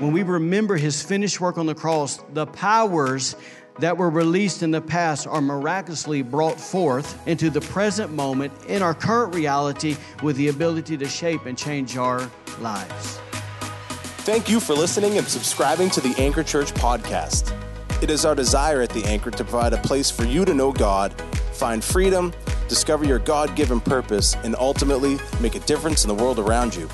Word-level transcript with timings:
when 0.00 0.12
we 0.12 0.22
remember 0.22 0.76
his 0.76 1.02
finished 1.02 1.40
work 1.40 1.58
on 1.58 1.66
the 1.66 1.74
cross, 1.74 2.18
the 2.32 2.46
powers 2.46 3.36
that 3.78 3.96
were 3.96 4.10
released 4.10 4.62
in 4.62 4.70
the 4.70 4.80
past 4.80 5.26
are 5.26 5.40
miraculously 5.40 6.22
brought 6.22 6.60
forth 6.60 7.26
into 7.26 7.50
the 7.50 7.60
present 7.60 8.12
moment 8.12 8.52
in 8.68 8.82
our 8.82 8.94
current 8.94 9.34
reality 9.34 9.96
with 10.22 10.36
the 10.36 10.48
ability 10.48 10.96
to 10.96 11.08
shape 11.08 11.46
and 11.46 11.56
change 11.56 11.96
our 11.96 12.30
lives. 12.60 13.18
Thank 14.24 14.48
you 14.48 14.60
for 14.60 14.74
listening 14.74 15.18
and 15.18 15.26
subscribing 15.26 15.90
to 15.90 16.00
the 16.00 16.14
Anchor 16.18 16.42
Church 16.42 16.72
podcast. 16.74 17.52
It 18.02 18.10
is 18.10 18.24
our 18.24 18.34
desire 18.34 18.82
at 18.82 18.90
the 18.90 19.04
Anchor 19.04 19.30
to 19.30 19.44
provide 19.44 19.72
a 19.72 19.78
place 19.78 20.10
for 20.10 20.24
you 20.24 20.44
to 20.44 20.54
know 20.54 20.72
God, 20.72 21.12
find 21.52 21.82
freedom, 21.82 22.32
discover 22.68 23.04
your 23.04 23.18
God 23.18 23.54
given 23.56 23.80
purpose, 23.80 24.36
and 24.44 24.54
ultimately 24.56 25.18
make 25.40 25.54
a 25.54 25.60
difference 25.60 26.04
in 26.04 26.08
the 26.08 26.14
world 26.14 26.38
around 26.38 26.74
you. 26.74 26.88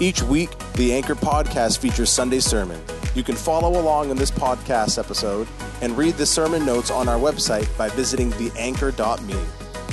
Each 0.00 0.22
week, 0.22 0.50
the 0.74 0.92
Anchor 0.92 1.16
podcast 1.16 1.78
features 1.78 2.08
Sunday 2.08 2.38
sermon. 2.38 2.80
You 3.16 3.24
can 3.24 3.34
follow 3.34 3.80
along 3.80 4.10
in 4.10 4.16
this 4.16 4.30
podcast 4.30 4.96
episode 4.96 5.48
and 5.80 5.98
read 5.98 6.14
the 6.14 6.26
sermon 6.26 6.64
notes 6.64 6.90
on 6.92 7.08
our 7.08 7.18
website 7.18 7.66
by 7.76 7.88
visiting 7.88 8.30
theanchor.me. 8.30 9.40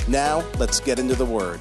Now, 0.06 0.44
let's 0.58 0.78
get 0.78 1.00
into 1.00 1.16
the 1.16 1.24
word. 1.24 1.60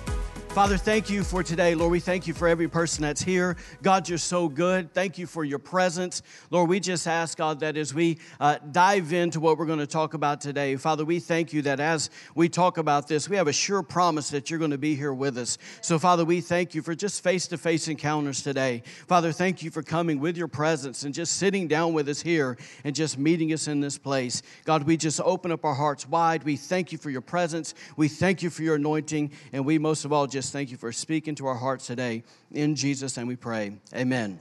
Father, 0.55 0.77
thank 0.77 1.09
you 1.09 1.25
for 1.25 1.43
today. 1.43 1.75
Lord, 1.75 1.91
we 1.91 1.99
thank 1.99 2.27
you 2.27 2.33
for 2.33 2.47
every 2.47 2.69
person 2.69 3.01
that's 3.01 3.21
here. 3.21 3.57
God, 3.81 4.07
you're 4.07 4.17
so 4.17 4.47
good. 4.47 4.93
Thank 4.93 5.17
you 5.17 5.27
for 5.27 5.43
your 5.43 5.59
presence. 5.59 6.21
Lord, 6.49 6.69
we 6.69 6.79
just 6.79 7.07
ask, 7.07 7.37
God, 7.37 7.59
that 7.59 7.75
as 7.75 7.93
we 7.93 8.19
uh, 8.39 8.59
dive 8.71 9.11
into 9.11 9.41
what 9.41 9.57
we're 9.57 9.65
going 9.65 9.79
to 9.79 9.85
talk 9.85 10.13
about 10.13 10.39
today, 10.39 10.77
Father, 10.77 11.03
we 11.03 11.19
thank 11.19 11.51
you 11.51 11.61
that 11.63 11.81
as 11.81 12.09
we 12.35 12.47
talk 12.47 12.77
about 12.77 13.09
this, 13.09 13.27
we 13.27 13.35
have 13.35 13.49
a 13.49 13.53
sure 13.53 13.83
promise 13.83 14.29
that 14.29 14.49
you're 14.49 14.57
going 14.57 14.71
to 14.71 14.77
be 14.77 14.95
here 14.95 15.13
with 15.13 15.37
us. 15.37 15.57
So, 15.81 15.99
Father, 15.99 16.23
we 16.23 16.39
thank 16.39 16.73
you 16.73 16.81
for 16.81 16.95
just 16.95 17.21
face 17.21 17.47
to 17.47 17.57
face 17.57 17.89
encounters 17.89 18.41
today. 18.41 18.81
Father, 19.09 19.33
thank 19.33 19.61
you 19.61 19.69
for 19.69 19.83
coming 19.83 20.21
with 20.21 20.37
your 20.37 20.47
presence 20.47 21.03
and 21.03 21.13
just 21.13 21.35
sitting 21.35 21.67
down 21.67 21.91
with 21.91 22.07
us 22.07 22.21
here 22.21 22.57
and 22.85 22.95
just 22.95 23.17
meeting 23.17 23.51
us 23.51 23.67
in 23.67 23.81
this 23.81 23.97
place. 23.97 24.41
God, 24.63 24.83
we 24.83 24.95
just 24.95 25.19
open 25.19 25.51
up 25.51 25.65
our 25.65 25.75
hearts 25.75 26.07
wide. 26.07 26.45
We 26.45 26.55
thank 26.55 26.93
you 26.93 26.97
for 26.97 27.09
your 27.09 27.19
presence. 27.19 27.73
We 27.97 28.07
thank 28.07 28.41
you 28.41 28.49
for 28.49 28.63
your 28.63 28.75
anointing. 28.75 29.31
And 29.51 29.65
we 29.65 29.77
most 29.79 30.05
of 30.05 30.13
all 30.13 30.27
just 30.27 30.44
thank 30.51 30.71
you 30.71 30.77
for 30.77 30.91
speaking 30.91 31.35
to 31.35 31.47
our 31.47 31.55
hearts 31.55 31.87
today. 31.87 32.23
In 32.51 32.75
Jesus' 32.75 33.15
name 33.17 33.27
we 33.27 33.35
pray. 33.35 33.73
Amen. 33.93 34.39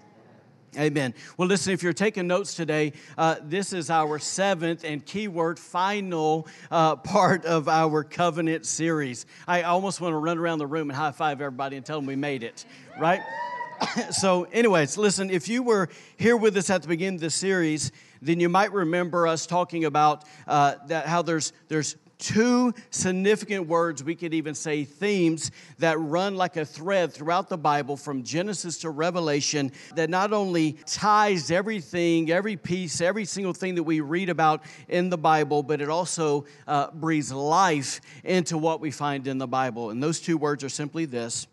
Amen. 0.77 1.15
Well, 1.37 1.47
listen, 1.47 1.73
if 1.73 1.83
you're 1.83 1.93
taking 1.93 2.27
notes 2.27 2.55
today, 2.55 2.95
uh, 3.17 3.37
this 3.43 3.73
is 3.73 3.91
our 3.91 4.19
seventh 4.19 4.85
and 4.85 5.05
keyword 5.05 5.59
final 5.59 6.49
uh, 6.71 6.97
part 6.97 7.45
of 7.45 7.69
our 7.69 8.03
covenant 8.03 8.67
series. 8.67 9.27
I 9.47 9.63
almost 9.63 10.01
want 10.01 10.13
to 10.15 10.19
run 10.19 10.39
around 10.39 10.59
the 10.59 10.67
room 10.67 10.91
and 10.91 10.97
high 10.97 11.13
five 11.13 11.41
everybody 11.41 11.77
and 11.77 11.87
tell 11.87 11.99
them 11.99 12.07
we 12.07 12.17
made 12.17 12.43
it, 12.43 12.65
right? 12.99 13.21
so, 14.11 14.45
anyways, 14.45 14.99
listen, 14.99 15.31
if 15.31 15.49
you 15.49 15.63
were 15.63 15.89
here 16.17 16.37
with 16.37 16.57
us 16.57 16.71
at 16.71 16.83
the 16.83 16.89
beginning 16.89 17.17
of 17.17 17.21
the 17.21 17.31
series, 17.31 17.93
then 18.21 18.41
you 18.41 18.49
might 18.49 18.73
remember 18.73 19.27
us 19.27 19.47
talking 19.47 19.85
about 19.85 20.25
uh, 20.49 20.75
that 20.87 21.07
how 21.07 21.23
there's 21.23 21.53
there's 21.69 21.97
two 22.25 22.73
significant 22.91 23.69
words, 23.69 24.03
we 24.03 24.15
could 24.15 24.33
even 24.33 24.55
say 24.55 24.85
themes, 24.85 25.51
that 25.79 26.01
run 26.01 26.37
like 26.37 26.57
a 26.57 26.65
thread 26.65 27.13
throughout 27.13 27.49
the 27.49 27.59
Bible 27.59 27.97
from 27.97 28.23
Genesis 28.23 28.79
to 28.79 28.91
Revelation 28.91 29.71
that 29.95 30.09
not 30.09 30.33
only 30.33 30.79
ties 30.87 31.51
everything, 31.51 32.31
every 32.31 32.57
piece, 32.57 33.01
every 33.01 33.27
single 33.27 33.53
thing 33.53 33.75
that 33.75 33.83
we 33.83 34.01
read 34.01 34.31
about 34.31 34.63
in 34.89 35.11
the 35.11 35.19
Bible, 35.19 35.63
but 35.63 35.83
it 35.83 35.91
also 35.91 36.47
uh, 36.67 36.91
breathes 36.93 37.31
life 37.31 38.01
into 38.25 38.57
what 38.57 38.81
we 38.81 38.91
find 38.91 39.27
in 39.27 39.37
the 39.37 39.47
Bible. 39.47 39.91
And 39.91 40.03
those 40.03 40.21
two 40.21 40.39
words 40.39 40.65
are 40.65 40.71
simply 40.71 41.05
this 41.05 41.47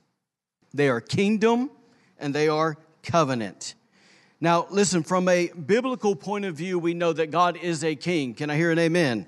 they 0.74 0.88
are 0.88 1.02
kingdom 1.02 1.70
and 2.18 2.34
they 2.34 2.48
are 2.48 2.78
covenant. 3.04 3.76
Now, 4.44 4.66
listen, 4.72 5.04
from 5.04 5.28
a 5.28 5.50
biblical 5.50 6.16
point 6.16 6.46
of 6.46 6.56
view, 6.56 6.80
we 6.80 6.96
know 6.96 7.14
that 7.14 7.30
God 7.30 7.58
is 7.58 7.84
a 7.84 7.96
king. 7.96 8.34
Can 8.34 8.50
I 8.50 8.56
hear 8.56 8.72
an 8.72 8.80
amen? 8.80 9.28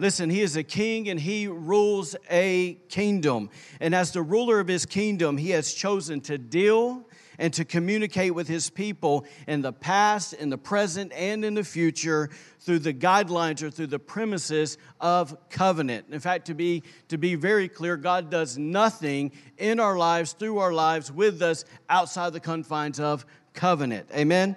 Listen, 0.00 0.30
he 0.30 0.40
is 0.40 0.56
a 0.56 0.62
king 0.62 1.10
and 1.10 1.20
he 1.20 1.46
rules 1.46 2.16
a 2.30 2.78
kingdom. 2.88 3.50
And 3.80 3.94
as 3.94 4.12
the 4.12 4.22
ruler 4.22 4.58
of 4.58 4.66
his 4.66 4.86
kingdom, 4.86 5.36
he 5.36 5.50
has 5.50 5.74
chosen 5.74 6.22
to 6.22 6.38
deal 6.38 7.04
and 7.38 7.52
to 7.52 7.66
communicate 7.66 8.34
with 8.34 8.48
his 8.48 8.70
people 8.70 9.26
in 9.46 9.60
the 9.60 9.74
past, 9.74 10.32
in 10.32 10.48
the 10.48 10.56
present, 10.56 11.12
and 11.12 11.44
in 11.44 11.52
the 11.52 11.64
future 11.64 12.30
through 12.60 12.78
the 12.78 12.94
guidelines 12.94 13.62
or 13.62 13.70
through 13.70 13.88
the 13.88 13.98
premises 13.98 14.78
of 15.02 15.36
covenant. 15.50 16.06
In 16.10 16.20
fact, 16.20 16.46
to 16.46 16.54
be, 16.54 16.82
to 17.08 17.18
be 17.18 17.34
very 17.34 17.68
clear, 17.68 17.98
God 17.98 18.30
does 18.30 18.56
nothing 18.56 19.32
in 19.58 19.78
our 19.80 19.98
lives, 19.98 20.32
through 20.32 20.58
our 20.58 20.72
lives, 20.72 21.12
with 21.12 21.42
us 21.42 21.66
outside 21.90 22.32
the 22.32 22.40
confines 22.40 22.98
of 22.98 23.26
covenant. 23.52 24.08
Amen? 24.14 24.56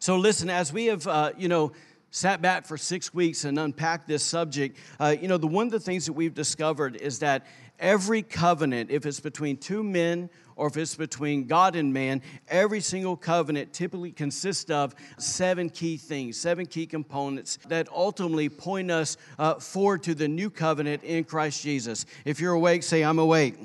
So 0.00 0.16
listen, 0.16 0.50
as 0.50 0.72
we 0.72 0.86
have, 0.86 1.06
uh, 1.06 1.32
you 1.36 1.46
know, 1.46 1.72
sat 2.12 2.42
back 2.42 2.66
for 2.66 2.76
six 2.76 3.12
weeks 3.12 3.44
and 3.44 3.58
unpacked 3.58 4.06
this 4.06 4.22
subject, 4.22 4.78
uh, 5.00 5.16
you 5.20 5.26
know, 5.26 5.38
the 5.38 5.46
one 5.46 5.66
of 5.66 5.72
the 5.72 5.80
things 5.80 6.06
that 6.06 6.12
we've 6.12 6.34
discovered 6.34 6.94
is 6.96 7.18
that 7.20 7.46
every 7.80 8.22
covenant, 8.22 8.90
if 8.90 9.06
it's 9.06 9.18
between 9.18 9.56
two 9.56 9.82
men 9.82 10.28
or 10.54 10.66
if 10.68 10.76
it's 10.76 10.94
between 10.94 11.46
God 11.46 11.74
and 11.74 11.92
man, 11.92 12.20
every 12.48 12.80
single 12.80 13.16
covenant 13.16 13.72
typically 13.72 14.12
consists 14.12 14.70
of 14.70 14.94
seven 15.18 15.70
key 15.70 15.96
things, 15.96 16.36
seven 16.36 16.66
key 16.66 16.86
components 16.86 17.58
that 17.68 17.88
ultimately 17.90 18.50
point 18.50 18.90
us 18.90 19.16
uh, 19.38 19.54
forward 19.54 20.02
to 20.02 20.14
the 20.14 20.28
new 20.28 20.50
covenant 20.50 21.02
in 21.04 21.24
Christ 21.24 21.62
Jesus. 21.62 22.04
If 22.26 22.40
you're 22.40 22.52
awake, 22.52 22.82
say, 22.82 23.02
I'm 23.02 23.18
awake. 23.18 23.56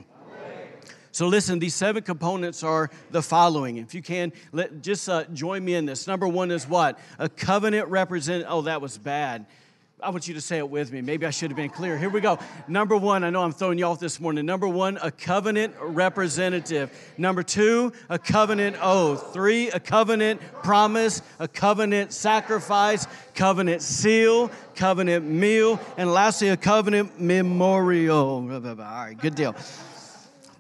So, 1.18 1.26
listen, 1.26 1.58
these 1.58 1.74
seven 1.74 2.04
components 2.04 2.62
are 2.62 2.92
the 3.10 3.24
following. 3.24 3.78
If 3.78 3.96
you 3.96 4.04
can, 4.04 4.32
let, 4.52 4.84
just 4.84 5.10
uh, 5.10 5.24
join 5.34 5.66
me 5.66 5.74
in 5.74 5.88
this. 5.88 6.06
Number 6.06 6.28
one 6.28 6.52
is 6.52 6.68
what? 6.68 7.00
A 7.18 7.28
covenant 7.28 7.88
represent. 7.88 8.46
Oh, 8.48 8.62
that 8.62 8.82
was 8.82 9.00
bad. 9.00 9.48
I 10.00 10.12
want 10.12 10.28
you 10.28 10.36
to 10.36 10.42
say 10.42 10.60
it 10.60 10.70
with 10.70 10.92
me. 10.92 11.02
Maybe 11.02 11.26
I 11.26 11.32
should 11.32 11.50
have 11.50 11.56
been 11.56 11.72
clear. 11.72 11.98
Here 11.98 12.12
we 12.12 12.22
go. 12.22 12.38
Number 12.68 12.96
one, 12.96 13.24
I 13.24 13.32
know 13.32 13.42
I'm 13.42 13.52
throwing 13.52 13.80
you 13.80 13.86
off 13.86 14.00
this 14.00 14.20
morning. 14.20 14.46
Number 14.46 14.68
one, 14.68 15.00
a 15.02 15.10
covenant 15.10 15.74
representative. 15.82 16.92
Number 17.18 17.42
two, 17.42 17.94
a 18.12 18.20
covenant 18.20 18.78
oath. 18.80 19.34
Three, 19.34 19.72
a 19.72 19.80
covenant 19.80 20.40
promise, 20.62 21.24
a 21.40 21.48
covenant 21.48 22.14
sacrifice, 22.14 23.08
covenant 23.34 23.82
seal, 23.82 24.52
covenant 24.76 25.26
meal, 25.26 25.80
and 25.98 26.14
lastly, 26.14 26.50
a 26.50 26.58
covenant 26.58 27.20
memorial. 27.20 28.48
All 28.52 28.76
right, 28.76 29.18
good 29.20 29.34
deal 29.34 29.56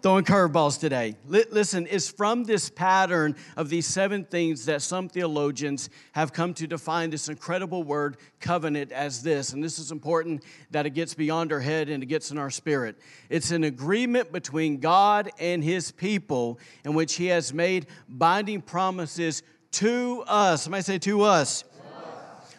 throwing 0.01 0.23
curveballs 0.23 0.79
today. 0.79 1.15
Listen, 1.27 1.87
it's 1.89 2.09
from 2.09 2.43
this 2.43 2.69
pattern 2.69 3.35
of 3.55 3.69
these 3.69 3.85
seven 3.85 4.23
things 4.25 4.65
that 4.65 4.81
some 4.81 5.09
theologians 5.09 5.89
have 6.13 6.33
come 6.33 6.53
to 6.55 6.67
define 6.67 7.09
this 7.09 7.29
incredible 7.29 7.83
word 7.83 8.17
covenant 8.39 8.91
as 8.91 9.23
this. 9.23 9.53
And 9.53 9.63
this 9.63 9.79
is 9.79 9.91
important 9.91 10.43
that 10.71 10.85
it 10.85 10.91
gets 10.91 11.13
beyond 11.13 11.51
our 11.51 11.59
head 11.59 11.89
and 11.89 12.03
it 12.03 12.07
gets 12.07 12.31
in 12.31 12.37
our 12.37 12.49
spirit. 12.49 12.97
It's 13.29 13.51
an 13.51 13.63
agreement 13.63 14.31
between 14.31 14.77
God 14.77 15.31
and 15.39 15.63
his 15.63 15.91
people 15.91 16.59
in 16.83 16.93
which 16.93 17.15
he 17.15 17.27
has 17.27 17.53
made 17.53 17.87
binding 18.07 18.61
promises 18.61 19.43
to 19.71 20.23
us. 20.27 20.63
Somebody 20.63 20.83
say 20.83 20.97
to 20.99 21.21
us. 21.21 21.63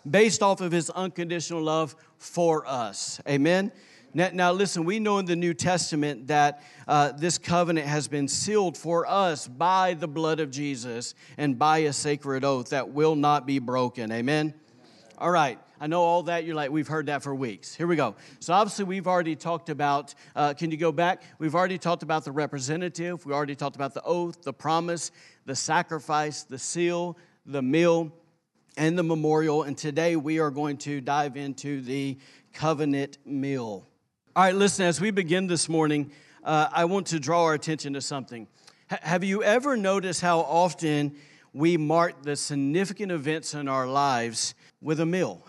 Based 0.09 0.43
off 0.43 0.61
of 0.61 0.73
his 0.73 0.89
unconditional 0.91 1.61
love 1.61 1.95
for 2.17 2.67
us. 2.67 3.21
Amen. 3.29 3.73
Now, 4.15 4.31
now, 4.33 4.53
listen, 4.53 4.85
we 4.85 5.01
know 5.01 5.19
in 5.19 5.27
the 5.27 5.37
New 5.37 5.53
Testament 5.53 6.29
that 6.29 6.63
uh, 6.87 7.13
this 7.13 7.37
covenant 7.37 7.87
has 7.87 8.09
been 8.09 8.27
sealed 8.27 8.77
for 8.77 9.07
us 9.07 9.47
by 9.47 9.95
the 9.95 10.09
blood 10.09 10.41
of 10.41 10.51
Jesus 10.51 11.15
and 11.37 11.59
by 11.59 11.79
a 11.79 11.93
sacred 11.93 12.43
oath 12.43 12.71
that 12.71 12.91
will 12.91 13.17
not 13.17 13.47
be 13.47 13.59
broken. 13.59 14.11
Amen? 14.11 14.55
All 15.19 15.31
right. 15.31 15.59
I 15.81 15.87
know 15.87 16.03
all 16.03 16.25
that. 16.25 16.45
You're 16.45 16.57
like, 16.57 16.71
we've 16.71 16.89
heard 16.89 17.07
that 17.07 17.23
for 17.23 17.35
weeks. 17.35 17.75
Here 17.75 17.87
we 17.87 17.97
go. 17.97 18.17
So, 18.41 18.55
obviously, 18.55 18.87
we've 18.87 19.07
already 19.07 19.37
talked 19.37 19.69
about, 19.69 20.15
uh, 20.35 20.55
can 20.55 20.71
you 20.71 20.79
go 20.79 20.91
back? 20.91 21.23
We've 21.39 21.55
already 21.55 21.79
talked 21.79 22.03
about 22.03 22.25
the 22.25 22.33
representative. 22.33 23.27
We 23.27 23.33
already 23.33 23.55
talked 23.55 23.77
about 23.77 23.95
the 23.95 24.03
oath, 24.03 24.43
the 24.43 24.55
promise, 24.55 25.13
the 25.45 25.55
sacrifice, 25.55 26.45
the 26.45 26.59
seal, 26.59 27.19
the 27.45 27.63
meal, 27.63 28.11
and 28.77 28.99
the 28.99 29.03
memorial. 29.03 29.65
And 29.65 29.77
today 29.77 30.17
we 30.17 30.41
are 30.41 30.51
going 30.51 30.79
to 30.79 31.01
dive 31.01 31.37
into 31.37 31.83
the 31.83 32.19
covenant 32.53 33.19
meal. 33.27 33.87
All 34.39 34.45
right, 34.45 34.55
listen, 34.55 34.85
as 34.85 35.01
we 35.01 35.11
begin 35.11 35.49
this 35.49 35.69
morning, 35.69 36.13
uh, 36.45 36.69
I 36.73 36.85
want 36.85 37.09
to 37.09 37.19
draw 37.19 37.47
our 37.47 37.55
attention 37.55 37.95
to 37.95 38.01
something. 38.01 38.47
H- 38.89 39.01
have 39.03 39.25
you 39.25 39.43
ever 39.43 39.77
noticed 39.77 40.21
how 40.21 40.43
often 40.43 41.17
we 41.53 41.77
mark 41.77 42.23
the 42.23 42.37
significant 42.37 43.11
events 43.11 43.55
in 43.55 43.67
our 43.67 43.89
lives 43.89 44.55
with 44.81 45.01
a 45.01 45.07
meal? 45.07 45.45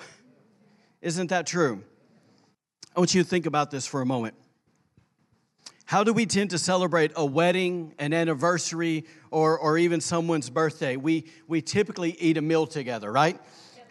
Isn't 1.03 1.27
that 1.27 1.45
true? 1.45 1.83
I 2.95 2.99
want 2.99 3.13
you 3.13 3.21
to 3.21 3.29
think 3.29 3.45
about 3.45 3.69
this 3.69 3.85
for 3.85 4.01
a 4.01 4.07
moment. 4.07 4.33
How 5.85 6.03
do 6.03 6.11
we 6.11 6.25
tend 6.25 6.49
to 6.49 6.57
celebrate 6.57 7.11
a 7.15 7.23
wedding, 7.23 7.93
an 7.99 8.11
anniversary, 8.11 9.05
or, 9.29 9.59
or 9.59 9.77
even 9.77 10.01
someone's 10.01 10.49
birthday? 10.49 10.95
We, 10.95 11.27
we 11.47 11.61
typically 11.61 12.17
eat 12.19 12.37
a 12.37 12.41
meal 12.41 12.65
together, 12.65 13.11
right? 13.11 13.39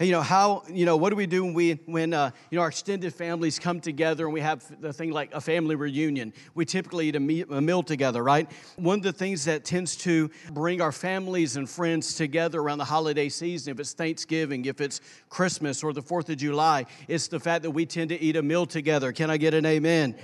You 0.00 0.12
know 0.12 0.22
how 0.22 0.62
you 0.70 0.86
know 0.86 0.96
what 0.96 1.10
do 1.10 1.16
we 1.16 1.26
do 1.26 1.44
when 1.44 1.54
we 1.54 1.72
when 1.86 2.14
uh, 2.14 2.30
you 2.50 2.56
know 2.56 2.62
our 2.62 2.68
extended 2.68 3.12
families 3.12 3.58
come 3.58 3.80
together 3.80 4.26
and 4.26 4.32
we 4.32 4.40
have 4.40 4.64
the 4.80 4.92
thing 4.92 5.10
like 5.10 5.34
a 5.34 5.40
family 5.40 5.74
reunion? 5.74 6.32
We 6.54 6.64
typically 6.64 7.08
eat 7.08 7.16
a, 7.16 7.20
meal, 7.20 7.52
a 7.52 7.60
meal 7.60 7.82
together 7.82 8.22
right? 8.22 8.48
One 8.76 8.98
of 8.98 9.02
the 9.02 9.12
things 9.12 9.44
that 9.46 9.64
tends 9.64 9.96
to 9.98 10.30
bring 10.52 10.80
our 10.80 10.92
families 10.92 11.56
and 11.56 11.68
friends 11.68 12.14
together 12.14 12.60
around 12.60 12.78
the 12.78 12.84
holiday 12.84 13.28
season 13.28 13.72
if 13.72 13.80
it's 13.80 13.92
thanksgiving 13.92 14.64
if 14.66 14.80
it's 14.80 15.00
christmas 15.28 15.82
or 15.82 15.92
the 15.92 16.02
fourth 16.02 16.28
of 16.28 16.36
july 16.36 16.86
it's 17.08 17.28
the 17.28 17.40
fact 17.40 17.62
that 17.62 17.70
we 17.70 17.86
tend 17.86 18.10
to 18.10 18.20
eat 18.20 18.36
a 18.36 18.42
meal 18.42 18.66
together. 18.66 19.12
Can 19.12 19.30
i 19.30 19.36
get 19.36 19.54
an 19.54 19.66
amen? 19.66 20.14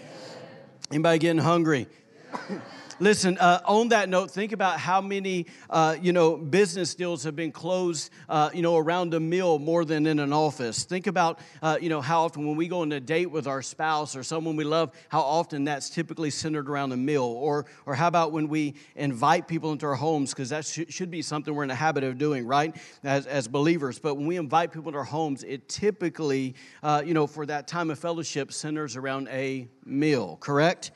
Anybody 0.90 1.18
getting 1.18 1.42
hungry 1.42 1.88
Listen, 3.00 3.36
uh, 3.38 3.60
on 3.64 3.88
that 3.88 4.08
note, 4.08 4.30
think 4.30 4.52
about 4.52 4.78
how 4.78 5.00
many, 5.00 5.46
uh, 5.68 5.96
you 6.00 6.12
know, 6.12 6.36
business 6.36 6.94
deals 6.94 7.24
have 7.24 7.34
been 7.34 7.50
closed, 7.50 8.10
uh, 8.28 8.50
you 8.54 8.62
know, 8.62 8.76
around 8.76 9.12
a 9.14 9.20
meal 9.20 9.58
more 9.58 9.84
than 9.84 10.06
in 10.06 10.20
an 10.20 10.32
office. 10.32 10.84
Think 10.84 11.08
about, 11.08 11.40
uh, 11.60 11.76
you 11.80 11.88
know, 11.88 12.00
how 12.00 12.24
often 12.24 12.46
when 12.46 12.56
we 12.56 12.68
go 12.68 12.82
on 12.82 12.92
a 12.92 13.00
date 13.00 13.26
with 13.26 13.48
our 13.48 13.62
spouse 13.62 14.14
or 14.14 14.22
someone 14.22 14.54
we 14.54 14.62
love, 14.62 14.92
how 15.08 15.22
often 15.22 15.64
that's 15.64 15.90
typically 15.90 16.30
centered 16.30 16.68
around 16.68 16.92
a 16.92 16.96
meal. 16.96 17.24
Or, 17.24 17.66
or 17.84 17.96
how 17.96 18.06
about 18.06 18.30
when 18.30 18.48
we 18.48 18.74
invite 18.94 19.48
people 19.48 19.72
into 19.72 19.86
our 19.86 19.96
homes, 19.96 20.30
because 20.30 20.50
that 20.50 20.64
sh- 20.64 20.82
should 20.88 21.10
be 21.10 21.20
something 21.20 21.52
we're 21.52 21.64
in 21.64 21.70
the 21.70 21.74
habit 21.74 22.04
of 22.04 22.16
doing, 22.16 22.46
right, 22.46 22.76
as, 23.02 23.26
as 23.26 23.48
believers. 23.48 23.98
But 23.98 24.14
when 24.14 24.28
we 24.28 24.36
invite 24.36 24.70
people 24.70 24.90
into 24.90 24.98
our 24.98 25.04
homes, 25.04 25.42
it 25.42 25.68
typically, 25.68 26.54
uh, 26.84 27.02
you 27.04 27.12
know, 27.12 27.26
for 27.26 27.44
that 27.46 27.66
time 27.66 27.90
of 27.90 27.98
fellowship 27.98 28.52
centers 28.52 28.94
around 28.94 29.26
a 29.32 29.66
meal, 29.84 30.36
correct? 30.40 30.92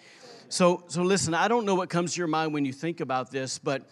So, 0.51 0.85
so 0.87 1.03
listen, 1.03 1.35
I 1.35 1.47
don't 1.47 1.67
know 1.67 1.75
what 1.75 1.91
comes 1.91 2.15
to 2.15 2.19
your 2.19 2.27
mind 2.27 2.55
when 2.55 2.65
you 2.65 2.73
think 2.73 3.01
about 3.01 3.31
this, 3.31 3.59
but 3.59 3.83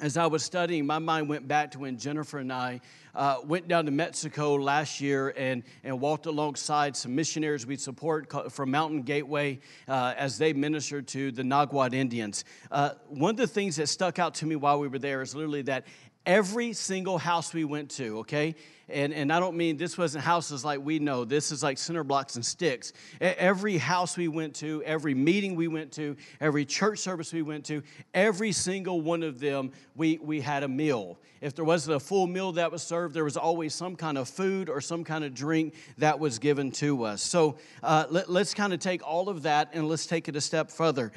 as 0.00 0.16
I 0.16 0.26
was 0.26 0.42
studying, 0.42 0.86
my 0.86 0.98
mind 0.98 1.28
went 1.28 1.46
back 1.46 1.72
to 1.72 1.80
when 1.80 1.98
Jennifer 1.98 2.38
and 2.38 2.50
I 2.50 2.80
uh, 3.14 3.36
went 3.44 3.68
down 3.68 3.84
to 3.84 3.92
Mexico 3.92 4.54
last 4.54 5.00
year 5.00 5.32
and, 5.36 5.62
and 5.84 6.00
walked 6.00 6.26
alongside 6.26 6.96
some 6.96 7.14
missionaries 7.14 7.66
we 7.66 7.76
support 7.76 8.50
from 8.50 8.70
Mountain 8.70 9.02
Gateway 9.02 9.60
uh, 9.86 10.14
as 10.16 10.38
they 10.38 10.52
ministered 10.52 11.06
to 11.08 11.30
the 11.30 11.42
Nahuat 11.42 11.94
Indians. 11.94 12.44
Uh, 12.72 12.90
one 13.08 13.30
of 13.30 13.36
the 13.36 13.46
things 13.46 13.76
that 13.76 13.88
stuck 13.88 14.18
out 14.18 14.34
to 14.36 14.46
me 14.46 14.56
while 14.56 14.80
we 14.80 14.88
were 14.88 14.98
there 14.98 15.20
is 15.20 15.34
literally 15.34 15.62
that 15.62 15.86
every 16.26 16.72
single 16.72 17.18
house 17.18 17.52
we 17.52 17.64
went 17.64 17.90
to, 17.92 18.18
okay? 18.20 18.54
And, 18.88 19.14
and 19.14 19.32
I 19.32 19.40
don't 19.40 19.56
mean 19.56 19.78
this 19.78 19.96
wasn't 19.96 20.24
houses 20.24 20.64
like 20.64 20.84
we 20.84 20.98
know, 20.98 21.24
this 21.24 21.50
is 21.50 21.62
like 21.62 21.78
cinder 21.78 22.04
blocks 22.04 22.36
and 22.36 22.44
sticks. 22.44 22.92
Every 23.20 23.78
house 23.78 24.16
we 24.16 24.28
went 24.28 24.54
to, 24.56 24.82
every 24.84 25.14
meeting 25.14 25.56
we 25.56 25.68
went 25.68 25.92
to, 25.92 26.16
every 26.40 26.66
church 26.66 26.98
service 26.98 27.32
we 27.32 27.40
went 27.40 27.64
to, 27.66 27.82
every 28.12 28.52
single 28.52 29.00
one 29.00 29.22
of 29.22 29.40
them, 29.40 29.72
we, 29.96 30.18
we 30.18 30.40
had 30.40 30.62
a 30.62 30.68
meal. 30.68 31.18
If 31.40 31.54
there 31.54 31.64
wasn't 31.64 31.96
a 31.96 32.00
full 32.00 32.26
meal 32.26 32.52
that 32.52 32.70
was 32.70 32.82
served, 32.82 33.14
there 33.14 33.24
was 33.24 33.38
always 33.38 33.74
some 33.74 33.96
kind 33.96 34.18
of 34.18 34.28
food 34.28 34.68
or 34.68 34.80
some 34.80 35.02
kind 35.02 35.24
of 35.24 35.34
drink 35.34 35.74
that 35.98 36.18
was 36.18 36.38
given 36.38 36.70
to 36.72 37.04
us. 37.04 37.22
So 37.22 37.56
uh, 37.82 38.04
let, 38.10 38.30
let's 38.30 38.52
kind 38.52 38.72
of 38.72 38.80
take 38.80 39.06
all 39.06 39.28
of 39.28 39.42
that 39.42 39.70
and 39.72 39.88
let's 39.88 40.06
take 40.06 40.28
it 40.28 40.36
a 40.36 40.40
step 40.40 40.70
further. 40.70 41.10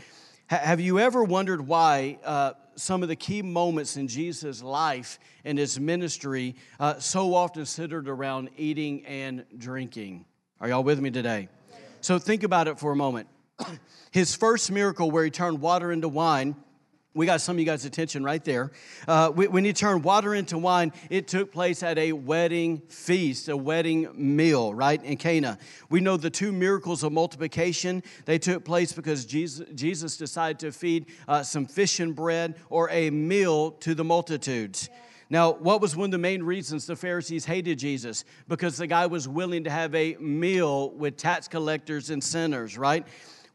Have 0.48 0.80
you 0.80 0.98
ever 0.98 1.26
wondered 1.26 1.68
why 1.68 2.20
uh, 2.24 2.54
some 2.78 3.04
of 3.04 3.10
the 3.10 3.18
key 3.18 3.42
moments 3.42 3.98
in 3.98 4.08
Jesus' 4.08 4.64
life 4.64 5.20
and 5.44 5.58
his 5.58 5.78
ministry 5.78 6.56
uh, 6.80 7.00
so 7.00 7.36
often 7.36 7.66
centered 7.66 8.08
around 8.08 8.50
eating 8.56 9.06
and 9.06 9.44
drinking? 9.58 10.24
Are 10.62 10.70
y'all 10.70 10.86
with 10.86 11.02
me 11.02 11.12
today? 11.12 11.50
So 12.00 12.18
think 12.18 12.44
about 12.44 12.70
it 12.70 12.80
for 12.80 12.94
a 12.94 12.96
moment. 12.96 13.28
His 14.12 14.36
first 14.36 14.72
miracle, 14.72 15.12
where 15.12 15.26
he 15.26 15.32
turned 15.32 15.60
water 15.60 15.92
into 15.92 16.08
wine, 16.08 16.56
we 17.18 17.26
got 17.26 17.42
some 17.42 17.56
of 17.56 17.60
you 17.60 17.66
guys' 17.66 17.84
attention 17.84 18.24
right 18.24 18.44
there. 18.46 18.72
Uh, 19.08 19.30
when 19.32 19.66
he 19.66 19.74
turned 19.74 20.04
water 20.04 20.36
into 20.36 20.58
wine, 20.58 20.94
it 21.10 21.28
took 21.28 21.52
place 21.52 21.82
at 21.82 21.98
a 21.98 22.12
wedding 22.12 22.84
feast, 22.90 23.50
a 23.50 23.58
wedding 23.58 24.08
meal, 24.14 24.72
right, 24.74 25.04
in 25.04 25.18
Cana. 25.18 25.58
We 25.90 26.00
know 26.00 26.16
the 26.16 26.30
two 26.30 26.52
miracles 26.52 27.02
of 27.02 27.12
multiplication, 27.12 28.04
they 28.26 28.38
took 28.38 28.64
place 28.64 28.94
because 28.94 29.26
Jesus, 29.26 29.66
Jesus 29.74 30.16
decided 30.16 30.60
to 30.60 30.72
feed 30.72 31.08
uh, 31.28 31.42
some 31.42 31.66
fish 31.66 32.00
and 32.00 32.16
bread 32.16 32.56
or 32.70 32.90
a 32.92 33.10
meal 33.10 33.72
to 33.72 33.96
the 33.96 34.04
multitudes. 34.04 34.88
Now, 35.30 35.54
what 35.54 35.82
was 35.82 35.96
one 35.96 36.06
of 36.06 36.12
the 36.12 36.18
main 36.20 36.44
reasons 36.44 36.86
the 36.86 36.96
Pharisees 36.96 37.46
hated 37.46 37.80
Jesus? 37.80 38.24
Because 38.48 38.78
the 38.78 38.88
guy 38.88 39.08
was 39.08 39.28
willing 39.28 39.66
to 39.66 39.70
have 39.70 39.94
a 39.94 40.16
meal 40.20 40.92
with 40.92 41.18
tax 41.18 41.48
collectors 41.48 42.12
and 42.12 42.24
sinners, 42.24 42.78
right? 42.78 43.06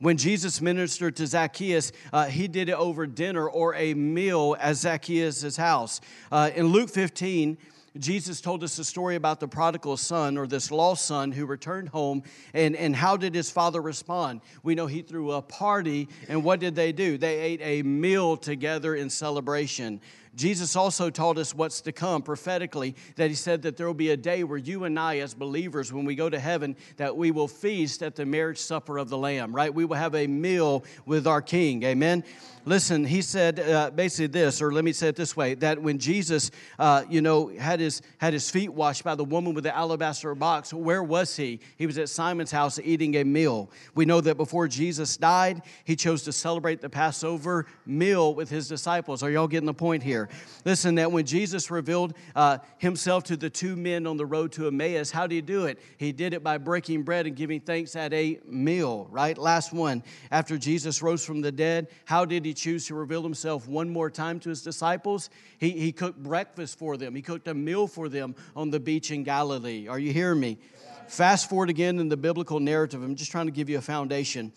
When 0.03 0.17
Jesus 0.17 0.61
ministered 0.61 1.15
to 1.19 1.29
Zacchaeus, 1.29 1.93
uh, 2.13 2.25
he 2.25 2.49
did 2.49 2.69
it 2.69 2.73
over 2.73 3.07
dinner 3.07 3.49
or 3.49 3.77
a 3.77 3.95
meal 3.95 4.57
at 4.59 4.75
Zacchaeus' 4.75 5.57
house. 5.57 6.01
Uh, 6.33 6.51
in 6.57 6.67
Luke 6.67 6.91
15, 6.91 7.57
Jesus 7.97 8.41
told 8.41 8.65
us 8.65 8.77
a 8.81 8.85
story 8.85 9.15
about 9.15 9.39
the 9.39 9.47
prodigal 9.47 9.97
son 9.97 10.37
or 10.37 10.49
this 10.49 10.73
lost 10.73 11.05
son 11.07 11.31
who 11.31 11.47
returned 11.47 11.91
home. 11.91 12.25
And, 12.53 12.75
and 12.75 12.97
how 12.97 13.17
did 13.17 13.33
his 13.33 13.53
father 13.53 13.81
respond? 13.81 14.41
We 14.65 14.75
know 14.75 14.89
he 14.89 15.03
threw 15.03 15.31
a 15.31 15.43
party, 15.43 16.09
and 16.29 16.43
what 16.43 16.59
did 16.59 16.75
they 16.75 16.91
do? 16.91 17.17
They 17.17 17.39
ate 17.39 17.61
a 17.63 17.85
meal 17.85 18.37
together 18.37 18.97
in 18.97 19.09
celebration. 19.09 20.01
Jesus 20.35 20.77
also 20.77 21.11
taught 21.11 21.37
us 21.37 21.55
what's 21.55 21.83
to 21.83 21.93
come 21.93 22.23
prophetically, 22.23 22.97
that 23.17 23.29
he 23.29 23.37
said 23.37 23.63
that 23.63 23.77
there 23.77 23.87
will 23.87 23.95
be 23.95 24.11
a 24.11 24.17
day 24.17 24.45
where 24.45 24.59
you 24.59 24.85
and 24.85 24.99
I, 24.99 25.19
as 25.19 25.35
believers, 25.35 25.93
when 25.93 26.05
we 26.05 26.15
go 26.15 26.31
to 26.31 26.39
heaven, 26.39 26.77
that 26.97 27.17
we 27.17 27.31
will 27.31 27.49
feast 27.49 28.03
at 28.03 28.17
the 28.17 28.25
marriage 28.25 28.59
supper 28.59 28.99
of 28.99 29.09
the 29.11 29.19
Lamb, 29.19 29.55
right? 29.55 29.73
We 29.73 29.85
will 29.85 29.97
have 29.97 30.15
a 30.15 30.27
meal 30.27 30.85
with 31.05 31.27
our 31.27 31.43
King. 31.43 31.83
Amen. 31.83 32.25
Listen, 32.65 33.05
he 33.05 33.23
said 33.23 33.59
uh, 33.59 33.91
basically 33.91 34.29
this, 34.29 34.63
or 34.63 34.73
let 34.73 34.85
me 34.85 34.93
say 34.93 35.09
it 35.09 35.17
this 35.17 35.37
way: 35.37 35.55
that 35.55 35.83
when 35.83 35.99
Jesus, 35.99 36.51
uh, 36.79 37.03
you 37.11 37.21
know, 37.21 37.49
had 37.49 37.81
his 37.81 38.03
had 38.19 38.33
his 38.33 38.49
feet 38.51 38.73
washed 38.73 39.03
by 39.03 39.15
the 39.15 39.25
woman 39.25 39.53
with 39.53 39.65
the 39.65 39.77
alabaster 39.77 40.33
box, 40.35 40.73
where 40.73 41.03
was 41.03 41.37
he? 41.37 41.61
He 41.77 41.87
was 41.87 41.99
at 41.99 42.09
Simon's 42.09 42.53
house 42.53 42.79
eating 42.79 43.17
a 43.17 43.25
meal. 43.25 43.71
We 43.95 44.05
know 44.05 44.21
that 44.21 44.37
before 44.37 44.69
Jesus 44.69 45.17
died, 45.17 45.63
he 45.85 45.97
chose 45.97 46.23
to 46.25 46.33
celebrate 46.33 46.81
the 46.81 46.89
Passover 46.89 47.67
meal 47.85 48.35
with 48.35 48.49
his 48.49 48.69
disciples. 48.69 49.23
Are 49.23 49.31
y'all 49.31 49.49
getting 49.49 49.67
the 49.67 49.75
point 49.75 50.03
here? 50.03 50.29
Listen, 50.65 50.95
that 50.97 51.11
when 51.11 51.27
Jesus 51.27 51.71
revealed 51.71 52.15
uh, 52.37 52.59
himself 52.79 53.25
to 53.25 53.37
the 53.37 53.51
two 53.51 53.75
men 53.75 54.07
on 54.07 54.17
the 54.17 54.27
road 54.27 54.53
to 54.53 54.69
Emmaus, 54.69 55.11
how 55.11 55.27
did 55.27 55.35
he 55.35 55.41
do 55.41 55.67
it? 55.67 55.81
He 55.97 56.13
did 56.13 56.33
it 56.33 56.45
by 56.45 56.59
breaking 56.59 57.03
bread 57.03 57.27
and 57.27 57.35
giving 57.35 57.61
thanks 57.61 57.97
at 57.97 58.13
a 58.13 58.39
meal. 58.47 59.09
Right. 59.11 59.37
Last 59.37 59.73
one. 59.73 60.05
After 60.31 60.57
Jesus 60.57 61.03
rose 61.03 61.25
from 61.25 61.41
the 61.41 61.53
dead, 61.53 61.89
how 62.05 62.25
did 62.25 62.45
he 62.45 62.52
he 62.53 62.55
choose 62.55 62.87
to 62.87 62.95
reveal 62.95 63.23
himself 63.23 63.67
one 63.67 63.89
more 63.89 64.11
time 64.11 64.39
to 64.41 64.51
his 64.51 64.63
disciples? 64.63 65.31
He, 65.59 65.71
he 65.71 65.91
cooked 65.91 66.23
breakfast 66.23 66.79
for 66.79 66.97
them, 66.97 67.15
he 67.15 67.23
cooked 67.23 67.49
a 67.49 67.55
meal 67.55 67.87
for 67.87 68.09
them 68.09 68.35
on 68.55 68.71
the 68.71 68.81
beach 68.81 69.11
in 69.11 69.23
Galilee. 69.23 69.89
Are 69.89 69.99
you 69.99 70.13
hearing 70.13 70.41
me? 70.41 70.59
Fast 71.09 71.49
forward 71.49 71.71
again 71.71 71.99
in 71.99 72.09
the 72.09 72.17
biblical 72.17 72.61
narrative, 72.61 73.03
I'm 73.03 73.15
just 73.15 73.31
trying 73.31 73.47
to 73.47 73.53
give 73.53 73.71
you 73.71 73.79
a 73.79 73.83
foundation. 73.83 74.53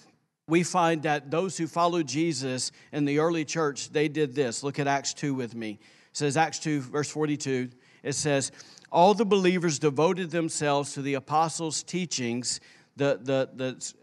We 0.48 0.64
find 0.64 1.04
that 1.04 1.32
those 1.32 1.58
who 1.58 1.68
followed 1.68 2.08
Jesus 2.08 2.72
in 2.92 3.06
the 3.06 3.20
early 3.20 3.46
church, 3.46 3.90
they 3.90 4.08
did 4.08 4.36
this. 4.36 4.62
Look 4.62 4.78
at 4.78 4.88
Acts 4.88 5.14
2 5.14 5.34
with 5.34 5.56
me. 5.56 5.80
It 5.82 6.18
says, 6.18 6.38
Acts 6.38 6.60
2, 6.60 6.82
verse 6.82 7.10
42, 7.10 7.70
it 8.04 8.14
says, 8.14 8.52
All 8.92 9.14
the 9.14 9.26
believers 9.26 9.80
devoted 9.80 10.30
themselves 10.30 10.94
to 10.94 11.02
the 11.02 11.16
apostles' 11.16 11.82
teachings. 11.82 12.60
The, 12.96 13.20
the, 13.22 13.50
the, 13.56 13.94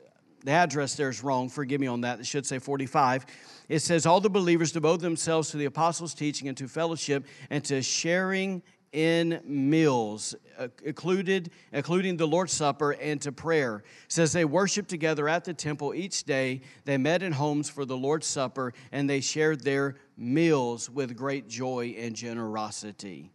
the 0.45 0.51
address 0.51 0.95
there 0.97 1.09
is 1.09 1.23
wrong. 1.23 1.49
Forgive 1.49 1.81
me 1.81 1.87
on 1.87 2.03
that. 2.03 2.21
It 2.21 2.27
should 2.27 2.47
say 2.47 2.59
45 2.59 3.27
it 3.73 3.81
says, 3.81 4.05
All 4.05 4.21
the 4.21 4.29
believers 4.29 4.71
devote 4.71 5.01
themselves 5.01 5.51
to 5.51 5.57
the 5.57 5.65
apostles' 5.65 6.13
teaching 6.13 6.47
and 6.47 6.57
to 6.59 6.69
fellowship 6.69 7.27
and 7.49 7.65
to 7.65 7.81
sharing 7.81 8.63
in 8.93 9.41
meals, 9.47 10.35
uh, 10.59 10.69
included, 10.85 11.51
including 11.73 12.19
the 12.19 12.27
Lord's 12.27 12.53
Supper, 12.53 12.91
and 12.91 13.19
to 13.23 13.33
prayer. 13.33 13.77
It 13.77 14.13
says 14.13 14.35
they 14.35 14.45
worshiped 14.45 14.91
together 14.91 15.27
at 15.27 15.47
the 15.47 15.55
temple 15.55 15.95
each 15.95 16.25
day. 16.25 16.61
They 16.85 16.99
met 16.99 17.23
in 17.23 17.33
homes 17.33 17.71
for 17.71 17.87
the 17.87 17.97
Lord's 17.97 18.27
Supper, 18.27 18.75
and 18.93 19.09
they 19.09 19.23
shared 19.23 19.65
their 19.65 19.97
meals 20.19 20.91
with 20.91 21.17
great 21.17 21.49
joy 21.49 21.95
and 21.99 22.15
generosity. 22.15 23.31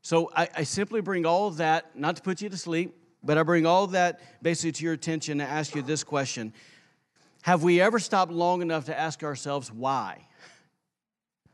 So 0.00 0.30
I, 0.34 0.48
I 0.56 0.62
simply 0.62 1.02
bring 1.02 1.26
all 1.26 1.46
of 1.48 1.58
that, 1.58 1.94
not 1.94 2.16
to 2.16 2.22
put 2.22 2.40
you 2.40 2.48
to 2.48 2.56
sleep, 2.56 2.96
but 3.22 3.36
I 3.36 3.42
bring 3.42 3.66
all 3.66 3.88
that 3.88 4.42
basically 4.42 4.72
to 4.72 4.84
your 4.84 4.94
attention 4.94 5.36
to 5.36 5.44
ask 5.44 5.74
you 5.74 5.82
this 5.82 6.02
question 6.02 6.54
have 7.42 7.62
we 7.62 7.80
ever 7.80 7.98
stopped 7.98 8.32
long 8.32 8.62
enough 8.62 8.86
to 8.86 8.98
ask 8.98 9.22
ourselves 9.22 9.72
why? 9.72 10.26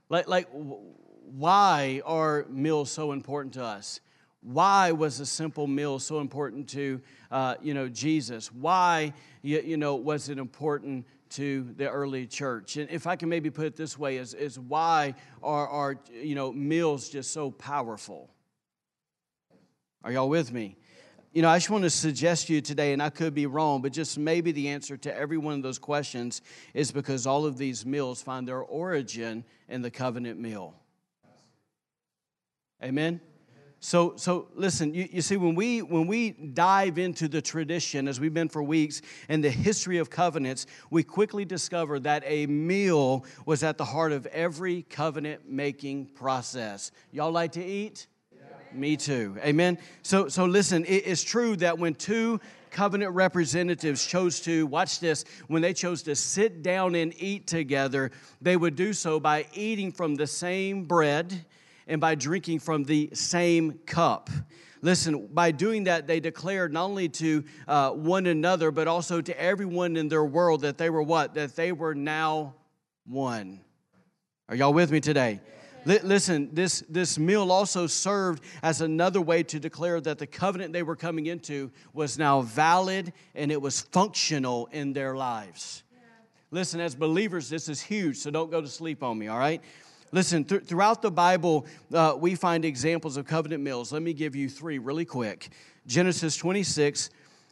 Like, 0.09 0.28
like 0.28 0.49
why 0.50 2.02
are 2.05 2.47
meals 2.49 2.90
so 2.90 3.12
important 3.12 3.55
to 3.55 3.64
us? 3.64 4.00
Why 4.40 4.93
was 4.93 5.19
a 5.19 5.26
simple 5.26 5.66
meal 5.66 5.99
so 5.99 6.21
important 6.21 6.69
to, 6.71 7.00
uh, 7.31 7.57
you 7.61 7.75
know, 7.75 7.88
Jesus? 7.88 8.52
Why, 8.52 9.12
you, 9.43 9.61
you 9.61 9.76
know, 9.76 9.97
was 9.97 10.28
it 10.28 10.38
important 10.38 11.07
to 11.31 11.73
the 11.76 11.90
early 11.90 12.26
church? 12.26 12.76
And 12.76 12.88
if 12.90 13.07
I 13.07 13.16
can 13.16 13.28
maybe 13.28 13.50
put 13.50 13.66
it 13.66 13.76
this 13.76 13.99
way, 13.99 14.19
is, 14.19 14.35
is 14.35 14.59
why 14.59 15.14
are, 15.43 15.66
are, 15.66 15.99
you 16.12 16.37
know, 16.37 16.52
meals 16.52 17.09
just 17.09 17.33
so 17.33 17.50
powerful? 17.50 18.31
Are 20.05 20.12
y'all 20.12 20.28
with 20.28 20.52
me? 20.52 20.76
You 21.37 21.43
know, 21.43 21.50
I 21.50 21.59
just 21.59 21.69
want 21.69 21.85
to 21.85 21.90
suggest 21.90 22.47
to 22.47 22.55
you 22.55 22.62
today, 22.62 22.95
and 22.95 23.02
I 23.02 23.11
could 23.11 23.35
be 23.35 23.45
wrong, 23.45 23.83
but 23.83 23.93
just 23.93 24.16
maybe 24.16 24.52
the 24.52 24.69
answer 24.69 24.97
to 24.97 25.14
every 25.14 25.37
one 25.37 25.52
of 25.52 25.62
those 25.62 25.78
questions 25.78 26.40
is 26.73 26.90
because 26.90 27.26
all 27.26 27.45
of 27.45 27.59
these 27.59 27.85
meals 27.85 28.23
find 28.23 28.49
their 28.49 28.62
origin 28.62 29.45
in 29.69 29.83
the 29.83 29.90
covenant 29.90 30.40
meal. 30.40 30.73
Amen? 32.83 33.21
So, 33.81 34.14
so 34.16 34.49
listen, 34.55 34.95
you, 34.95 35.11
you 35.12 35.21
see, 35.21 35.37
when 35.37 35.55
we, 35.55 35.83
when 35.83 36.07
we 36.07 36.31
dive 36.31 36.97
into 36.97 37.28
the 37.28 37.43
tradition, 37.43 38.09
as 38.09 38.19
we've 38.19 38.33
been 38.33 38.49
for 38.49 38.62
weeks, 38.62 39.02
and 39.28 39.45
the 39.45 39.50
history 39.50 39.99
of 39.99 40.09
covenants, 40.09 40.64
we 40.88 41.02
quickly 41.02 41.45
discover 41.45 42.00
that 42.00 42.23
a 42.25 42.47
meal 42.47 43.26
was 43.45 43.62
at 43.62 43.76
the 43.76 43.85
heart 43.85 44.12
of 44.12 44.25
every 44.28 44.87
covenant 44.88 45.47
making 45.47 46.07
process. 46.07 46.93
Y'all 47.12 47.31
like 47.31 47.52
to 47.52 47.62
eat? 47.62 48.07
Me 48.76 48.97
too. 48.97 49.37
Amen. 49.42 49.78
So, 50.02 50.28
so 50.28 50.45
listen, 50.45 50.85
it 50.85 51.04
is 51.04 51.25
true 51.25 51.56
that 51.56 51.78
when 51.78 51.95
two 51.95 52.40
covenant 52.71 53.14
representatives 53.14 54.06
chose 54.06 54.38
to, 54.40 54.66
watch 54.66 55.00
this, 55.00 55.25
when 55.47 55.62
they 55.62 55.73
chose 55.73 56.02
to 56.02 56.14
sit 56.14 56.62
down 56.62 56.95
and 56.95 57.14
eat 57.16 57.47
together, 57.47 58.11
they 58.42 58.54
would 58.54 58.76
do 58.76 58.92
so 58.92 59.18
by 59.18 59.47
eating 59.54 59.90
from 59.90 60.14
the 60.14 60.26
same 60.26 60.85
bread 60.85 61.47
and 61.87 62.02
by 62.02 62.14
drinking 62.14 62.59
from 62.59 62.85
the 62.85 63.09
same 63.14 63.78
cup. 63.87 64.28
Listen, 64.83 65.26
by 65.33 65.52
doing 65.52 65.85
that, 65.85 66.06
they 66.06 66.21
declared 66.21 66.73
not 66.73 66.85
only 66.85 67.09
to 67.09 67.45
uh, 67.66 67.90
one 67.92 68.26
another, 68.26 68.71
but 68.71 68.87
also 68.87 69.23
to 69.23 69.40
everyone 69.40 69.97
in 69.97 70.09
their 70.09 70.25
world 70.25 70.61
that 70.61 70.76
they 70.76 70.90
were 70.90 71.02
what? 71.02 71.33
That 71.33 71.56
they 71.56 71.73
were 71.73 71.95
now 71.95 72.54
one. 73.06 73.61
Are 74.50 74.54
y'all 74.54 74.75
with 74.75 74.92
me 74.92 75.00
today? 75.00 75.40
Listen, 75.87 76.50
this, 76.52 76.83
this 76.88 77.16
meal 77.16 77.52
also 77.52 77.87
served 77.87 78.43
as 78.64 78.81
another 78.81 79.21
way 79.21 79.45
to 79.45 79.61
declare 79.61 80.00
that 80.00 80.19
the 80.19 80.26
covenant 80.26 80.73
they 80.73 80.83
were 80.83 80.97
coming 80.97 81.26
into 81.26 81.71
was 81.93 82.19
now 82.19 82.40
valid 82.40 83.12
and 83.37 83.52
it 83.52 83.62
was 83.62 83.83
functional 83.83 84.66
in 84.73 84.93
their 84.93 85.14
lives. 85.14 85.85
Listen, 86.50 86.81
as 86.81 86.97
believers, 86.97 87.49
this 87.49 87.69
is 87.69 87.81
huge, 87.81 88.16
so 88.16 88.33
don't 88.33 88.50
go 88.50 88.61
to 88.61 88.66
sleep 88.66 89.05
on 89.05 89.16
me, 89.16 89.28
all 89.28 89.38
right? 89.38 89.62
Listen, 90.11 90.45
th- 90.45 90.64
throughout 90.64 91.02
the 91.02 91.11
Bible, 91.11 91.66
uh, 91.93 92.16
we 92.19 92.35
find 92.35 92.64
examples 92.64 93.16
of 93.16 93.26
covenant 93.26 93.62
meals. 93.62 93.93
Let 93.93 94.02
me 94.02 94.12
give 94.12 94.35
you 94.35 94.49
three 94.49 94.78
really 94.78 95.05
quick. 95.05 95.50
Genesis 95.87 96.37
26, 96.37 97.11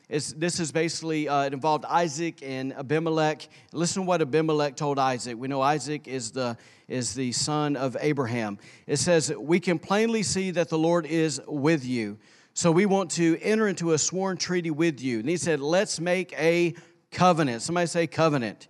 is, 0.09 0.35
this 0.35 0.61
is 0.61 0.71
basically, 0.71 1.29
uh, 1.29 1.45
it 1.45 1.53
involved 1.53 1.85
Isaac 1.87 2.41
and 2.43 2.75
Abimelech. 2.75 3.49
Listen 3.73 4.03
to 4.03 4.07
what 4.07 4.21
Abimelech 4.21 4.77
told 4.77 4.99
Isaac. 4.99 5.37
We 5.39 5.49
know 5.49 5.63
Isaac 5.63 6.07
is 6.07 6.31
the, 6.31 6.59
is 6.89 7.15
the 7.15 7.33
son 7.33 7.77
of 7.77 7.97
Abraham. 8.01 8.59
It 8.87 8.97
says, 8.97 9.33
We 9.35 9.61
can 9.61 9.79
plainly 9.79 10.23
see 10.23 10.51
that 10.53 10.69
the 10.69 10.79
Lord 10.79 11.07
is 11.07 11.41
with 11.47 11.85
you. 11.87 12.19
So 12.53 12.71
we 12.71 12.87
want 12.87 13.11
to 13.13 13.39
enter 13.41 13.67
into 13.67 13.93
a 13.93 13.99
sworn 13.99 14.37
treaty 14.37 14.71
with 14.71 15.01
you. 15.01 15.21
And 15.21 15.29
he 15.29 15.39
said, 15.39 15.61
Let's 15.61 15.99
make 15.99 16.35
a 16.39 16.75
covenant. 17.11 17.63
Somebody 17.63 17.87
say 17.87 18.07
covenant. 18.07 18.69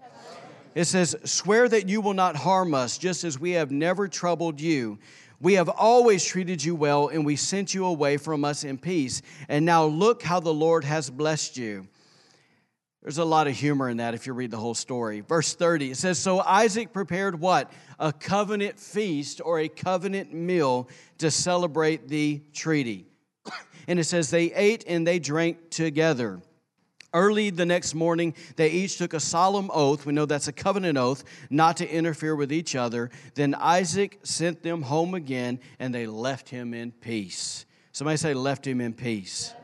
It 0.75 0.85
says, 0.85 1.17
Swear 1.25 1.69
that 1.69 1.89
you 1.89 2.01
will 2.01 2.15
not 2.15 2.37
harm 2.37 2.75
us, 2.75 2.97
just 2.97 3.25
as 3.25 3.39
we 3.39 3.53
have 3.53 3.71
never 3.71 4.09
troubled 4.09 4.61
you. 4.61 4.99
We 5.45 5.55
have 5.55 5.69
always 5.69 6.25
treated 6.25 6.65
you 6.65 6.75
well, 6.75 7.09
and 7.09 7.27
we 7.27 7.37
sent 7.37 7.75
you 7.75 7.85
away 7.85 8.17
from 8.17 8.47
us 8.47 8.65
in 8.65 8.79
peace. 8.79 9.21
And 9.47 9.67
now 9.67 9.85
look 9.85 10.23
how 10.23 10.41
the 10.41 10.55
Lord 10.55 10.85
has 10.85 11.11
blessed 11.11 11.59
you. 11.59 11.87
There's 13.03 13.19
a 13.19 13.27
lot 13.27 13.47
of 13.47 13.55
humor 13.55 13.91
in 13.91 13.99
that 13.99 14.15
if 14.15 14.27
you 14.27 14.33
read 14.33 14.51
the 14.51 14.57
whole 14.57 14.73
story. 14.73 15.21
Verse 15.21 15.53
30, 15.53 15.91
it 15.91 15.97
says, 15.99 16.19
So 16.19 16.41
Isaac 16.41 16.95
prepared 16.95 17.39
what? 17.39 17.71
A 17.99 18.11
covenant 18.11 18.81
feast 18.81 19.43
or 19.45 19.61
a 19.61 19.69
covenant 19.69 20.33
meal 20.33 20.89
to 21.19 21.31
celebrate 21.31 22.09
the 22.09 22.41
treaty. 22.55 23.07
And 23.87 24.01
it 24.01 24.05
says, 24.05 24.31
They 24.31 24.51
ate 24.55 24.85
and 24.87 25.07
they 25.07 25.19
drank 25.19 25.69
together. 25.69 26.41
Early 27.15 27.51
the 27.51 27.65
next 27.65 27.95
morning, 27.95 28.35
they 28.57 28.71
each 28.71 28.99
took 28.99 29.15
a 29.15 29.21
solemn 29.21 29.71
oath. 29.73 30.05
We 30.05 30.13
know 30.13 30.27
that's 30.27 30.49
a 30.49 30.53
covenant 30.53 30.99
oath, 30.99 31.23
not 31.49 31.77
to 31.77 31.89
interfere 31.89 32.35
with 32.35 32.53
each 32.53 32.75
other. 32.75 33.09
Then 33.35 33.55
Isaac 33.55 34.19
sent 34.25 34.65
them 34.65 34.83
home 34.83 35.15
again, 35.15 35.61
and 35.79 35.95
they 35.95 36.09
left 36.09 36.49
him 36.49 36.75
in 36.75 36.91
peace. 36.91 37.67
Somebody 37.93 38.17
say, 38.17 38.35
left 38.35 38.67
him 38.67 38.81
in 38.81 38.93
peace. 38.93 39.55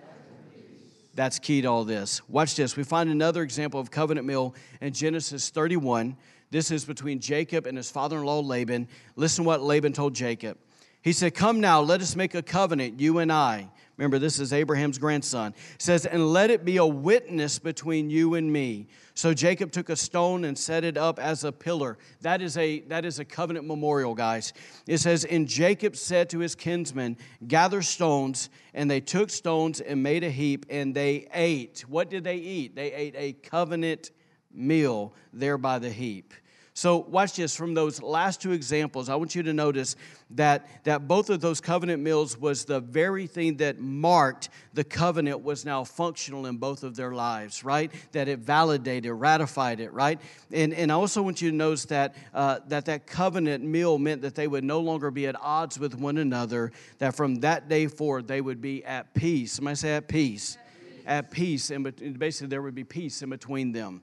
That's 1.15 1.41
key 1.41 1.61
to 1.63 1.69
all 1.69 1.85
this. 1.85 2.27
Watch 2.29 2.55
this. 2.55 2.77
We 2.77 2.85
find 2.85 3.11
another 3.11 3.43
example 3.43 3.81
of 3.81 3.91
covenant 3.91 4.29
meal 4.29 4.55
in 4.81 4.93
Genesis 4.93 5.51
31. 5.51 6.17
This 6.53 6.71
is 6.71 6.85
between 6.85 7.19
Jacob 7.19 7.67
and 7.67 7.77
his 7.77 7.91
father 7.91 8.19
in 8.19 8.25
law 8.25 8.39
Laban. 8.39 8.87
Listen 9.17 9.45
what 9.45 9.61
Laban 9.61 9.93
told 9.93 10.15
Jacob. 10.15 10.57
He 11.03 11.13
said, 11.13 11.35
Come 11.35 11.61
now, 11.61 11.81
let 11.81 12.01
us 12.01 12.15
make 12.15 12.37
a 12.37 12.43
covenant, 12.43 13.01
you 13.01 13.19
and 13.19 13.33
I 13.33 13.71
Remember, 14.01 14.19
this 14.19 14.39
is 14.39 14.55
Abraham's 14.55 14.97
grandson. 14.97 15.55
Says, 15.77 16.07
And 16.07 16.33
let 16.33 16.49
it 16.49 16.65
be 16.65 16.79
a 16.79 16.87
witness 16.87 17.59
between 17.59 18.09
you 18.09 18.35
and 18.35 18.51
me. 18.51 18.87
So 19.13 19.35
Jacob 19.35 19.73
took 19.73 19.91
a 19.91 19.97
stone 19.97 20.45
and 20.45 20.57
set 20.57 20.85
it 20.85 20.97
up 20.97 21.19
as 21.19 21.45
a 21.45 21.53
pillar. 21.53 21.99
That 22.23 22.41
is 22.41 22.57
a, 22.57 22.81
that 22.89 23.05
is 23.05 23.19
a 23.19 23.27
covenant 23.27 23.67
memorial, 23.67 24.15
guys. 24.15 24.55
It 24.87 24.99
says, 24.99 25.27
And 25.27 25.47
Jacob 25.47 25.97
said 25.97 26.31
to 26.31 26.39
his 26.39 26.55
kinsmen, 26.55 27.19
Gather 27.47 27.83
stones. 27.83 28.49
And 28.73 28.91
they 28.91 29.01
took 29.01 29.29
stones 29.29 29.83
and 29.83 30.03
made 30.03 30.25
a 30.25 30.31
heap, 30.31 30.65
and 30.71 30.95
they 30.95 31.29
ate. 31.35 31.85
What 31.87 32.09
did 32.09 32.25
they 32.25 32.37
eat? 32.37 32.75
They 32.75 32.95
ate 32.95 33.15
a 33.19 33.35
covenant 33.35 34.13
meal 34.51 35.13
there 35.35 35.59
by 35.59 35.79
the 35.79 35.91
heap. 35.91 36.33
So, 36.81 36.97
watch 36.97 37.35
this 37.35 37.55
from 37.55 37.75
those 37.75 38.01
last 38.01 38.41
two 38.41 38.53
examples. 38.53 39.11
I 39.11 39.15
want 39.17 39.35
you 39.35 39.43
to 39.43 39.53
notice 39.53 39.97
that, 40.31 40.67
that 40.85 41.07
both 41.07 41.29
of 41.29 41.43
those 41.43 41.61
covenant 41.61 42.03
meals 42.03 42.39
was 42.39 42.65
the 42.65 42.81
very 42.81 43.27
thing 43.27 43.59
that 43.59 43.79
marked 43.79 44.49
the 44.73 44.83
covenant 44.83 45.45
was 45.45 45.67
now 45.67 45.85
functional 45.85 46.47
in 46.47 46.57
both 46.57 46.83
of 46.83 46.97
their 46.97 47.13
lives, 47.13 47.65
right? 47.65 47.93
That 48.13 48.29
it 48.29 48.39
validated, 48.39 49.13
ratified 49.13 49.81
it, 49.81 49.93
right? 49.93 50.19
And, 50.53 50.73
and 50.73 50.91
I 50.91 50.95
also 50.95 51.21
want 51.21 51.43
you 51.43 51.51
to 51.51 51.55
notice 51.55 51.85
that, 51.85 52.15
uh, 52.33 52.61
that 52.69 52.87
that 52.87 53.07
covenant 53.07 53.63
meal 53.63 53.99
meant 53.99 54.23
that 54.23 54.35
they 54.35 54.49
would 54.49 54.65
no 54.65 54.81
longer 54.81 55.11
be 55.11 55.27
at 55.27 55.37
odds 55.39 55.79
with 55.79 55.95
one 55.95 56.17
another, 56.17 56.73
that 56.97 57.15
from 57.15 57.41
that 57.41 57.69
day 57.69 57.89
forward 57.89 58.27
they 58.27 58.41
would 58.41 58.63
be 58.63 58.83
at 58.87 59.13
peace. 59.13 59.53
Somebody 59.53 59.77
say 59.77 59.97
at 59.97 60.09
peace. 60.09 60.57
At 61.05 61.31
peace, 61.31 61.69
and 61.69 62.19
basically 62.19 62.49
there 62.49 62.63
would 62.63 62.75
be 62.75 62.85
peace 62.85 63.21
in 63.21 63.29
between 63.29 63.73
them. 63.73 64.01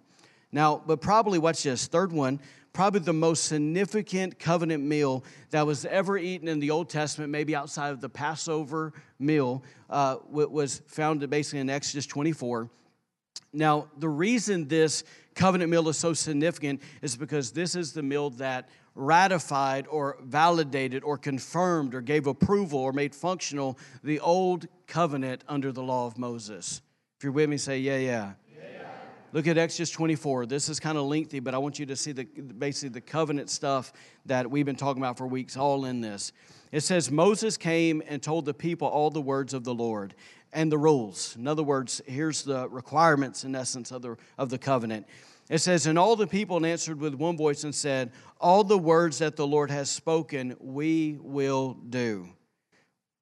Now, 0.52 0.82
but 0.86 1.02
probably, 1.02 1.40
watch 1.40 1.64
this, 1.64 1.88
third 1.88 2.12
one, 2.12 2.40
probably 2.78 3.00
the 3.00 3.12
most 3.12 3.46
significant 3.46 4.38
covenant 4.38 4.84
meal 4.84 5.24
that 5.50 5.66
was 5.66 5.84
ever 5.86 6.16
eaten 6.16 6.48
in 6.48 6.60
the 6.60 6.70
Old 6.70 6.88
Testament, 6.88 7.32
maybe 7.32 7.56
outside 7.56 7.90
of 7.90 8.02
the 8.02 8.08
Passover 8.08 8.94
meal, 9.18 9.64
uh, 9.90 10.18
was 10.30 10.84
found 10.86 11.28
basically 11.28 11.58
in 11.58 11.72
Exodus 11.72 12.06
24. 12.06 12.70
Now, 13.52 13.88
the 13.98 14.08
reason 14.08 14.68
this 14.68 15.04
covenant 15.34 15.72
meal 15.72 15.90
is 15.90 15.98
so 15.98 16.14
significant 16.14 16.84
is 17.02 17.18
because 17.18 17.50
this 17.50 17.74
is 17.74 17.94
the 17.94 18.04
meal 18.04 18.30
that 18.32 18.70
ratified 18.94 19.88
or 19.88 20.18
validated 20.22 21.04
or 21.04 21.18
confirmed 21.18 21.96
or 21.96 22.02
gave 22.02 22.28
approval 22.28 22.78
or 22.78 22.94
made 22.94 23.16
functional 23.16 23.76
the 24.04 24.20
old 24.20 24.68
covenant 24.86 25.44
under 25.48 25.72
the 25.72 25.82
law 25.82 26.06
of 26.06 26.20
Moses. 26.20 26.84
If 27.18 27.24
you're 27.24 27.34
with 27.34 27.50
me, 27.50 27.58
say, 27.58 27.80
yeah, 27.80 27.98
yeah. 27.98 28.34
Look 29.34 29.46
at 29.48 29.58
Exodus 29.58 29.90
24. 29.92 30.46
This 30.46 30.70
is 30.70 30.80
kind 30.80 30.98
of 30.98 31.04
lengthy, 31.06 31.42
but 31.42 31.54
I 31.54 31.58
want 31.58 31.80
you 31.80 31.86
to 31.88 31.98
see 31.98 32.14
the 32.14 32.24
basically 32.24 32.90
the 32.90 33.02
covenant 33.02 33.50
stuff 33.50 33.92
that 34.26 34.50
we've 34.50 34.66
been 34.66 34.78
talking 34.78 35.02
about 35.02 35.18
for 35.18 35.28
weeks, 35.28 35.58
all 35.58 35.84
in 35.84 36.00
this. 36.00 36.32
It 36.72 36.80
says, 36.82 37.12
Moses 37.12 37.58
came 37.58 38.02
and 38.08 38.24
told 38.24 38.46
the 38.46 38.54
people 38.54 38.88
all 38.88 39.10
the 39.10 39.22
words 39.22 39.54
of 39.54 39.66
the 39.66 39.74
Lord 39.74 40.16
and 40.54 40.72
the 40.72 40.78
rules. 40.78 41.36
In 41.36 41.46
other 41.46 41.64
words, 41.64 42.02
here's 42.06 42.44
the 42.44 42.70
requirements, 42.70 43.44
in 43.44 43.54
essence, 43.54 43.92
of 43.92 44.02
the, 44.02 44.16
of 44.38 44.50
the 44.50 44.58
covenant. 44.58 45.06
It 45.50 45.60
says, 45.60 45.88
And 45.88 46.00
all 46.00 46.16
the 46.16 46.28
people 46.28 46.66
answered 46.66 47.00
with 47.00 47.14
one 47.14 47.36
voice 47.36 47.66
and 47.66 47.76
said, 47.76 48.12
All 48.40 48.64
the 48.64 48.78
words 48.78 49.18
that 49.20 49.36
the 49.36 49.48
Lord 49.48 49.72
has 49.72 49.90
spoken, 49.90 50.56
we 50.60 51.18
will 51.22 51.74
do. 51.74 52.30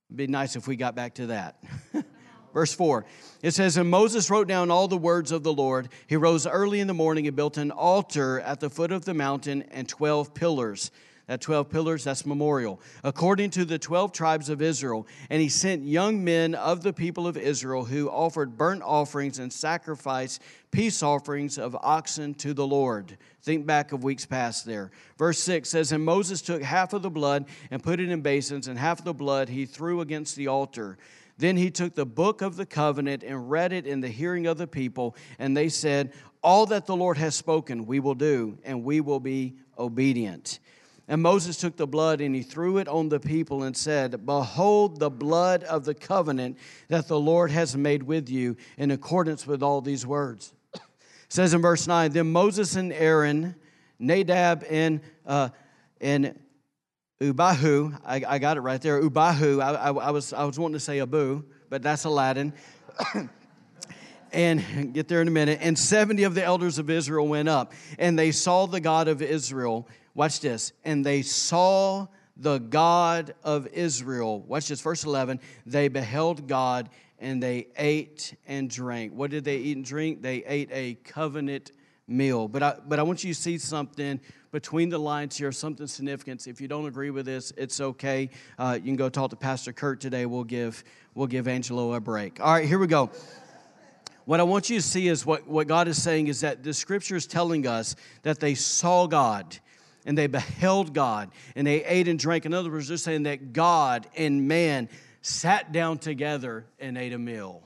It'd 0.10 0.18
be 0.18 0.28
nice 0.28 0.56
if 0.56 0.68
we 0.68 0.76
got 0.76 0.96
back 0.96 1.16
to 1.16 1.28
that. 1.28 1.64
Verse 2.56 2.74
4, 2.74 3.04
it 3.42 3.52
says, 3.52 3.76
And 3.76 3.90
Moses 3.90 4.30
wrote 4.30 4.48
down 4.48 4.72
all 4.72 4.88
the 4.88 4.96
words 4.96 5.34
of 5.34 5.44
the 5.44 5.52
Lord. 5.52 5.90
He 6.08 6.16
rose 6.16 6.48
early 6.48 6.80
in 6.80 6.88
the 6.88 6.94
morning 6.94 7.28
and 7.28 7.36
built 7.36 7.58
an 7.58 7.70
altar 7.70 8.40
at 8.40 8.62
the 8.62 8.70
foot 8.70 8.94
of 8.94 9.04
the 9.04 9.14
mountain 9.14 9.64
and 9.72 9.90
12 9.90 10.34
pillars. 10.34 10.90
That 11.28 11.42
12 11.42 11.70
pillars, 11.70 12.06
that's 12.06 12.26
memorial, 12.26 12.80
according 13.04 13.50
to 13.52 13.66
the 13.66 13.78
12 13.78 14.14
tribes 14.14 14.48
of 14.48 14.62
Israel. 14.62 15.06
And 15.30 15.42
he 15.42 15.50
sent 15.50 15.84
young 15.84 16.24
men 16.24 16.56
of 16.56 16.82
the 16.82 16.94
people 16.94 17.28
of 17.28 17.36
Israel 17.36 17.84
who 17.84 18.08
offered 18.10 18.58
burnt 18.58 18.84
offerings 18.84 19.38
and 19.40 19.52
sacrificed 19.52 20.42
peace 20.72 21.04
offerings 21.04 21.58
of 21.58 21.76
oxen 21.82 22.36
to 22.36 22.54
the 22.54 22.66
Lord. 22.66 23.18
Think 23.42 23.66
back 23.66 23.92
of 23.92 24.02
weeks 24.02 24.26
past 24.26 24.66
there. 24.66 24.92
Verse 25.18 25.40
6 25.40 25.68
says, 25.68 25.92
And 25.92 26.06
Moses 26.06 26.42
took 26.42 26.62
half 26.62 26.94
of 26.94 27.02
the 27.02 27.10
blood 27.10 27.48
and 27.70 27.84
put 27.84 28.00
it 28.00 28.10
in 28.10 28.22
basins, 28.22 28.70
and 28.70 28.80
half 28.80 29.00
of 29.00 29.06
the 29.06 29.14
blood 29.14 29.50
he 29.50 29.66
threw 29.66 30.00
against 30.00 30.38
the 30.38 30.48
altar. 30.48 30.98
Then 31.38 31.58
he 31.58 31.70
took 31.70 31.96
the 31.96 32.06
book 32.06 32.42
of 32.42 32.56
the 32.56 32.66
covenant 32.66 33.24
and 33.24 33.50
read 33.50 33.74
it 33.74 33.86
in 33.86 34.00
the 34.00 34.08
hearing 34.08 34.48
of 34.48 34.58
the 34.58 34.68
people, 34.68 35.16
and 35.38 35.56
they 35.56 35.70
said, 35.70 36.14
All 36.42 36.66
that 36.68 36.86
the 36.86 36.96
Lord 36.96 37.18
has 37.18 37.36
spoken, 37.36 37.86
we 37.86 38.00
will 38.00 38.16
do, 38.16 38.58
and 38.64 38.84
we 38.84 39.02
will 39.02 39.20
be 39.20 39.56
obedient. 39.78 40.60
And 41.08 41.22
Moses 41.22 41.58
took 41.58 41.78
the 41.78 41.86
blood 41.86 42.20
and 42.20 42.34
he 42.34 42.42
threw 42.42 42.80
it 42.80 42.88
on 42.88 43.10
the 43.10 43.20
people 43.20 43.64
and 43.64 43.78
said, 43.78 44.26
Behold 44.26 45.00
the 45.00 45.12
blood 45.12 45.64
of 45.64 45.86
the 45.86 45.94
covenant 45.94 46.58
that 46.88 47.08
the 47.08 47.20
Lord 47.20 47.52
has 47.52 47.78
made 47.78 48.02
with 48.02 48.28
you 48.28 48.58
in 48.78 48.90
accordance 48.90 49.46
with 49.46 49.62
all 49.62 49.82
these 49.82 50.06
words. 50.06 50.54
It 50.74 50.82
says 51.30 51.54
in 51.54 51.62
verse 51.62 51.86
9, 51.86 52.12
Then 52.12 52.32
Moses 52.32 52.76
and 52.76 52.92
Aaron, 52.92 53.54
Nadab 54.00 54.66
and, 54.68 55.00
uh, 55.28 55.50
and 56.02 56.40
Ubahu, 57.22 57.98
I, 58.06 58.22
I 58.28 58.40
got 58.40 58.58
it 58.58 58.62
right 58.62 58.82
there. 58.82 59.02
Ubahu, 59.02 59.62
I, 59.62 59.72
I, 59.72 59.92
I, 59.92 60.12
was, 60.12 60.34
I 60.34 60.44
was 60.44 60.60
wanting 60.60 60.74
to 60.74 60.80
say 60.82 61.00
Abu, 61.00 61.44
but 61.70 61.82
that's 61.82 62.04
Aladdin. 62.04 62.54
and 64.34 64.94
get 64.94 65.08
there 65.08 65.22
in 65.22 65.28
a 65.30 65.32
minute. 65.32 65.60
And 65.62 65.80
70 65.80 66.24
of 66.24 66.36
the 66.36 66.44
elders 66.44 66.78
of 66.78 66.90
Israel 66.90 67.28
went 67.28 67.48
up, 67.48 67.72
and 67.98 68.20
they 68.20 68.32
saw 68.32 68.66
the 68.66 68.82
God 68.82 69.08
of 69.08 69.22
Israel. 69.22 69.88
Watch 70.14 70.42
this. 70.42 70.74
And 70.84 71.06
they 71.06 71.22
saw 71.22 72.08
the 72.36 72.58
God 72.58 73.34
of 73.44 73.68
Israel. 73.68 74.42
Watch 74.42 74.68
this, 74.68 74.82
verse 74.82 75.06
11. 75.06 75.40
They 75.66 75.88
beheld 75.88 76.48
God 76.48 76.90
and 77.18 77.42
they 77.42 77.68
ate 77.78 78.36
and 78.46 78.70
drank. 78.70 79.14
What 79.14 79.32
did 79.32 79.46
they 79.46 79.58
eat 79.58 79.78
and 79.78 79.86
drink? 79.86 80.22
They 80.22 80.44
ate 80.44 80.70
a 80.72 80.96
covenant 80.96 81.72
meal. 82.08 82.48
But 82.48 82.64
I, 82.64 82.76
but 82.88 83.00
I 83.00 83.04
want 83.04 83.24
you 83.24 83.34
to 83.34 83.40
see 83.40 83.58
something 83.58 84.20
between 84.52 84.90
the 84.90 84.98
lines 84.98 85.38
here, 85.38 85.52
something 85.52 85.88
significant. 85.88 86.48
If 86.48 86.62
you 86.62 86.68
don't 86.68 86.86
agree 86.86 87.10
with 87.10 87.26
this, 87.26 87.52
it's 87.58 87.82
okay. 87.82 88.30
Uh, 88.58 88.78
you 88.78 88.86
can 88.86 88.96
go 88.96 89.10
talk 89.10 89.32
to 89.32 89.36
Pastor 89.36 89.74
Kurt 89.74 90.00
today. 90.00 90.26
We'll 90.26 90.44
give, 90.44 90.84
we'll 91.14 91.28
give 91.28 91.48
Angelo 91.48 91.94
a 91.94 92.00
break. 92.00 92.40
All 92.40 92.54
right, 92.54 92.68
here 92.68 92.80
we 92.80 92.88
go. 92.88 93.12
What 94.26 94.40
I 94.40 94.44
want 94.44 94.70
you 94.70 94.78
to 94.78 94.82
see 94.82 95.08
is 95.08 95.26
what, 95.26 95.48
what 95.48 95.68
God 95.68 95.88
is 95.88 96.02
saying 96.02 96.28
is 96.28 96.42
that 96.42 96.64
the 96.64 96.74
scripture 96.74 97.16
is 97.16 97.28
telling 97.28 97.68
us 97.68 97.96
that 98.24 98.40
they 98.40 98.56
saw 98.56 99.06
God 99.06 99.58
and 100.06 100.18
they 100.18 100.28
beheld 100.28 100.94
God 100.94 101.30
and 101.56 101.68
they 101.68 101.84
ate 101.84 102.08
and 102.08 102.18
drank. 102.18 102.46
In 102.46 102.54
other 102.54 102.72
words, 102.72 102.88
they're 102.88 102.98
saying 102.98 103.24
that 103.24 103.54
God 103.54 104.08
and 104.16 104.48
man 104.48 104.90
sat 105.22 105.72
down 105.72 106.00
together 106.00 106.66
and 106.80 106.98
ate 106.98 107.14
a 107.14 107.20
meal. 107.20 107.62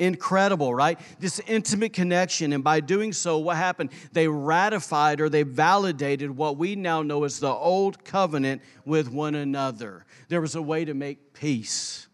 Incredible, 0.00 0.74
right? 0.74 0.98
This 1.18 1.40
intimate 1.46 1.92
connection. 1.92 2.54
And 2.54 2.64
by 2.64 2.80
doing 2.80 3.12
so, 3.12 3.36
what 3.36 3.58
happened? 3.58 3.90
They 4.12 4.26
ratified 4.26 5.20
or 5.20 5.28
they 5.28 5.42
validated 5.42 6.30
what 6.30 6.56
we 6.56 6.74
now 6.74 7.02
know 7.02 7.24
as 7.24 7.38
the 7.38 7.52
old 7.52 8.02
covenant 8.02 8.62
with 8.86 9.12
one 9.12 9.34
another. 9.34 10.06
There 10.28 10.40
was 10.40 10.54
a 10.54 10.62
way 10.62 10.86
to 10.86 10.94
make 10.94 11.34
peace. 11.34 12.08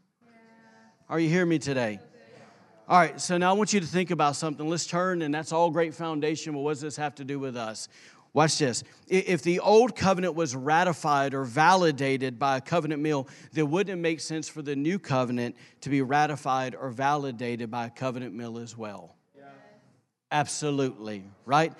Are 1.08 1.20
you 1.20 1.28
hearing 1.28 1.48
me 1.48 1.60
today? 1.60 2.00
All 2.88 2.98
right, 2.98 3.20
so 3.20 3.36
now 3.36 3.50
I 3.50 3.52
want 3.52 3.72
you 3.72 3.78
to 3.80 3.86
think 3.86 4.10
about 4.10 4.34
something. 4.34 4.68
Let's 4.68 4.86
turn, 4.86 5.22
and 5.22 5.32
that's 5.32 5.52
all 5.52 5.70
great 5.70 5.94
foundation, 5.94 6.54
but 6.54 6.60
what 6.60 6.72
does 6.72 6.80
this 6.80 6.96
have 6.96 7.14
to 7.16 7.24
do 7.24 7.38
with 7.38 7.56
us? 7.56 7.88
Watch 8.36 8.58
this. 8.58 8.84
If 9.08 9.40
the 9.40 9.60
old 9.60 9.96
covenant 9.96 10.34
was 10.34 10.54
ratified 10.54 11.32
or 11.32 11.42
validated 11.42 12.38
by 12.38 12.58
a 12.58 12.60
covenant 12.60 13.00
meal, 13.00 13.28
then 13.54 13.70
wouldn't 13.70 13.98
it 13.98 14.02
make 14.02 14.20
sense 14.20 14.46
for 14.46 14.60
the 14.60 14.76
new 14.76 14.98
covenant 14.98 15.56
to 15.80 15.88
be 15.88 16.02
ratified 16.02 16.74
or 16.74 16.90
validated 16.90 17.70
by 17.70 17.86
a 17.86 17.90
covenant 17.90 18.34
meal 18.34 18.58
as 18.58 18.76
well? 18.76 19.16
Yeah. 19.34 19.44
Absolutely, 20.30 21.24
right? 21.46 21.72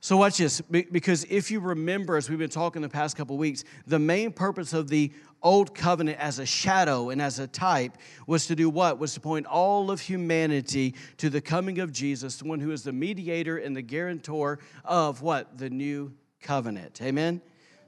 So 0.00 0.18
watch 0.18 0.36
this, 0.36 0.60
because 0.60 1.24
if 1.24 1.50
you 1.50 1.58
remember, 1.58 2.18
as 2.18 2.28
we've 2.28 2.38
been 2.38 2.50
talking 2.50 2.82
the 2.82 2.90
past 2.90 3.16
couple 3.16 3.38
weeks, 3.38 3.64
the 3.86 3.98
main 3.98 4.30
purpose 4.30 4.74
of 4.74 4.88
the 4.88 5.10
old 5.42 5.74
covenant 5.74 6.18
as 6.18 6.38
a 6.38 6.46
shadow 6.46 7.10
and 7.10 7.22
as 7.22 7.38
a 7.38 7.46
type 7.46 7.96
was 8.26 8.46
to 8.46 8.56
do 8.56 8.68
what? 8.68 8.98
Was 8.98 9.14
to 9.14 9.20
point 9.20 9.46
all 9.46 9.90
of 9.90 10.00
humanity 10.00 10.94
to 11.18 11.30
the 11.30 11.40
coming 11.40 11.78
of 11.78 11.92
Jesus, 11.92 12.36
the 12.36 12.44
one 12.44 12.60
who 12.60 12.70
is 12.70 12.82
the 12.82 12.92
mediator 12.92 13.58
and 13.58 13.76
the 13.76 13.82
guarantor 13.82 14.58
of 14.84 15.22
what? 15.22 15.58
The 15.58 15.70
new 15.70 16.12
covenant. 16.42 17.00
Amen? 17.02 17.40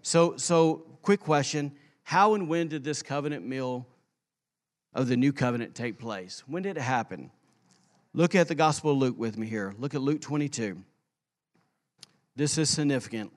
So, 0.03 0.37
so 0.37 0.85
quick 1.03 1.21
question 1.21 1.73
How 2.03 2.35
and 2.35 2.49
when 2.49 2.69
did 2.69 2.85
this 2.85 3.03
covenant 3.03 3.47
meal 3.47 3.87
of 4.95 5.09
the 5.09 5.17
new 5.17 5.33
covenant 5.33 5.75
take 5.75 5.99
place? 5.99 6.43
When 6.47 6.63
did 6.63 6.77
it 6.77 6.83
happen? 6.83 7.31
Look 8.13 8.35
at 8.35 8.49
the 8.49 8.57
Gospel 8.57 8.93
of 8.93 8.99
Luke 8.99 9.19
with 9.19 9.39
me 9.39 9.47
here. 9.47 9.73
Look 9.79 9.95
at 9.95 10.01
Luke 10.01 10.21
22. 10.21 10.83
This 12.35 12.59
is 12.59 12.69
significant. 12.69 13.33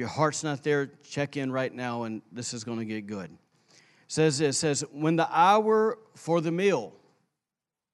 Your 0.00 0.08
heart's 0.08 0.42
not 0.42 0.62
there, 0.62 0.86
check 1.04 1.36
in 1.36 1.52
right 1.52 1.74
now, 1.74 2.04
and 2.04 2.22
this 2.32 2.54
is 2.54 2.64
going 2.64 2.78
to 2.78 2.86
get 2.86 3.06
good. 3.06 3.30
It 3.30 3.78
says 4.08 4.40
it 4.40 4.54
says, 4.54 4.82
when 4.92 5.16
the 5.16 5.28
hour 5.30 5.98
for 6.16 6.40
the 6.40 6.50
meal 6.50 6.94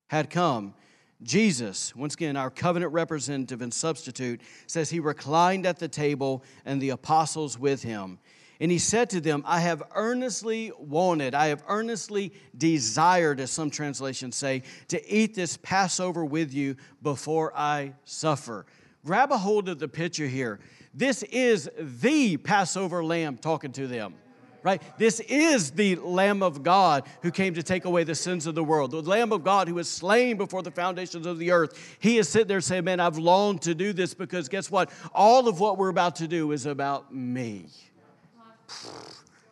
had 0.07 0.31
come, 0.31 0.75
Jesus, 1.21 1.97
once 1.97 2.15
again, 2.15 2.37
our 2.37 2.49
covenant 2.49 2.93
representative 2.93 3.61
and 3.61 3.75
substitute, 3.75 4.41
says 4.69 4.89
he 4.89 5.01
reclined 5.01 5.67
at 5.67 5.81
the 5.81 5.89
table 5.89 6.45
and 6.65 6.81
the 6.81 6.91
apostles 6.91 7.59
with 7.59 7.83
him. 7.83 8.21
And 8.61 8.71
he 8.71 8.79
said 8.79 9.11
to 9.11 9.21
them, 9.21 9.43
I 9.45 9.59
have 9.59 9.83
earnestly 9.93 10.71
wanted, 10.79 11.35
I 11.35 11.49
have 11.49 11.65
earnestly 11.67 12.33
desired, 12.57 13.41
as 13.41 13.51
some 13.51 13.69
translations 13.69 14.37
say, 14.37 14.63
to 14.89 15.13
eat 15.13 15.35
this 15.35 15.57
Passover 15.57 16.25
with 16.25 16.55
you 16.55 16.77
before 17.03 17.53
I 17.57 17.95
suffer. 18.05 18.65
Grab 19.05 19.33
a 19.33 19.39
hold 19.39 19.69
of 19.69 19.81
the 19.81 19.89
picture 19.89 20.29
here. 20.29 20.61
This 20.97 21.23
is 21.25 21.69
the 21.79 22.39
Passover 22.39 23.05
lamb 23.05 23.37
talking 23.37 23.71
to 23.73 23.87
them. 23.87 24.15
Right? 24.63 24.83
This 24.99 25.21
is 25.21 25.71
the 25.71 25.95
Lamb 25.95 26.43
of 26.43 26.65
God 26.65 27.05
who 27.23 27.31
came 27.31 27.55
to 27.55 27.63
take 27.63 27.85
away 27.85 28.03
the 28.03 28.17
sins 28.17 28.49
of 28.49 28.57
the 28.57 28.65
world. 28.65 28.91
The 28.91 29.01
Lamb 29.03 29.31
of 29.31 29.45
God 29.45 29.69
who 29.69 29.75
was 29.75 29.89
slain 29.89 30.37
before 30.37 30.61
the 30.61 30.73
foundations 30.73 31.25
of 31.25 31.39
the 31.39 31.53
earth. 31.53 31.97
He 32.01 32.19
is 32.19 32.29
sitting 32.29 32.49
there 32.49 32.61
saying, 32.61 32.83
Man, 32.83 32.99
I've 32.99 33.17
longed 33.17 33.63
to 33.63 33.77
do 33.77 33.93
this 33.93 34.13
because 34.13 34.49
guess 34.49 34.69
what? 34.69 34.91
All 35.15 35.47
of 35.47 35.61
what 35.61 35.79
we're 35.79 35.91
about 35.91 36.17
to 36.17 36.27
do 36.27 36.51
is 36.51 36.67
about 36.67 37.15
me. 37.15 37.67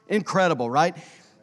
Incredible, 0.09 0.69
right? 0.69 0.97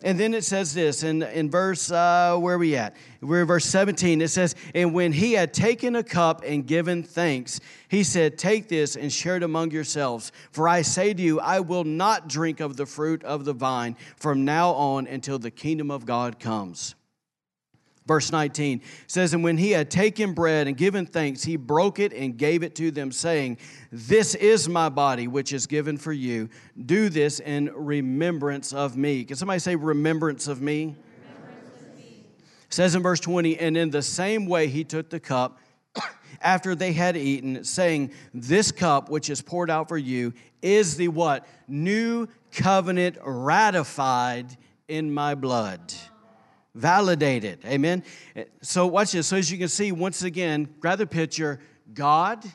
And 0.03 0.19
then 0.19 0.33
it 0.33 0.43
says 0.43 0.73
this 0.73 1.03
in, 1.03 1.21
in 1.21 1.49
verse, 1.49 1.91
uh, 1.91 2.35
where 2.37 2.55
are 2.55 2.57
we 2.57 2.75
at? 2.75 2.95
We're 3.21 3.41
in 3.41 3.47
verse 3.47 3.65
17. 3.65 4.21
It 4.21 4.29
says, 4.29 4.55
And 4.73 4.93
when 4.93 5.11
he 5.11 5.33
had 5.33 5.53
taken 5.53 5.95
a 5.95 6.03
cup 6.03 6.43
and 6.43 6.65
given 6.65 7.03
thanks, 7.03 7.59
he 7.87 8.03
said, 8.03 8.37
Take 8.37 8.67
this 8.67 8.95
and 8.95 9.13
share 9.13 9.37
it 9.37 9.43
among 9.43 9.71
yourselves. 9.71 10.31
For 10.51 10.67
I 10.67 10.81
say 10.81 11.13
to 11.13 11.21
you, 11.21 11.39
I 11.39 11.59
will 11.59 11.83
not 11.83 12.27
drink 12.27 12.59
of 12.59 12.77
the 12.77 12.87
fruit 12.87 13.23
of 13.23 13.45
the 13.45 13.53
vine 13.53 13.95
from 14.15 14.43
now 14.43 14.71
on 14.71 15.05
until 15.05 15.37
the 15.37 15.51
kingdom 15.51 15.91
of 15.91 16.05
God 16.05 16.39
comes. 16.39 16.95
Verse 18.11 18.29
19 18.29 18.81
says, 19.07 19.33
And 19.33 19.41
when 19.41 19.57
he 19.57 19.71
had 19.71 19.89
taken 19.89 20.33
bread 20.33 20.67
and 20.67 20.75
given 20.75 21.05
thanks, 21.05 21.43
he 21.43 21.55
broke 21.55 21.97
it 21.97 22.11
and 22.11 22.35
gave 22.35 22.61
it 22.61 22.75
to 22.75 22.91
them, 22.91 23.09
saying, 23.09 23.57
This 23.89 24.35
is 24.35 24.67
my 24.67 24.89
body, 24.89 25.29
which 25.29 25.53
is 25.53 25.65
given 25.65 25.95
for 25.95 26.11
you. 26.11 26.49
Do 26.85 27.07
this 27.07 27.39
in 27.39 27.71
remembrance 27.73 28.73
of 28.73 28.97
me. 28.97 29.23
Can 29.23 29.37
somebody 29.37 29.59
say, 29.59 29.77
Remembrance 29.77 30.49
of 30.49 30.61
me? 30.61 30.97
Says 32.67 32.95
in 32.95 33.01
verse 33.01 33.21
20, 33.21 33.57
And 33.57 33.77
in 33.77 33.91
the 33.91 34.01
same 34.01 34.45
way 34.45 34.67
he 34.67 34.83
took 34.83 35.09
the 35.09 35.21
cup 35.21 35.59
after 36.41 36.75
they 36.75 36.91
had 36.91 37.15
eaten, 37.15 37.63
saying, 37.63 38.11
This 38.33 38.73
cup 38.73 39.09
which 39.09 39.29
is 39.29 39.41
poured 39.41 39.69
out 39.69 39.87
for 39.87 39.97
you 39.97 40.33
is 40.61 40.97
the 40.97 41.07
what? 41.07 41.47
New 41.65 42.27
covenant 42.51 43.17
ratified 43.21 44.57
in 44.89 45.13
my 45.13 45.33
blood 45.33 45.93
validated. 46.73 47.59
Amen. 47.65 48.03
So 48.61 48.87
watch 48.87 49.11
this. 49.11 49.27
So 49.27 49.37
as 49.37 49.51
you 49.51 49.57
can 49.57 49.67
see, 49.67 49.91
once 49.91 50.23
again, 50.23 50.67
grab 50.79 50.99
the 50.99 51.07
picture. 51.07 51.59
God 51.93 52.45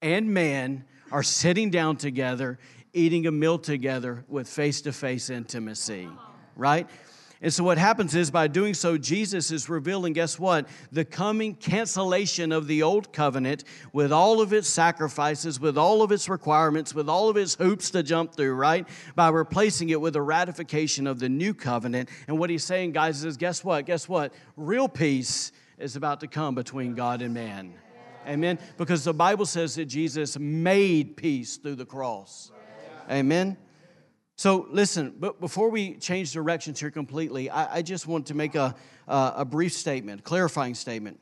and 0.00 0.32
man 0.32 0.84
are 1.10 1.22
sitting 1.22 1.70
down 1.70 1.96
together, 1.96 2.58
eating 2.92 3.26
a 3.26 3.32
meal 3.32 3.58
together 3.58 4.24
with 4.28 4.48
face-to-face 4.48 5.30
intimacy. 5.30 6.08
Right? 6.54 6.88
And 7.40 7.52
so, 7.52 7.62
what 7.62 7.78
happens 7.78 8.16
is 8.16 8.32
by 8.32 8.48
doing 8.48 8.74
so, 8.74 8.98
Jesus 8.98 9.52
is 9.52 9.68
revealing, 9.68 10.12
guess 10.12 10.40
what? 10.40 10.66
The 10.90 11.04
coming 11.04 11.54
cancellation 11.54 12.50
of 12.50 12.66
the 12.66 12.82
old 12.82 13.12
covenant 13.12 13.62
with 13.92 14.12
all 14.12 14.40
of 14.40 14.52
its 14.52 14.68
sacrifices, 14.68 15.60
with 15.60 15.78
all 15.78 16.02
of 16.02 16.10
its 16.10 16.28
requirements, 16.28 16.94
with 16.94 17.08
all 17.08 17.28
of 17.28 17.36
its 17.36 17.54
hoops 17.54 17.90
to 17.90 18.02
jump 18.02 18.34
through, 18.34 18.54
right? 18.54 18.88
By 19.14 19.28
replacing 19.28 19.90
it 19.90 20.00
with 20.00 20.16
a 20.16 20.22
ratification 20.22 21.06
of 21.06 21.20
the 21.20 21.28
new 21.28 21.54
covenant. 21.54 22.08
And 22.26 22.40
what 22.40 22.50
he's 22.50 22.64
saying, 22.64 22.92
guys, 22.92 23.24
is 23.24 23.36
guess 23.36 23.62
what? 23.62 23.86
Guess 23.86 24.08
what? 24.08 24.32
Real 24.56 24.88
peace 24.88 25.52
is 25.78 25.94
about 25.94 26.20
to 26.20 26.26
come 26.26 26.56
between 26.56 26.94
God 26.94 27.22
and 27.22 27.32
man. 27.32 27.72
Amen? 28.26 28.58
Because 28.76 29.04
the 29.04 29.14
Bible 29.14 29.46
says 29.46 29.76
that 29.76 29.84
Jesus 29.84 30.36
made 30.38 31.16
peace 31.16 31.56
through 31.56 31.76
the 31.76 31.86
cross. 31.86 32.50
Amen? 33.08 33.56
So, 34.38 34.68
listen, 34.70 35.14
but 35.18 35.40
before 35.40 35.68
we 35.68 35.96
change 35.96 36.30
directions 36.30 36.78
here 36.78 36.92
completely, 36.92 37.50
I, 37.50 37.78
I 37.78 37.82
just 37.82 38.06
want 38.06 38.26
to 38.28 38.34
make 38.34 38.54
a, 38.54 38.76
uh, 39.08 39.32
a 39.34 39.44
brief 39.44 39.72
statement, 39.72 40.22
clarifying 40.22 40.76
statement. 40.76 41.18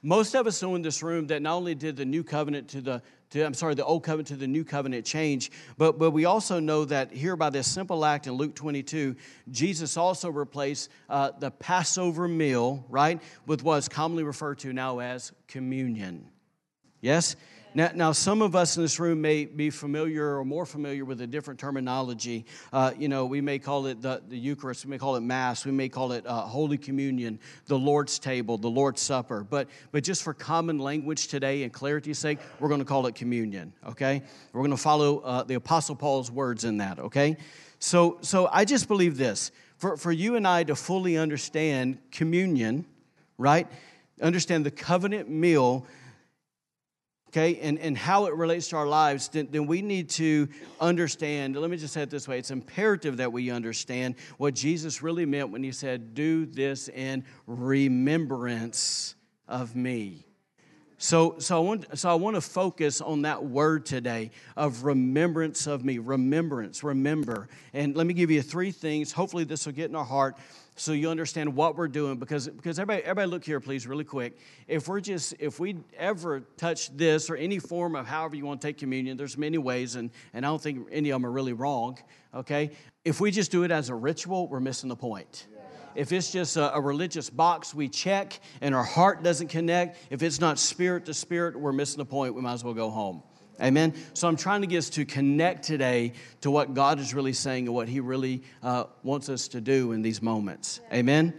Most 0.00 0.36
of 0.36 0.46
us 0.46 0.62
know 0.62 0.76
in 0.76 0.82
this 0.82 1.02
room 1.02 1.26
that 1.26 1.42
not 1.42 1.56
only 1.56 1.74
did 1.74 1.96
the 1.96 2.04
new 2.04 2.22
covenant 2.22 2.68
to 2.68 2.80
the, 2.80 3.02
to, 3.30 3.44
I'm 3.44 3.52
sorry, 3.52 3.74
the 3.74 3.84
old 3.84 4.04
covenant 4.04 4.28
to 4.28 4.36
the 4.36 4.46
new 4.46 4.62
covenant 4.62 5.04
change, 5.04 5.50
but, 5.76 5.98
but 5.98 6.12
we 6.12 6.24
also 6.24 6.60
know 6.60 6.84
that 6.84 7.10
here 7.10 7.34
by 7.34 7.50
this 7.50 7.66
simple 7.66 8.04
act 8.04 8.28
in 8.28 8.34
Luke 8.34 8.54
22, 8.54 9.16
Jesus 9.50 9.96
also 9.96 10.30
replaced 10.30 10.90
uh, 11.08 11.32
the 11.36 11.50
Passover 11.50 12.28
meal, 12.28 12.86
right, 12.90 13.20
with 13.44 13.64
what's 13.64 13.88
commonly 13.88 14.22
referred 14.22 14.60
to 14.60 14.72
now 14.72 15.00
as 15.00 15.32
communion. 15.48 16.28
Yes? 17.00 17.34
Now, 17.76 17.90
now, 17.92 18.12
some 18.12 18.40
of 18.40 18.54
us 18.54 18.76
in 18.76 18.84
this 18.84 19.00
room 19.00 19.20
may 19.20 19.46
be 19.46 19.68
familiar 19.68 20.38
or 20.38 20.44
more 20.44 20.64
familiar 20.64 21.04
with 21.04 21.20
a 21.20 21.26
different 21.26 21.58
terminology. 21.58 22.46
Uh, 22.72 22.92
you 22.96 23.08
know, 23.08 23.24
we 23.24 23.40
may 23.40 23.58
call 23.58 23.86
it 23.86 24.00
the, 24.00 24.22
the 24.28 24.38
Eucharist, 24.38 24.84
we 24.84 24.92
may 24.92 24.98
call 24.98 25.16
it 25.16 25.22
Mass, 25.22 25.64
we 25.64 25.72
may 25.72 25.88
call 25.88 26.12
it 26.12 26.24
uh, 26.24 26.42
Holy 26.42 26.78
Communion, 26.78 27.36
the 27.66 27.76
Lord's 27.76 28.20
table, 28.20 28.58
the 28.58 28.70
Lord's 28.70 29.02
Supper. 29.02 29.42
But, 29.42 29.66
but 29.90 30.04
just 30.04 30.22
for 30.22 30.32
common 30.32 30.78
language 30.78 31.26
today 31.26 31.64
and 31.64 31.72
clarity's 31.72 32.16
sake, 32.20 32.38
we're 32.60 32.68
going 32.68 32.78
to 32.78 32.84
call 32.84 33.08
it 33.08 33.16
communion, 33.16 33.72
okay? 33.88 34.22
We're 34.52 34.60
going 34.60 34.70
to 34.70 34.76
follow 34.76 35.18
uh, 35.18 35.42
the 35.42 35.54
Apostle 35.54 35.96
Paul's 35.96 36.30
words 36.30 36.62
in 36.62 36.76
that, 36.76 37.00
okay? 37.00 37.36
So, 37.80 38.18
so 38.20 38.48
I 38.52 38.64
just 38.64 38.86
believe 38.86 39.16
this 39.16 39.50
for, 39.78 39.96
for 39.96 40.12
you 40.12 40.36
and 40.36 40.46
I 40.46 40.62
to 40.62 40.76
fully 40.76 41.16
understand 41.16 41.98
communion, 42.12 42.84
right? 43.36 43.66
Understand 44.22 44.64
the 44.64 44.70
covenant 44.70 45.28
meal 45.28 45.84
okay, 47.34 47.58
and, 47.60 47.78
and 47.80 47.98
how 47.98 48.26
it 48.26 48.34
relates 48.34 48.68
to 48.68 48.76
our 48.76 48.86
lives, 48.86 49.28
then, 49.28 49.48
then 49.50 49.66
we 49.66 49.82
need 49.82 50.08
to 50.08 50.48
understand. 50.80 51.56
Let 51.56 51.68
me 51.68 51.76
just 51.76 51.92
say 51.92 52.02
it 52.02 52.10
this 52.10 52.28
way 52.28 52.38
it's 52.38 52.52
imperative 52.52 53.16
that 53.16 53.32
we 53.32 53.50
understand 53.50 54.14
what 54.38 54.54
Jesus 54.54 55.02
really 55.02 55.26
meant 55.26 55.50
when 55.50 55.62
he 55.62 55.72
said, 55.72 56.14
Do 56.14 56.46
this 56.46 56.88
in 56.88 57.24
remembrance 57.46 59.16
of 59.48 59.74
me. 59.74 60.26
So, 60.96 61.38
so, 61.38 61.56
I 61.56 61.60
want, 61.60 61.98
so 61.98 62.08
I 62.08 62.14
want 62.14 62.36
to 62.36 62.40
focus 62.40 63.00
on 63.00 63.22
that 63.22 63.44
word 63.44 63.84
today 63.84 64.30
of 64.56 64.84
remembrance 64.84 65.66
of 65.66 65.84
me. 65.84 65.98
Remembrance, 65.98 66.84
remember. 66.84 67.48
And 67.72 67.96
let 67.96 68.06
me 68.06 68.14
give 68.14 68.30
you 68.30 68.42
three 68.42 68.70
things. 68.70 69.10
Hopefully, 69.10 69.42
this 69.42 69.66
will 69.66 69.72
get 69.72 69.90
in 69.90 69.96
our 69.96 70.04
heart 70.04 70.36
so 70.76 70.92
you 70.92 71.08
understand 71.08 71.54
what 71.54 71.76
we're 71.76 71.88
doing 71.88 72.16
because 72.18 72.48
because 72.48 72.78
everybody 72.78 73.04
everybody 73.04 73.30
look 73.30 73.44
here 73.44 73.60
please 73.60 73.86
really 73.86 74.04
quick. 74.04 74.38
If 74.66 74.88
we're 74.88 75.00
just 75.00 75.34
if 75.38 75.60
we 75.60 75.76
ever 75.96 76.40
touch 76.56 76.94
this 76.96 77.30
or 77.30 77.36
any 77.36 77.58
form 77.58 77.94
of 77.94 78.06
however 78.06 78.34
you 78.34 78.44
want 78.44 78.60
to 78.60 78.66
take 78.66 78.78
communion 78.78 79.16
there's 79.16 79.38
many 79.38 79.58
ways 79.58 79.94
and 79.94 80.10
and 80.32 80.44
i 80.44 80.48
don't 80.48 80.60
think 80.60 80.88
any 80.90 81.10
of 81.10 81.16
them 81.16 81.26
are 81.26 81.32
really 81.32 81.52
wrong 81.52 81.98
okay? 82.34 82.72
If 83.04 83.20
we 83.20 83.30
just 83.30 83.52
do 83.52 83.62
it 83.62 83.70
as 83.70 83.88
a 83.88 83.94
ritual 83.94 84.48
we're 84.48 84.60
missing 84.60 84.88
the 84.88 84.96
point. 84.96 85.46
If 85.94 86.10
it's 86.10 86.32
just 86.32 86.56
a, 86.56 86.74
a, 86.74 86.80
religious 86.80 87.30
box 87.30 87.72
we 87.72 87.88
check 87.88 88.40
and 88.60 88.74
our 88.74 88.82
heart 88.82 89.22
doesn't 89.22 89.46
connect 89.46 89.98
if 90.10 90.24
it's 90.24 90.40
not 90.40 90.58
spirit 90.58 91.04
to 91.04 91.14
spirit 91.14 91.58
we're 91.58 91.72
missing 91.72 91.98
the 91.98 92.04
point. 92.04 92.34
We 92.34 92.42
might 92.42 92.54
as 92.54 92.64
well 92.64 92.74
go 92.74 92.90
home 92.90 93.22
Amen. 93.60 93.94
So 94.14 94.26
I'm 94.26 94.36
trying 94.36 94.62
to 94.62 94.66
get 94.66 94.78
us 94.78 94.90
to 94.90 95.04
connect 95.04 95.64
today 95.64 96.12
to 96.40 96.50
what 96.50 96.74
God 96.74 96.98
is 96.98 97.14
really 97.14 97.32
saying 97.32 97.66
and 97.66 97.74
what 97.74 97.88
He 97.88 98.00
really 98.00 98.42
uh, 98.62 98.84
wants 99.02 99.28
us 99.28 99.48
to 99.48 99.60
do 99.60 99.92
in 99.92 100.02
these 100.02 100.20
moments. 100.20 100.80
Amen. 100.92 101.34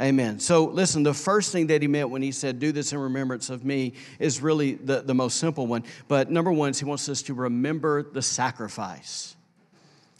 Amen. 0.00 0.40
So, 0.40 0.64
listen, 0.64 1.02
the 1.02 1.12
first 1.12 1.52
thing 1.52 1.66
that 1.66 1.82
he 1.82 1.88
meant 1.88 2.08
when 2.08 2.22
he 2.22 2.32
said, 2.32 2.58
Do 2.58 2.72
this 2.72 2.94
in 2.94 2.98
remembrance 2.98 3.50
of 3.50 3.66
me, 3.66 3.92
is 4.18 4.40
really 4.40 4.72
the, 4.72 5.02
the 5.02 5.14
most 5.14 5.36
simple 5.36 5.66
one. 5.66 5.84
But 6.08 6.30
number 6.30 6.50
one 6.50 6.70
is 6.70 6.78
he 6.78 6.86
wants 6.86 7.06
us 7.10 7.20
to 7.22 7.34
remember 7.34 8.02
the 8.02 8.22
sacrifice. 8.22 9.36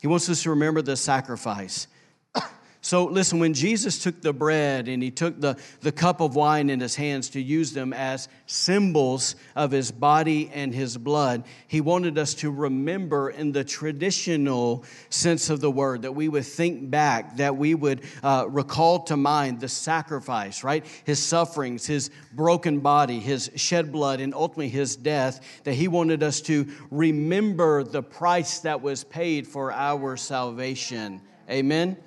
He 0.03 0.07
wants 0.07 0.29
us 0.29 0.43
to 0.43 0.51
remember 0.51 0.83
the 0.83 0.97
sacrifice. 0.97 1.87
So, 2.83 3.05
listen, 3.05 3.41
when 3.41 3.53
Jesus 3.53 4.03
took 4.03 4.23
the 4.23 4.33
bread 4.33 4.89
and 4.89 5.03
he 5.03 5.11
took 5.11 5.39
the, 5.39 5.59
the 5.83 5.93
cup 5.93 6.23
of 6.23 6.35
wine 6.35 6.71
in 6.71 6.81
his 6.81 6.97
hands 6.97 7.29
to 7.31 7.41
use 7.41 7.75
them 7.75 7.93
as 7.93 8.27
symbols 8.47 9.37
of 9.55 9.71
his 9.71 9.93
body 9.93 10.51
and 10.55 10.75
his 10.75 10.97
blood, 10.97 11.45
he 11.69 11.83
wanted 11.83 12.17
us 12.17 12.33
to 12.37 12.51
remember 12.51 13.29
in 13.29 13.53
the 13.53 13.65
traditional 13.65 14.83
sense 15.11 15.51
of 15.51 15.61
the 15.61 15.71
word, 15.71 16.03
that 16.03 16.13
we 16.13 16.31
would 16.31 16.47
think 16.47 16.89
back, 16.91 17.37
that 17.37 17.55
we 17.55 17.75
would 17.75 18.01
uh, 18.23 18.47
recall 18.49 19.01
to 19.01 19.17
mind 19.17 19.61
the 19.61 19.69
sacrifice, 19.69 20.65
right? 20.65 20.87
His 21.05 21.23
sufferings, 21.23 21.85
his 21.85 22.11
broken 22.33 22.81
body, 22.81 23.21
his 23.21 23.51
shed 23.57 23.93
blood, 23.93 24.21
and 24.21 24.33
ultimately 24.33 24.71
his 24.71 24.97
death, 24.97 25.61
that 25.65 25.75
he 25.75 25.87
wanted 25.87 26.23
us 26.23 26.41
to 26.43 26.67
remember 26.91 27.85
the 27.85 28.03
price 28.03 28.61
that 28.61 28.81
was 28.81 29.05
paid 29.05 29.47
for 29.47 29.71
our 29.71 30.17
salvation. 30.17 31.21
Amen. 31.51 31.99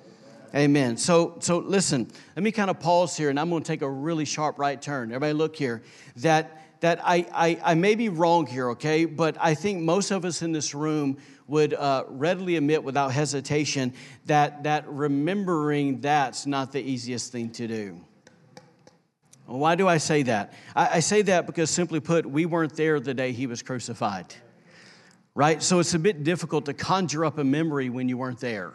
Amen. 0.54 0.96
So, 0.96 1.36
so 1.40 1.58
listen, 1.58 2.08
let 2.36 2.42
me 2.44 2.52
kind 2.52 2.70
of 2.70 2.78
pause 2.78 3.16
here 3.16 3.28
and 3.28 3.40
I'm 3.40 3.50
going 3.50 3.64
to 3.64 3.66
take 3.66 3.82
a 3.82 3.90
really 3.90 4.24
sharp 4.24 4.56
right 4.58 4.80
turn. 4.80 5.10
Everybody 5.10 5.32
look 5.32 5.56
here. 5.56 5.82
That, 6.16 6.80
that 6.80 7.00
I, 7.02 7.26
I, 7.34 7.60
I 7.72 7.74
may 7.74 7.96
be 7.96 8.08
wrong 8.08 8.46
here, 8.46 8.70
okay? 8.70 9.04
But 9.04 9.36
I 9.40 9.54
think 9.54 9.82
most 9.82 10.12
of 10.12 10.24
us 10.24 10.42
in 10.42 10.52
this 10.52 10.72
room 10.72 11.18
would 11.48 11.74
uh, 11.74 12.04
readily 12.08 12.54
admit 12.54 12.84
without 12.84 13.10
hesitation 13.10 13.94
that, 14.26 14.62
that 14.62 14.88
remembering 14.88 16.00
that's 16.00 16.46
not 16.46 16.70
the 16.70 16.80
easiest 16.80 17.32
thing 17.32 17.50
to 17.50 17.66
do. 17.66 18.00
Why 19.46 19.74
do 19.74 19.88
I 19.88 19.98
say 19.98 20.22
that? 20.22 20.52
I, 20.76 20.96
I 20.96 21.00
say 21.00 21.22
that 21.22 21.46
because 21.46 21.68
simply 21.68 21.98
put, 21.98 22.24
we 22.24 22.46
weren't 22.46 22.76
there 22.76 23.00
the 23.00 23.12
day 23.12 23.32
he 23.32 23.48
was 23.48 23.60
crucified, 23.60 24.32
right? 25.34 25.60
So 25.60 25.80
it's 25.80 25.94
a 25.94 25.98
bit 25.98 26.22
difficult 26.22 26.66
to 26.66 26.74
conjure 26.74 27.24
up 27.24 27.38
a 27.38 27.44
memory 27.44 27.88
when 27.90 28.08
you 28.08 28.16
weren't 28.16 28.38
there. 28.38 28.74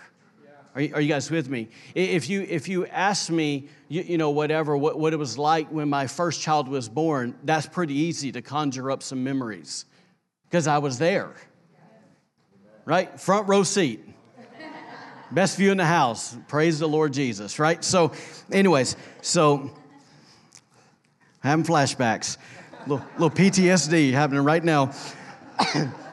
Are 0.75 0.81
you, 0.81 0.93
are 0.93 1.01
you, 1.01 1.09
guys 1.09 1.31
with 1.31 1.49
me? 1.49 1.67
If 1.95 2.29
you, 2.29 2.41
if 2.41 2.67
you 2.67 2.85
ask 2.85 3.29
me, 3.29 3.69
you, 3.87 4.03
you, 4.03 4.17
know, 4.17 4.29
whatever, 4.29 4.77
what, 4.77 4.99
what 4.99 5.13
it 5.13 5.17
was 5.17 5.37
like 5.37 5.67
when 5.71 5.89
my 5.89 6.05
first 6.05 6.41
child 6.41 6.67
was 6.67 6.87
born, 6.87 7.35
that's 7.43 7.65
pretty 7.65 7.95
easy 7.95 8.31
to 8.33 8.41
conjure 8.41 8.91
up 8.91 9.01
some 9.01 9.23
memories 9.23 9.85
because 10.45 10.67
I 10.67 10.77
was 10.77 10.99
there. 10.99 11.33
Right? 12.85 13.19
Front 13.19 13.47
row 13.47 13.63
seat. 13.63 14.05
Best 15.31 15.57
view 15.57 15.71
in 15.71 15.77
the 15.77 15.85
house. 15.85 16.35
Praise 16.47 16.79
the 16.79 16.87
Lord 16.87 17.13
Jesus, 17.13 17.59
right? 17.59 17.83
So, 17.83 18.13
anyways, 18.51 18.95
so 19.21 19.71
having 21.41 21.65
flashbacks, 21.65 22.37
little, 22.87 23.05
little 23.13 23.29
PTSD 23.29 24.11
happening 24.11 24.43
right 24.43 24.63
now. 24.63 24.91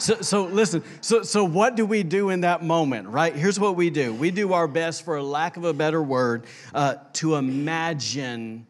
So, 0.00 0.20
so 0.22 0.44
listen, 0.44 0.82
so, 1.00 1.22
so 1.22 1.44
what 1.44 1.76
do 1.76 1.84
we 1.84 2.02
do 2.02 2.30
in 2.30 2.40
that 2.40 2.62
moment, 2.62 3.08
right? 3.08 3.34
Here's 3.34 3.60
what 3.60 3.76
we 3.76 3.90
do. 3.90 4.14
We 4.14 4.30
do 4.30 4.52
our 4.52 4.66
best, 4.66 5.04
for 5.04 5.20
lack 5.22 5.56
of 5.56 5.64
a 5.64 5.74
better 5.74 6.02
word, 6.02 6.46
uh, 6.74 6.96
to 7.14 7.34
imagine 7.34 8.66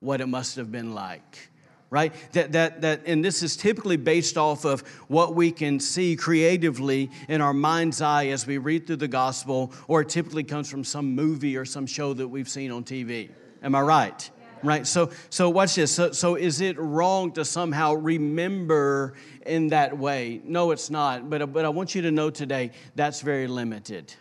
what 0.00 0.20
it 0.20 0.26
must 0.26 0.56
have 0.56 0.72
been 0.72 0.94
like 0.94 1.50
right? 1.90 2.12
That, 2.32 2.52
that, 2.52 2.80
that 2.82 3.02
and 3.06 3.24
this 3.24 3.42
is 3.42 3.56
typically 3.56 3.96
based 3.96 4.38
off 4.38 4.64
of 4.64 4.82
what 5.08 5.34
we 5.34 5.50
can 5.50 5.80
see 5.80 6.14
creatively 6.16 7.10
in 7.28 7.40
our 7.40 7.52
mind's 7.52 8.00
eye 8.00 8.28
as 8.28 8.46
we 8.46 8.58
read 8.58 8.86
through 8.86 8.96
the 8.96 9.08
gospel 9.08 9.72
or 9.88 10.02
it 10.02 10.08
typically 10.08 10.44
comes 10.44 10.70
from 10.70 10.84
some 10.84 11.14
movie 11.14 11.56
or 11.56 11.64
some 11.64 11.86
show 11.86 12.14
that 12.14 12.28
we've 12.28 12.48
seen 12.48 12.70
on 12.70 12.84
tv 12.84 13.28
am 13.62 13.74
i 13.74 13.80
right 13.80 14.30
right 14.62 14.86
so 14.86 15.10
so 15.30 15.48
watch 15.50 15.74
this 15.74 15.94
so, 15.94 16.12
so 16.12 16.34
is 16.34 16.60
it 16.60 16.78
wrong 16.78 17.32
to 17.32 17.44
somehow 17.44 17.94
remember 17.94 19.14
in 19.50 19.68
that 19.68 19.96
way. 19.98 20.40
No, 20.44 20.70
it's 20.70 20.90
not. 20.90 21.28
But, 21.28 21.52
but 21.52 21.64
I 21.64 21.68
want 21.68 21.94
you 21.94 22.02
to 22.02 22.10
know 22.10 22.30
today 22.30 22.70
that's 22.94 23.20
very 23.20 23.46
limited. 23.46 24.14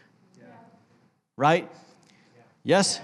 Right? 1.37 1.71
Yes? 2.63 2.99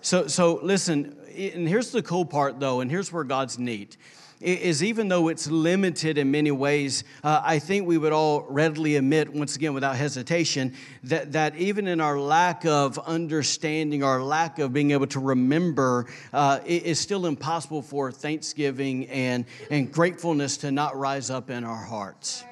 So, 0.00 0.26
so 0.26 0.58
listen, 0.62 1.16
and 1.36 1.68
here's 1.68 1.92
the 1.92 2.02
cool 2.02 2.24
part 2.24 2.58
though, 2.58 2.80
and 2.80 2.90
here's 2.90 3.12
where 3.12 3.24
God's 3.24 3.58
neat 3.58 3.96
is 4.42 4.82
even 4.82 5.08
though 5.08 5.28
it's 5.28 5.46
limited 5.50 6.18
in 6.18 6.30
many 6.30 6.50
ways, 6.50 7.04
uh, 7.22 7.40
I 7.44 7.58
think 7.58 7.86
we 7.86 7.98
would 7.98 8.12
all 8.12 8.42
readily 8.48 8.96
admit, 8.96 9.32
once 9.32 9.56
again, 9.56 9.74
without 9.74 9.96
hesitation, 9.96 10.74
that, 11.04 11.32
that 11.32 11.56
even 11.56 11.86
in 11.86 12.00
our 12.00 12.18
lack 12.18 12.64
of 12.64 12.98
understanding, 12.98 14.02
our 14.02 14.22
lack 14.22 14.58
of 14.58 14.72
being 14.72 14.90
able 14.90 15.06
to 15.08 15.20
remember, 15.20 16.06
uh, 16.32 16.60
it 16.66 16.82
is 16.84 16.98
still 16.98 17.26
impossible 17.26 17.82
for 17.82 18.10
thanksgiving 18.10 19.08
and, 19.08 19.44
and 19.70 19.92
gratefulness 19.92 20.58
to 20.58 20.70
not 20.70 20.96
rise 20.96 21.30
up 21.30 21.50
in 21.50 21.64
our 21.64 21.84
hearts. 21.84 22.44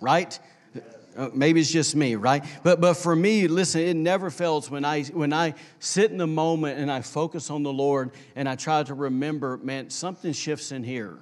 Right? 0.00 0.38
Uh, 1.16 1.28
maybe 1.34 1.60
it's 1.60 1.70
just 1.70 1.94
me, 1.94 2.14
right? 2.14 2.44
But 2.62 2.80
but 2.80 2.94
for 2.94 3.14
me, 3.14 3.48
listen, 3.48 3.82
it 3.82 3.94
never 3.94 4.30
fails 4.30 4.70
when 4.70 4.84
I 4.84 5.02
when 5.04 5.32
I 5.32 5.54
sit 5.78 6.10
in 6.10 6.18
the 6.18 6.26
moment 6.26 6.78
and 6.78 6.90
I 6.90 7.02
focus 7.02 7.50
on 7.50 7.62
the 7.62 7.72
Lord 7.72 8.12
and 8.34 8.48
I 8.48 8.56
try 8.56 8.82
to 8.82 8.94
remember, 8.94 9.58
man, 9.58 9.90
something 9.90 10.32
shifts 10.32 10.72
in 10.72 10.82
here. 10.82 11.18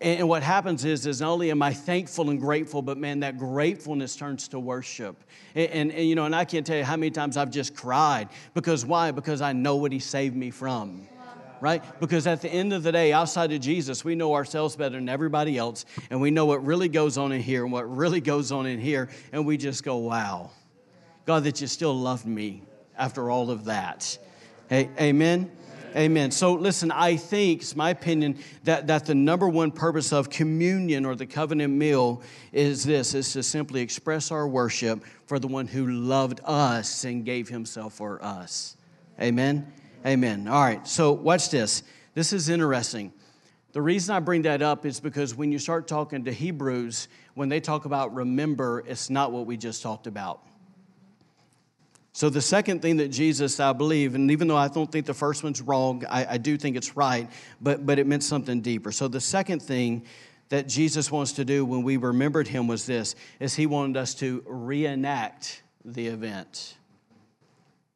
And, 0.00 0.20
and 0.20 0.28
what 0.28 0.42
happens 0.42 0.84
is, 0.84 1.06
is 1.06 1.20
not 1.20 1.30
only 1.30 1.50
am 1.50 1.62
I 1.62 1.72
thankful 1.72 2.30
and 2.30 2.38
grateful, 2.38 2.82
but 2.82 2.98
man, 2.98 3.20
that 3.20 3.38
gratefulness 3.38 4.14
turns 4.14 4.48
to 4.48 4.58
worship. 4.58 5.16
And, 5.54 5.70
and, 5.70 5.92
and 5.92 6.08
you 6.08 6.14
know, 6.14 6.26
and 6.26 6.34
I 6.34 6.44
can't 6.44 6.66
tell 6.66 6.76
you 6.76 6.84
how 6.84 6.96
many 6.96 7.10
times 7.10 7.36
I've 7.36 7.50
just 7.50 7.74
cried 7.74 8.28
because 8.54 8.84
why? 8.84 9.10
Because 9.10 9.40
I 9.40 9.52
know 9.52 9.76
what 9.76 9.92
He 9.92 9.98
saved 9.98 10.36
me 10.36 10.50
from 10.50 11.08
right? 11.60 11.82
Because 12.00 12.26
at 12.26 12.42
the 12.42 12.48
end 12.48 12.72
of 12.72 12.82
the 12.82 12.92
day, 12.92 13.12
outside 13.12 13.52
of 13.52 13.60
Jesus, 13.60 14.04
we 14.04 14.14
know 14.14 14.34
ourselves 14.34 14.76
better 14.76 14.96
than 14.96 15.08
everybody 15.08 15.58
else, 15.58 15.84
and 16.10 16.20
we 16.20 16.30
know 16.30 16.46
what 16.46 16.64
really 16.64 16.88
goes 16.88 17.18
on 17.18 17.32
in 17.32 17.40
here 17.40 17.64
and 17.64 17.72
what 17.72 17.84
really 17.94 18.20
goes 18.20 18.52
on 18.52 18.66
in 18.66 18.78
here, 18.78 19.08
and 19.32 19.46
we 19.46 19.56
just 19.56 19.84
go, 19.84 19.96
wow, 19.96 20.50
God, 21.24 21.44
that 21.44 21.60
you 21.60 21.66
still 21.66 21.94
loved 21.94 22.26
me 22.26 22.62
after 22.96 23.30
all 23.30 23.50
of 23.50 23.64
that. 23.66 24.18
Hey, 24.68 24.90
amen. 25.00 25.50
Amen. 25.96 26.30
So 26.30 26.52
listen, 26.52 26.90
I 26.90 27.16
think, 27.16 27.62
it's 27.62 27.74
my 27.74 27.88
opinion, 27.88 28.38
that, 28.64 28.86
that 28.88 29.06
the 29.06 29.14
number 29.14 29.48
one 29.48 29.70
purpose 29.70 30.12
of 30.12 30.28
communion 30.28 31.06
or 31.06 31.14
the 31.14 31.24
covenant 31.24 31.72
meal 31.72 32.20
is 32.52 32.84
this, 32.84 33.14
is 33.14 33.32
to 33.32 33.42
simply 33.42 33.80
express 33.80 34.30
our 34.30 34.46
worship 34.46 35.02
for 35.26 35.38
the 35.38 35.46
one 35.46 35.66
who 35.66 35.86
loved 35.86 36.40
us 36.44 37.04
and 37.04 37.24
gave 37.24 37.48
himself 37.48 37.94
for 37.94 38.22
us. 38.22 38.76
Amen. 39.18 39.72
Amen. 40.06 40.46
All 40.46 40.62
right, 40.62 40.86
so 40.86 41.10
watch 41.10 41.50
this. 41.50 41.82
This 42.14 42.32
is 42.32 42.48
interesting. 42.48 43.12
the 43.72 43.82
reason 43.82 44.14
I 44.14 44.20
bring 44.20 44.42
that 44.42 44.62
up 44.62 44.86
is 44.86 45.00
because 45.00 45.34
when 45.34 45.50
you 45.50 45.58
start 45.58 45.88
talking 45.88 46.24
to 46.26 46.32
Hebrews, 46.32 47.08
when 47.34 47.48
they 47.48 47.58
talk 47.58 47.86
about 47.86 48.14
remember, 48.14 48.84
it's 48.86 49.10
not 49.10 49.32
what 49.32 49.46
we 49.46 49.56
just 49.56 49.82
talked 49.82 50.06
about. 50.06 50.42
So, 52.12 52.30
the 52.30 52.40
second 52.40 52.80
thing 52.82 52.98
that 52.98 53.08
Jesus, 53.08 53.58
I 53.58 53.72
believe, 53.72 54.14
and 54.14 54.30
even 54.30 54.48
though 54.48 54.56
I 54.56 54.68
don't 54.68 54.90
think 54.90 55.06
the 55.06 55.12
first 55.12 55.42
one's 55.42 55.60
wrong, 55.60 56.04
I, 56.08 56.34
I, 56.34 56.38
do 56.38 56.56
think 56.56 56.76
it's 56.76 56.96
right, 56.96 57.28
but, 57.60 57.84
but 57.84 57.98
it 57.98 58.06
meant 58.06 58.22
something 58.22 58.62
deeper. 58.62 58.92
So, 58.92 59.08
the 59.08 59.20
second 59.20 59.60
thing 59.60 60.06
that 60.48 60.68
Jesus 60.68 61.10
wants 61.10 61.32
to 61.32 61.44
do 61.44 61.64
when 61.64 61.82
we 61.82 61.98
remembered 61.98 62.48
him 62.48 62.68
was 62.68 62.86
this, 62.86 63.16
is 63.40 63.54
he 63.54 63.66
wanted 63.66 63.98
us 63.98 64.14
to 64.14 64.42
reenact 64.46 65.62
the 65.84 66.06
event. 66.06 66.76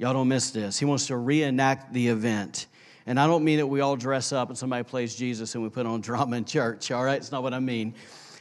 Y'all 0.01 0.15
don't 0.15 0.29
miss 0.29 0.51
this. 0.51 0.79
He 0.79 0.87
wants 0.87 1.09
to 1.09 1.17
reenact 1.19 1.93
the 1.93 2.09
event. 2.09 2.69
And 3.05 3.21
I 3.21 3.27
don't 3.27 3.45
mean 3.45 3.59
that 3.59 3.67
we 3.67 3.81
all 3.81 3.97
dress 3.97 4.33
up 4.33 4.49
and 4.49 4.57
somebody 4.57 4.83
plays 4.83 5.15
Jesus 5.15 5.55
and 5.55 5.63
we 5.63 5.69
put 5.69 5.85
on 5.85 6.01
drama 6.01 6.39
in 6.39 6.47
church, 6.47 6.91
all 6.91 7.05
right? 7.05 7.19
It's 7.19 7.31
not 7.31 7.43
what 7.43 7.53
I 7.53 7.59
mean. 7.59 7.95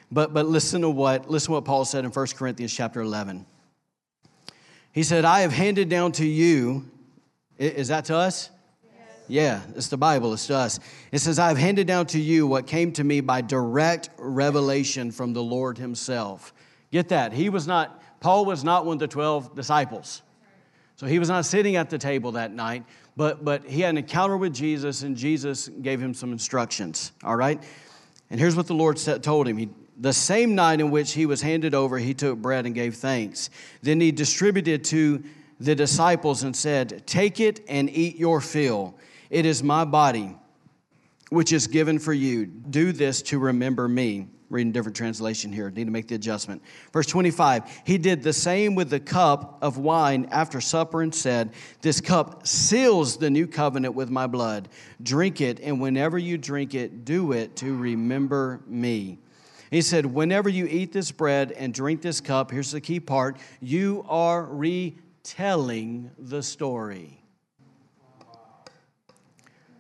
But, 0.10 0.34
but 0.34 0.46
listen 0.46 0.80
to 0.84 0.90
what, 0.90 1.30
listen 1.30 1.48
to 1.48 1.52
what 1.56 1.66
Paul 1.66 1.84
said 1.84 2.06
in 2.06 2.12
1 2.12 2.28
Corinthians 2.38 2.74
chapter 2.74 3.02
11. 3.02 3.46
He 4.94 5.04
said, 5.04 5.26
I 5.26 5.42
have 5.42 5.52
handed 5.52 5.90
down 5.90 6.14
to 6.14 6.26
you, 6.26 6.90
is 7.58 7.90
that 7.90 8.06
to 8.06 8.16
us? 8.16 8.50
Yeah, 9.28 9.60
it's 9.76 9.90
the 9.90 9.98
Bible, 9.98 10.32
it's 10.32 10.48
to 10.48 10.56
us. 10.56 10.80
It 11.12 11.20
says, 11.20 11.40
I 11.40 11.50
have 11.50 11.58
handed 11.58 11.88
down 11.88 12.06
to 12.08 12.22
you 12.22 12.48
what 12.48 12.68
came 12.68 12.94
to 12.94 13.04
me 13.04 13.20
by 13.20 13.42
direct 13.42 14.12
revelation 14.18 15.12
from 15.12 15.34
the 15.34 15.44
Lord 15.44 15.78
Himself. 15.78 16.54
Get 16.90 17.10
that. 17.10 17.34
He 17.34 17.50
was 17.50 17.68
not, 17.68 18.02
Paul 18.22 18.46
was 18.46 18.64
not 18.64 18.86
one 18.86 18.94
of 18.96 19.00
the 19.00 19.10
12 19.10 19.56
disciples. 19.58 20.22
So 21.00 21.08
he 21.08 21.18
was 21.18 21.30
not 21.30 21.46
sitting 21.46 21.78
at 21.78 21.90
the 21.90 21.98
table 21.98 22.34
that 22.34 22.52
night, 22.52 22.84
but, 23.16 23.46
but 23.46 23.64
he 23.64 23.80
had 23.80 23.92
an 23.92 24.00
encounter 24.00 24.36
with 24.36 24.54
Jesus, 24.54 25.04
and 25.04 25.16
Jesus 25.16 25.70
gave 25.70 26.02
him 26.02 26.14
some 26.14 26.34
instructions, 26.34 27.14
all 27.24 27.38
right? 27.38 27.64
And 28.30 28.38
here's 28.38 28.58
what 28.58 28.68
the 28.68 28.74
Lord 28.74 28.98
told 28.98 29.48
him. 29.48 29.56
He, 29.56 29.70
the 29.98 30.12
same 30.12 30.56
night 30.56 30.82
in 30.82 30.92
which 30.92 31.14
he 31.14 31.26
was 31.26 31.42
handed 31.42 31.74
over, 31.74 31.98
he 31.98 32.14
took 32.14 32.38
bread 32.40 32.66
and 32.66 32.76
gave 32.76 32.96
thanks. 32.96 33.50
Then 33.82 34.02
he 34.02 34.12
distributed 34.12 34.84
to 34.86 35.24
the 35.58 35.74
disciples 35.74 36.44
and 36.44 36.54
said, 36.54 37.08
Take 37.08 37.40
it 37.40 37.62
and 37.70 37.90
eat 37.90 38.18
your 38.18 38.42
fill. 38.42 38.94
It 39.30 39.46
is 39.46 39.64
my 39.64 39.86
body, 39.86 40.36
which 41.30 41.54
is 41.54 41.68
given 41.68 41.98
for 41.98 42.12
you. 42.12 42.46
Do 42.46 42.92
this 42.92 43.22
to 43.22 43.40
remember 43.40 43.88
me. 43.88 44.28
Reading 44.50 44.72
different 44.72 44.96
translation 44.96 45.54
here. 45.54 45.70
Need 45.70 45.86
to 45.86 45.92
make 45.92 46.08
the 46.08 46.16
adjustment. 46.16 46.64
Verse 46.92 47.06
25. 47.06 47.82
He 47.86 48.00
did 48.00 48.24
the 48.24 48.34
same 48.34 48.74
with 48.74 48.90
the 48.90 49.00
cup 49.00 49.60
of 49.62 49.78
wine 49.78 50.28
after 50.32 50.60
supper 50.60 51.04
and 51.04 51.14
said, 51.14 51.52
This 51.82 52.02
cup 52.02 52.48
seals 52.48 53.18
the 53.18 53.30
new 53.30 53.46
covenant 53.46 53.94
with 53.94 54.10
my 54.10 54.26
blood. 54.26 54.70
Drink 55.04 55.40
it, 55.40 55.60
and 55.60 55.80
whenever 55.80 56.18
you 56.18 56.38
drink 56.38 56.74
it, 56.74 57.06
do 57.06 57.32
it 57.32 57.56
to 57.58 57.76
remember 57.76 58.62
me. 58.66 59.20
He 59.70 59.84
said, 59.84 60.08
Whenever 60.08 60.50
you 60.50 60.66
eat 60.66 60.92
this 60.94 61.12
bread 61.12 61.52
and 61.52 61.72
drink 61.72 62.02
this 62.02 62.20
cup, 62.20 62.50
here's 62.50 62.72
the 62.72 62.82
key 62.82 63.00
part 63.00 63.38
you 63.62 64.04
are 64.10 64.46
retelling 64.46 66.10
the 66.18 66.42
story. 66.42 67.22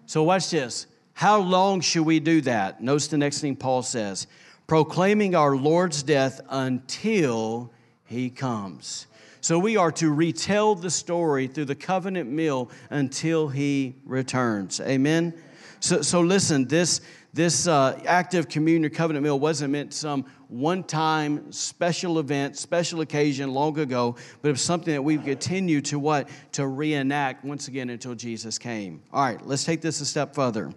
So, 0.05 0.23
watch 0.23 0.51
this. 0.51 0.85
How 1.13 1.39
long 1.39 1.81
should 1.81 2.05
we 2.05 2.19
do 2.19 2.41
that? 2.41 2.81
Notice 2.81 3.07
the 3.07 3.17
next 3.17 3.41
thing 3.41 3.55
Paul 3.55 3.81
says 3.81 4.25
proclaiming 4.69 5.33
our 5.33 5.57
Lord's 5.57 6.03
death 6.03 6.39
until 6.47 7.71
he 8.05 8.29
comes. 8.29 9.07
So 9.41 9.57
we 9.57 9.77
are 9.77 9.91
to 9.93 10.11
retell 10.11 10.75
the 10.75 10.91
story 10.91 11.47
through 11.47 11.65
the 11.65 11.75
covenant 11.75 12.29
meal 12.29 12.69
until 12.91 13.47
he 13.47 13.95
returns. 14.05 14.79
Amen. 14.79 15.33
So, 15.79 16.03
so 16.03 16.21
listen, 16.21 16.67
this, 16.67 17.01
this 17.33 17.67
uh, 17.67 17.99
active 18.05 18.47
communion 18.47 18.91
covenant 18.93 19.23
meal 19.23 19.39
wasn't 19.39 19.71
meant 19.71 19.91
some 19.91 20.25
one 20.49 20.83
time 20.83 21.51
special 21.51 22.19
event, 22.19 22.55
special 22.55 23.01
occasion 23.01 23.51
long 23.51 23.79
ago, 23.79 24.17
but 24.43 24.49
it 24.49 24.51
was 24.51 24.61
something 24.61 24.93
that 24.93 25.01
we've 25.01 25.23
continued 25.23 25.85
to 25.85 25.97
what? 25.97 26.29
To 26.53 26.67
reenact 26.67 27.43
once 27.43 27.69
again 27.69 27.89
until 27.89 28.13
Jesus 28.13 28.59
came. 28.59 29.01
All 29.11 29.23
right, 29.23 29.43
let's 29.47 29.63
take 29.63 29.81
this 29.81 29.99
a 29.99 30.05
step 30.05 30.35
further. 30.35 30.71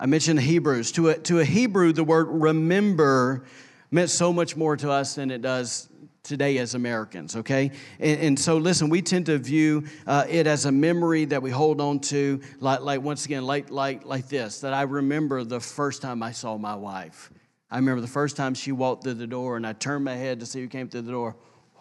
I 0.00 0.06
mentioned 0.06 0.40
Hebrews. 0.40 0.92
To 0.92 1.08
a, 1.08 1.14
to 1.18 1.40
a 1.40 1.44
Hebrew, 1.44 1.92
the 1.92 2.04
word 2.04 2.28
remember 2.28 3.44
meant 3.90 4.10
so 4.10 4.32
much 4.32 4.56
more 4.56 4.76
to 4.76 4.90
us 4.90 5.16
than 5.16 5.30
it 5.30 5.42
does 5.42 5.88
today 6.22 6.58
as 6.58 6.74
Americans, 6.74 7.36
okay? 7.36 7.72
And, 7.98 8.20
and 8.20 8.38
so, 8.38 8.58
listen, 8.58 8.90
we 8.90 9.02
tend 9.02 9.26
to 9.26 9.38
view 9.38 9.84
uh, 10.06 10.26
it 10.28 10.46
as 10.46 10.66
a 10.66 10.72
memory 10.72 11.24
that 11.24 11.42
we 11.42 11.50
hold 11.50 11.80
on 11.80 12.00
to, 12.00 12.40
like, 12.60 12.80
like 12.80 13.00
once 13.00 13.24
again, 13.24 13.44
like, 13.44 13.70
like, 13.70 14.04
like 14.04 14.28
this, 14.28 14.60
that 14.60 14.74
I 14.74 14.82
remember 14.82 15.42
the 15.42 15.58
first 15.58 16.02
time 16.02 16.22
I 16.22 16.32
saw 16.32 16.58
my 16.58 16.74
wife. 16.74 17.30
I 17.70 17.76
remember 17.76 18.00
the 18.00 18.06
first 18.06 18.36
time 18.36 18.54
she 18.54 18.72
walked 18.72 19.04
through 19.04 19.14
the 19.14 19.26
door 19.26 19.56
and 19.56 19.66
I 19.66 19.72
turned 19.72 20.04
my 20.04 20.14
head 20.14 20.40
to 20.40 20.46
see 20.46 20.60
who 20.60 20.68
came 20.68 20.88
through 20.88 21.02
the 21.02 21.12
door. 21.12 21.36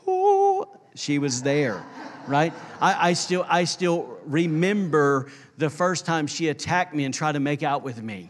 Ooh, 0.07 0.65
she 0.95 1.19
was 1.19 1.41
there, 1.41 1.85
right? 2.25 2.53
I, 2.81 3.09
I, 3.09 3.13
still, 3.13 3.45
I 3.47 3.65
still 3.65 4.17
remember 4.25 5.29
the 5.57 5.69
first 5.69 6.05
time 6.05 6.27
she 6.27 6.47
attacked 6.49 6.93
me 6.93 7.03
and 7.05 7.13
tried 7.13 7.33
to 7.33 7.39
make 7.39 7.63
out 7.63 7.83
with 7.83 8.01
me. 8.01 8.29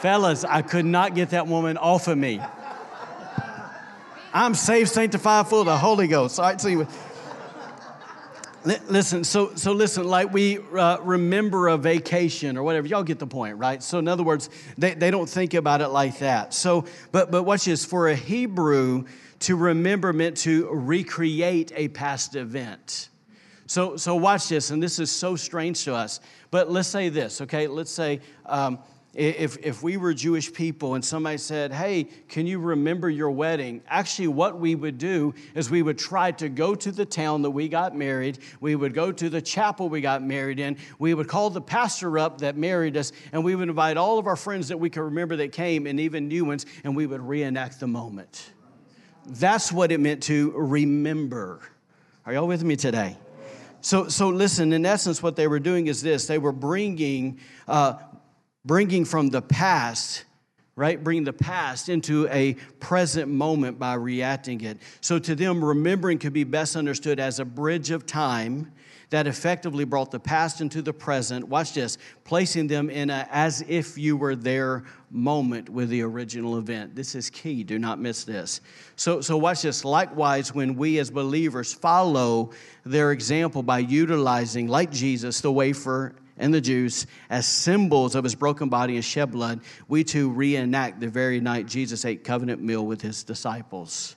Fellas, 0.00 0.44
I 0.44 0.62
could 0.62 0.84
not 0.84 1.14
get 1.14 1.30
that 1.30 1.46
woman 1.46 1.76
off 1.76 2.06
of 2.08 2.16
me. 2.16 2.40
I'm 4.32 4.54
saved, 4.54 4.90
sanctified, 4.90 5.48
full 5.48 5.60
of 5.60 5.66
the 5.66 5.76
Holy 5.76 6.06
Ghost. 6.06 6.38
All 6.38 6.46
right, 6.46 6.60
so 6.60 6.68
you. 6.68 6.86
Listen, 8.64 9.24
so 9.24 9.54
so 9.54 9.72
listen, 9.72 10.04
like 10.06 10.32
we 10.32 10.58
uh, 10.58 10.98
remember 11.00 11.68
a 11.68 11.78
vacation 11.78 12.58
or 12.58 12.62
whatever. 12.62 12.86
Y'all 12.86 13.02
get 13.02 13.18
the 13.18 13.26
point, 13.26 13.56
right? 13.56 13.82
So 13.82 13.98
in 13.98 14.08
other 14.08 14.22
words, 14.22 14.50
they, 14.76 14.94
they 14.94 15.10
don't 15.10 15.28
think 15.28 15.54
about 15.54 15.80
it 15.80 15.88
like 15.88 16.18
that. 16.18 16.52
So, 16.52 16.84
but 17.10 17.30
but 17.30 17.44
watch 17.44 17.64
this. 17.64 17.84
For 17.84 18.08
a 18.08 18.14
Hebrew, 18.14 19.06
to 19.40 19.56
remember 19.56 20.12
meant 20.12 20.36
to 20.38 20.68
recreate 20.68 21.72
a 21.74 21.88
past 21.88 22.36
event. 22.36 23.08
So 23.68 23.96
so 23.96 24.16
watch 24.16 24.48
this, 24.48 24.70
and 24.70 24.82
this 24.82 24.98
is 24.98 25.10
so 25.10 25.36
strange 25.36 25.84
to 25.84 25.94
us. 25.94 26.20
But 26.50 26.70
let's 26.70 26.88
say 26.88 27.10
this, 27.10 27.40
okay? 27.42 27.68
Let's 27.68 27.92
say. 27.92 28.20
Um, 28.44 28.80
if, 29.14 29.56
if 29.64 29.82
we 29.82 29.96
were 29.96 30.14
Jewish 30.14 30.52
people 30.52 30.94
and 30.94 31.04
somebody 31.04 31.38
said, 31.38 31.72
Hey, 31.72 32.04
can 32.28 32.46
you 32.46 32.60
remember 32.60 33.10
your 33.10 33.32
wedding? 33.32 33.82
Actually, 33.88 34.28
what 34.28 34.60
we 34.60 34.76
would 34.76 34.96
do 34.96 35.34
is 35.56 35.70
we 35.70 35.82
would 35.82 35.98
try 35.98 36.30
to 36.32 36.48
go 36.48 36.74
to 36.76 36.92
the 36.92 37.04
town 37.04 37.42
that 37.42 37.50
we 37.50 37.68
got 37.68 37.96
married. 37.96 38.38
We 38.60 38.76
would 38.76 38.94
go 38.94 39.10
to 39.10 39.28
the 39.28 39.42
chapel 39.42 39.88
we 39.88 40.00
got 40.00 40.22
married 40.22 40.60
in. 40.60 40.76
We 41.00 41.14
would 41.14 41.26
call 41.26 41.50
the 41.50 41.60
pastor 41.60 42.18
up 42.18 42.38
that 42.42 42.56
married 42.56 42.96
us, 42.96 43.10
and 43.32 43.42
we 43.42 43.56
would 43.56 43.68
invite 43.68 43.96
all 43.96 44.18
of 44.18 44.28
our 44.28 44.36
friends 44.36 44.68
that 44.68 44.78
we 44.78 44.88
could 44.88 45.02
remember 45.02 45.34
that 45.36 45.50
came 45.50 45.88
and 45.88 45.98
even 45.98 46.28
new 46.28 46.44
ones, 46.44 46.64
and 46.84 46.94
we 46.94 47.06
would 47.06 47.22
reenact 47.22 47.80
the 47.80 47.88
moment. 47.88 48.52
That's 49.26 49.72
what 49.72 49.90
it 49.90 49.98
meant 49.98 50.22
to 50.24 50.52
remember. 50.52 51.60
Are 52.24 52.34
y'all 52.34 52.46
with 52.46 52.62
me 52.62 52.76
today? 52.76 53.16
So, 53.80 54.08
so 54.08 54.28
listen, 54.28 54.72
in 54.72 54.84
essence, 54.84 55.22
what 55.22 55.36
they 55.36 55.46
were 55.46 55.60
doing 55.60 55.86
is 55.86 56.02
this 56.02 56.26
they 56.26 56.38
were 56.38 56.52
bringing 56.52 57.38
uh, 57.66 57.94
bringing 58.64 59.04
from 59.04 59.28
the 59.28 59.42
past 59.42 60.24
right? 60.78 61.02
Bring 61.02 61.24
the 61.24 61.32
past 61.32 61.88
into 61.88 62.28
a 62.28 62.54
present 62.78 63.28
moment 63.28 63.80
by 63.80 63.94
reacting 63.94 64.60
it. 64.60 64.78
So 65.00 65.18
to 65.18 65.34
them, 65.34 65.64
remembering 65.64 66.20
could 66.20 66.32
be 66.32 66.44
best 66.44 66.76
understood 66.76 67.18
as 67.18 67.40
a 67.40 67.44
bridge 67.44 67.90
of 67.90 68.06
time 68.06 68.70
that 69.10 69.26
effectively 69.26 69.84
brought 69.84 70.10
the 70.10 70.20
past 70.20 70.60
into 70.60 70.82
the 70.82 70.92
present. 70.92 71.48
Watch 71.48 71.74
this, 71.74 71.96
placing 72.24 72.66
them 72.66 72.90
in 72.90 73.10
a 73.10 73.26
as 73.30 73.64
if 73.66 73.96
you 73.96 74.16
were 74.16 74.36
there 74.36 74.84
moment 75.10 75.68
with 75.70 75.88
the 75.88 76.02
original 76.02 76.58
event. 76.58 76.94
This 76.94 77.14
is 77.14 77.30
key. 77.30 77.64
Do 77.64 77.78
not 77.78 77.98
miss 77.98 78.24
this. 78.24 78.60
So, 78.96 79.20
so 79.20 79.36
watch 79.36 79.62
this. 79.62 79.84
Likewise, 79.84 80.54
when 80.54 80.74
we 80.74 80.98
as 80.98 81.10
believers 81.10 81.72
follow 81.72 82.50
their 82.84 83.12
example 83.12 83.62
by 83.62 83.78
utilizing, 83.78 84.68
like 84.68 84.90
Jesus, 84.90 85.40
the 85.40 85.52
wafer 85.52 86.14
and 86.36 86.52
the 86.52 86.60
juice 86.60 87.06
as 87.30 87.46
symbols 87.46 88.14
of 88.14 88.24
his 88.24 88.34
broken 88.34 88.68
body 88.68 88.96
and 88.96 89.04
shed 89.04 89.32
blood, 89.32 89.60
we 89.88 90.04
too 90.04 90.30
reenact 90.30 91.00
the 91.00 91.08
very 91.08 91.40
night 91.40 91.66
Jesus 91.66 92.04
ate 92.04 92.24
covenant 92.24 92.62
meal 92.62 92.84
with 92.84 93.00
his 93.00 93.24
disciples. 93.24 94.16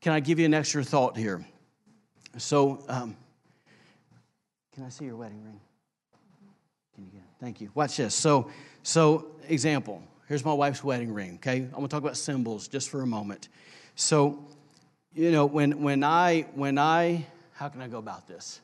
Can 0.00 0.12
I 0.12 0.20
give 0.20 0.38
you 0.38 0.46
an 0.46 0.54
extra 0.54 0.82
thought 0.82 1.16
here? 1.16 1.46
So, 2.38 2.84
um, 2.88 3.16
can 4.76 4.84
I 4.84 4.90
see 4.90 5.06
your 5.06 5.16
wedding 5.16 5.42
ring? 5.42 5.58
Can 6.94 7.04
you 7.04 7.10
get 7.10 7.22
it? 7.22 7.30
Thank 7.40 7.60
you. 7.60 7.70
Watch 7.74 7.96
this. 7.96 8.14
So, 8.14 8.50
so 8.84 9.26
example. 9.48 10.02
Here's 10.28 10.44
my 10.44 10.52
wife's 10.52 10.84
wedding 10.84 11.12
ring. 11.12 11.36
Okay, 11.36 11.56
I'm 11.56 11.70
gonna 11.70 11.88
talk 11.88 12.02
about 12.02 12.16
symbols 12.16 12.68
just 12.68 12.90
for 12.90 13.02
a 13.02 13.06
moment. 13.06 13.48
So, 13.94 14.46
you 15.14 15.32
know, 15.32 15.46
when 15.46 15.82
when 15.82 16.04
I 16.04 16.42
when 16.54 16.78
I 16.78 17.26
how 17.54 17.68
can 17.68 17.80
I 17.80 17.88
go 17.88 17.98
about 17.98 18.28
this? 18.28 18.60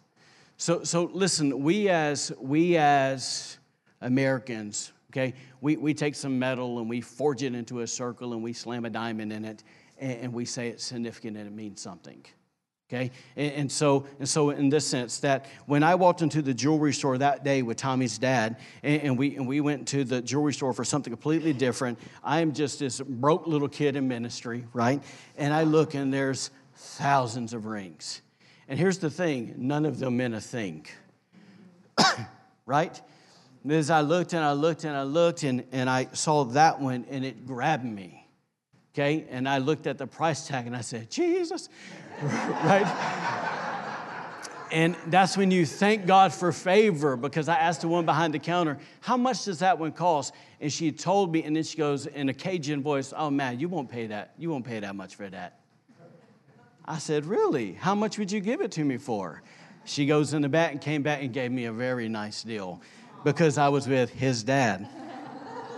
So, 0.63 0.85
so 0.85 1.11
listen, 1.13 1.63
we 1.63 1.89
as, 1.89 2.31
we 2.39 2.77
as 2.77 3.59
Americans, 4.01 4.93
okay, 5.11 5.35
we, 5.61 5.77
we 5.77 5.93
take 5.93 6.15
some 6.15 6.39
metal 6.39 6.79
and 6.79 6.89
we 6.89 7.01
forge 7.01 7.43
it 7.43 7.55
into 7.55 7.81
a 7.81 7.87
circle 7.87 8.33
and 8.33 8.45
we 8.45 8.53
slam 8.53 8.85
a 8.85 8.91
diamond 8.91 9.33
in 9.33 9.45
it 9.45 9.65
and, 9.99 10.21
and 10.21 10.33
we 10.33 10.45
say 10.45 10.69
it's 10.69 10.85
significant 10.85 11.37
and 11.37 11.49
it 11.49 11.53
means 11.53 11.81
something. 11.81 12.23
Okay, 12.93 13.11
and, 13.37 13.53
and, 13.53 13.73
so 13.73 14.07
and 14.19 14.29
so 14.29 14.51
in 14.51 14.69
this 14.69 14.87
sense 14.87 15.21
that 15.21 15.47
when 15.65 15.83
I 15.83 15.95
walked 15.95 16.21
into 16.21 16.43
the 16.43 16.53
jewelry 16.53 16.93
store 16.93 17.17
that 17.17 17.43
day 17.43 17.63
with 17.63 17.79
Tommy's 17.79 18.19
dad, 18.19 18.57
and, 18.83 19.03
and, 19.03 19.19
we 19.19 19.35
and 19.35 19.49
we 19.49 19.63
went 19.63 19.89
to 19.89 20.05
the 20.05 20.21
jewelry 20.21 20.53
store 20.53 20.75
for 20.75 20.85
something 20.85 21.11
completely 21.11 21.55
different. 21.55 21.99
I 22.23 22.41
am 22.41 22.53
just 22.53 22.81
this 22.81 23.01
broke 23.01 23.47
little 23.47 23.69
kid 23.69 23.97
in 23.97 24.09
ministry, 24.09 24.67
right? 24.75 25.03
And 25.39 25.55
I 25.55 25.63
look 25.63 25.95
and 25.95 26.13
there's 26.13 26.51
thousands 26.75 27.55
of 27.55 27.65
rings, 27.65 28.21
and 28.69 28.79
here's 28.79 28.99
the 28.99 29.09
thing: 29.09 29.55
none 29.57 29.87
of 29.87 29.99
them 29.99 30.19
meant 30.19 30.35
a 30.35 30.41
thing, 30.41 30.85
right? 32.67 33.01
And 33.63 33.73
as 33.73 33.89
I 33.89 34.03
looked 34.03 34.35
and 34.35 34.45
I 34.45 34.53
looked 34.53 34.85
and 34.85 34.95
I 34.95 35.05
looked 35.05 35.45
and, 35.45 35.65
and 35.73 35.89
I 35.89 36.09
saw 36.13 36.45
that 36.45 36.79
one 36.81 37.07
and 37.09 37.25
it 37.25 37.47
grabbed 37.47 37.85
me. 37.85 38.22
Okay, 38.95 39.27
and 39.31 39.49
I 39.49 39.59
looked 39.59 39.87
at 39.87 39.97
the 39.97 40.07
price 40.07 40.47
tag 40.47 40.67
and 40.67 40.77
I 40.77 40.83
said, 40.83 41.11
Jesus, 41.11 41.71
right? 42.23 42.87
And 44.71 44.97
that's 45.09 45.37
when 45.37 45.51
you 45.51 45.67
thank 45.67 46.07
God 46.07 46.33
for 46.33 46.51
favor 46.51 47.17
because 47.17 47.49
I 47.49 47.57
asked 47.57 47.83
the 47.83 47.89
one 47.89 48.07
behind 48.07 48.33
the 48.33 48.39
counter, 48.39 48.79
How 49.01 49.19
much 49.19 49.45
does 49.45 49.59
that 49.59 49.79
one 49.79 49.93
cost? 49.93 50.35
And 50.61 50.73
she 50.73 50.91
told 50.91 51.33
me, 51.33 51.43
and 51.43 51.55
then 51.55 51.63
she 51.63 51.77
goes 51.77 52.07
in 52.07 52.31
a 52.31 52.35
Cajun 52.35 52.83
voice, 52.83 53.13
Oh 53.15 53.31
man, 53.31 53.61
you 53.61 53.69
won't 53.69 53.91
pay 53.91 54.07
that. 54.07 54.33
You 54.39 54.51
won't 54.51 54.65
pay 54.65 54.81
that 54.81 54.97
much 54.97 55.15
for 55.15 55.29
that. 55.29 55.61
I 56.87 56.99
said, 56.99 57.27
Really? 57.27 57.73
How 57.73 57.95
much 57.95 58.19
would 58.19 58.33
you 58.33 58.41
give 58.41 58.63
it 58.63 58.73
to 58.73 58.85
me 58.85 58.97
for? 58.97 59.43
She 59.85 60.07
goes 60.07 60.33
in 60.33 60.41
the 60.41 60.49
back 60.49 60.73
and 60.73 60.81
came 60.81 61.03
back 61.03 61.23
and 61.23 61.33
gave 61.33 61.51
me 61.51 61.67
a 61.67 61.73
very 61.73 62.09
nice 62.09 62.43
deal 62.43 62.81
because 63.25 63.59
I 63.59 63.69
was 63.69 63.87
with 63.87 64.11
his 64.11 64.43
dad. 64.43 64.89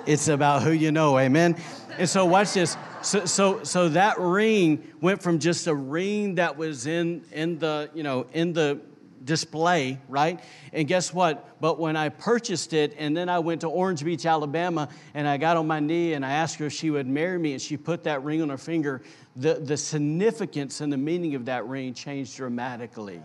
It's 0.07 0.29
about 0.29 0.62
who 0.62 0.73
you 0.73 0.93
know, 0.93 1.19
amen? 1.19 1.57
And 1.99 2.09
so, 2.09 2.25
watch 2.25 2.55
this. 2.55 2.77
So, 3.03 3.25
so, 3.25 3.64
so 3.64 3.88
that 3.90 4.19
ring 4.19 4.83
went 5.01 5.23
from 5.23 5.38
just 5.38 5.67
a 5.67 5.75
ring 5.75 6.37
that 6.37 6.57
was 6.57 6.87
in, 6.87 7.25
in 7.33 7.59
the, 7.59 7.90
you 7.95 8.03
know, 8.03 8.27
in 8.33 8.53
the 8.53 8.81
display, 9.25 9.99
right? 10.09 10.40
And 10.73 10.87
guess 10.87 11.12
what? 11.12 11.61
But 11.61 11.79
when 11.79 11.97
I 11.97 12.09
purchased 12.11 12.73
it, 12.73 12.95
and 12.99 13.17
then 13.17 13.29
I 13.29 13.38
went 13.38 13.62
to 13.62 13.69
Orange 13.69 14.05
Beach, 14.05 14.27
Alabama, 14.27 14.88
and 15.14 15.27
I 15.27 15.37
got 15.37 15.57
on 15.57 15.67
my 15.67 15.81
knee 15.81 16.12
and 16.12 16.25
I 16.25 16.33
asked 16.33 16.57
her 16.57 16.67
if 16.67 16.73
she 16.73 16.90
would 16.90 17.07
marry 17.07 17.38
me, 17.38 17.53
and 17.53 17.62
she 17.62 17.77
put 17.77 18.05
that 18.05 18.23
ring 18.23 18.43
on 18.43 18.51
her 18.51 18.59
finger, 18.59 19.03
the, 19.37 19.55
the 19.55 19.77
significance 19.77 20.81
and 20.81 20.93
the 20.93 20.99
meaning 20.99 21.35
of 21.35 21.47
that 21.47 21.67
ring 21.67 21.95
changed 21.95 22.37
dramatically. 22.37 23.21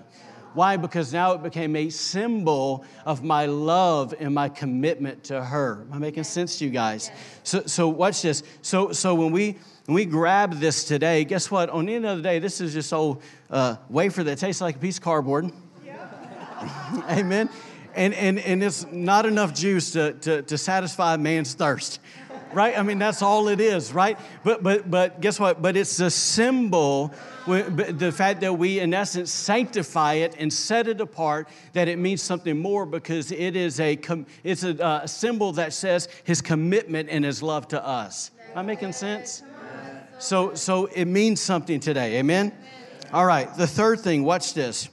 Why? 0.54 0.78
Because 0.78 1.14
now 1.14 1.34
it 1.34 1.44
became 1.44 1.76
a 1.76 1.90
symbol 1.90 2.86
of 3.06 3.24
my 3.24 3.46
love 3.46 4.14
and 4.20 4.34
my 4.34 4.50
commitment 4.50 5.26
to 5.26 5.44
her. 5.44 5.86
Am 5.90 5.94
I 5.94 5.98
making 5.98 6.24
sense 6.24 6.60
to 6.60 6.66
you 6.66 6.72
guys? 6.72 7.12
So, 7.44 7.64
so 7.66 7.88
watch 7.88 8.22
this. 8.22 8.44
So, 8.62 8.92
so 8.92 9.16
when 9.16 9.32
we 9.32 9.58
when 9.86 9.96
we 9.96 10.06
grab 10.06 10.54
this 10.60 10.84
today, 10.84 11.26
guess 11.26 11.50
what? 11.50 11.70
On 11.72 11.86
the 11.88 11.96
end 11.96 12.06
of 12.06 12.18
the 12.18 12.24
day, 12.24 12.38
this 12.38 12.62
is 12.62 12.74
just 12.74 12.94
old 12.94 13.24
uh, 13.50 13.78
wafer 13.90 14.24
that 14.24 14.38
tastes 14.38 14.62
like 14.62 14.76
a 14.76 14.80
piece 14.80 14.98
of 14.98 15.04
cardboard. 15.04 15.52
Yeah. 15.84 17.06
Amen. 17.10 17.50
And, 17.96 18.14
and, 18.14 18.38
and 18.38 18.64
it's 18.64 18.86
not 18.92 19.26
enough 19.26 19.54
juice 19.56 19.92
to, 19.94 20.14
to, 20.14 20.42
to 20.44 20.58
satisfy 20.60 21.16
a 21.16 21.18
man's 21.18 21.56
thirst 21.56 22.00
right? 22.54 22.78
I 22.78 22.84
mean, 22.84 23.00
that's 23.00 23.22
all 23.22 23.48
it 23.48 23.60
is, 23.60 23.94
right? 23.94 24.18
But 24.44 24.64
but 24.64 24.90
but 24.90 25.22
guess 25.22 25.40
what? 25.40 25.62
But 25.62 25.78
it's 25.78 26.00
a 26.00 26.10
symbol 26.10 27.14
the 27.50 28.12
fact 28.12 28.42
that 28.42 28.54
we, 28.54 28.80
in 28.80 28.94
essence, 28.94 29.32
sanctify 29.32 30.16
it 30.16 30.36
and 30.38 30.52
set 30.52 30.88
it 30.88 31.02
apart, 31.02 31.48
that 31.74 31.88
it 31.88 31.98
means 31.98 32.22
something 32.22 32.58
more 32.58 32.86
because 32.86 33.32
it 33.32 33.56
is 33.56 33.80
a, 33.80 34.00
it's 34.44 34.64
a, 34.64 34.84
uh, 34.84 35.08
symbol 35.08 35.52
that 35.54 35.74
says 35.74 36.08
his 36.24 36.42
commitment 36.42 37.10
and 37.10 37.26
his 37.26 37.42
love 37.42 37.68
to 37.70 37.84
us. 37.86 38.32
Am 38.52 38.60
I 38.60 38.62
making 38.62 38.94
sense? 38.94 39.44
So, 40.20 40.54
so 40.54 40.88
it 40.88 41.06
means 41.06 41.40
something 41.40 41.80
today. 41.80 42.18
Amen? 42.18 42.54
All 43.12 43.26
right, 43.26 43.56
the 43.58 43.68
third 43.68 44.02
thing, 44.02 44.24
watch 44.24 44.54
this. 44.54 44.90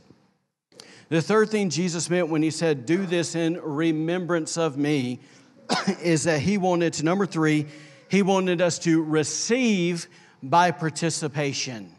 The 1.08 1.22
third 1.22 1.50
thing 1.50 1.70
Jesus 1.70 2.10
meant 2.10 2.28
when 2.28 2.42
he 2.42 2.50
said, 2.50 2.86
Do 2.86 3.06
this 3.06 3.34
in 3.34 3.60
remembrance 3.60 4.56
of 4.56 4.76
me, 4.76 5.20
is 6.02 6.24
that 6.24 6.40
he 6.40 6.58
wanted 6.58 6.92
to, 6.94 7.04
number 7.04 7.26
three, 7.26 7.66
he 8.08 8.22
wanted 8.22 8.60
us 8.60 8.78
to 8.80 9.02
receive 9.02 10.06
by 10.42 10.70
participation. 10.70 11.92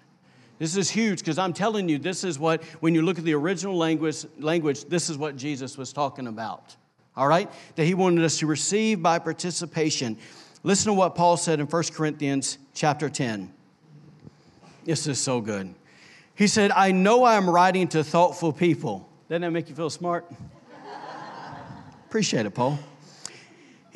This 0.60 0.76
is 0.76 0.90
huge 0.90 1.20
because 1.20 1.38
I'm 1.38 1.54
telling 1.54 1.88
you, 1.88 2.00
this 2.00 2.24
is 2.24 2.40
what, 2.40 2.64
when 2.80 2.96
you 2.96 3.02
look 3.02 3.20
at 3.20 3.24
the 3.24 3.34
original 3.34 3.78
language, 3.78 4.26
language, 4.40 4.86
this 4.86 5.10
is 5.10 5.18
what 5.18 5.36
Jesus 5.36 5.78
was 5.78 5.94
talking 5.94 6.28
about. 6.28 6.76
All 7.16 7.28
right? 7.28 7.50
That 7.76 7.86
he 7.86 7.94
wanted 7.94 8.24
us 8.24 8.40
to 8.40 8.48
receive 8.48 9.02
by 9.02 9.20
participation. 9.20 10.18
Listen 10.64 10.88
to 10.88 10.94
what 10.94 11.16
Paul 11.16 11.38
said 11.38 11.60
in 11.60 11.68
1 11.68 11.84
Corinthians 11.94 12.58
chapter 12.74 13.10
10. 13.10 13.54
This 14.86 15.06
is 15.06 15.20
so 15.20 15.42
good. 15.42 15.74
He 16.34 16.48
said, 16.48 16.72
I 16.72 16.92
know 16.92 17.26
I'm 17.26 17.50
writing 17.50 17.88
to 17.90 18.04
thoughtful 18.04 18.54
people. 18.54 19.08
Doesn't 19.28 19.42
that 19.42 19.52
make 19.52 19.70
you 19.70 19.76
feel 19.76 19.90
smart? 19.90 20.32
Appreciate 22.08 22.46
it, 22.46 22.52
Paul. 22.52 22.80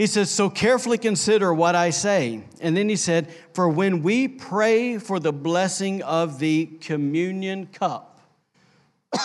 He 0.01 0.07
says, 0.07 0.31
So 0.31 0.49
carefully 0.49 0.97
consider 0.97 1.53
what 1.53 1.75
I 1.75 1.91
say. 1.91 2.41
And 2.59 2.75
then 2.75 2.89
he 2.89 2.95
said, 2.95 3.31
For 3.53 3.69
when 3.69 4.01
we 4.01 4.27
pray 4.27 4.97
for 4.97 5.19
the 5.19 5.31
blessing 5.31 6.01
of 6.01 6.39
the 6.39 6.65
communion 6.81 7.67
cup, 7.67 8.19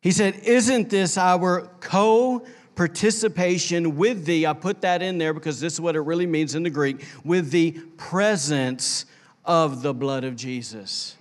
he 0.00 0.12
said, 0.12 0.36
Isn't 0.44 0.90
this 0.90 1.18
our 1.18 1.62
co 1.80 2.46
participation 2.76 3.96
with 3.96 4.26
thee? 4.26 4.46
I 4.46 4.52
put 4.52 4.82
that 4.82 5.02
in 5.02 5.18
there 5.18 5.34
because 5.34 5.58
this 5.58 5.72
is 5.72 5.80
what 5.80 5.96
it 5.96 6.02
really 6.02 6.28
means 6.28 6.54
in 6.54 6.62
the 6.62 6.70
Greek 6.70 7.04
with 7.24 7.50
the 7.50 7.72
presence 7.96 9.06
of 9.44 9.82
the 9.82 9.92
blood 9.92 10.22
of 10.22 10.36
Jesus. 10.36 11.16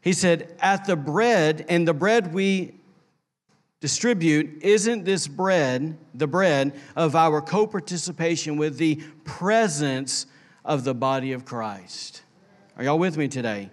He 0.00 0.12
said, 0.12 0.56
At 0.58 0.86
the 0.86 0.96
bread, 0.96 1.64
and 1.68 1.86
the 1.86 1.94
bread 1.94 2.34
we 2.34 2.80
distribute, 3.84 4.62
isn't 4.62 5.04
this 5.04 5.28
bread 5.28 5.94
the 6.14 6.26
bread 6.26 6.72
of 6.96 7.14
our 7.14 7.42
co 7.42 7.66
participation 7.66 8.56
with 8.56 8.78
the 8.78 8.94
presence 9.24 10.24
of 10.64 10.84
the 10.84 10.94
body 10.94 11.32
of 11.32 11.44
Christ? 11.44 12.22
Are 12.78 12.84
y'all 12.84 12.98
with 12.98 13.18
me 13.18 13.28
today? 13.28 13.68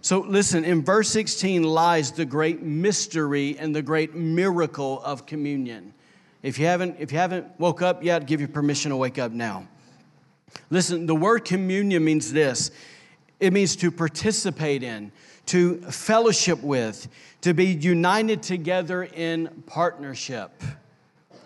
So 0.00 0.18
listen, 0.18 0.64
in 0.64 0.82
verse 0.82 1.10
16 1.10 1.62
lies 1.62 2.10
the 2.10 2.24
great 2.24 2.60
mystery 2.60 3.56
and 3.56 3.72
the 3.72 3.82
great 3.82 4.16
miracle 4.16 5.00
of 5.04 5.26
communion. 5.26 5.94
If 6.42 6.58
you 6.58 6.66
haven't, 6.66 6.96
if 6.98 7.12
you 7.12 7.18
haven't 7.18 7.46
woke 7.60 7.82
up 7.82 8.02
yet, 8.02 8.26
give 8.26 8.40
you 8.40 8.48
permission 8.48 8.90
to 8.90 8.96
wake 8.96 9.20
up 9.20 9.30
now. 9.30 9.68
Listen, 10.70 11.06
the 11.06 11.14
word 11.14 11.44
communion 11.44 12.04
means 12.04 12.32
this 12.32 12.72
it 13.38 13.52
means 13.52 13.76
to 13.76 13.92
participate 13.92 14.82
in, 14.82 15.12
to 15.46 15.76
fellowship 15.82 16.60
with, 16.64 17.06
to 17.42 17.52
be 17.54 17.66
united 17.66 18.42
together 18.42 19.04
in 19.04 19.62
partnership. 19.66 20.50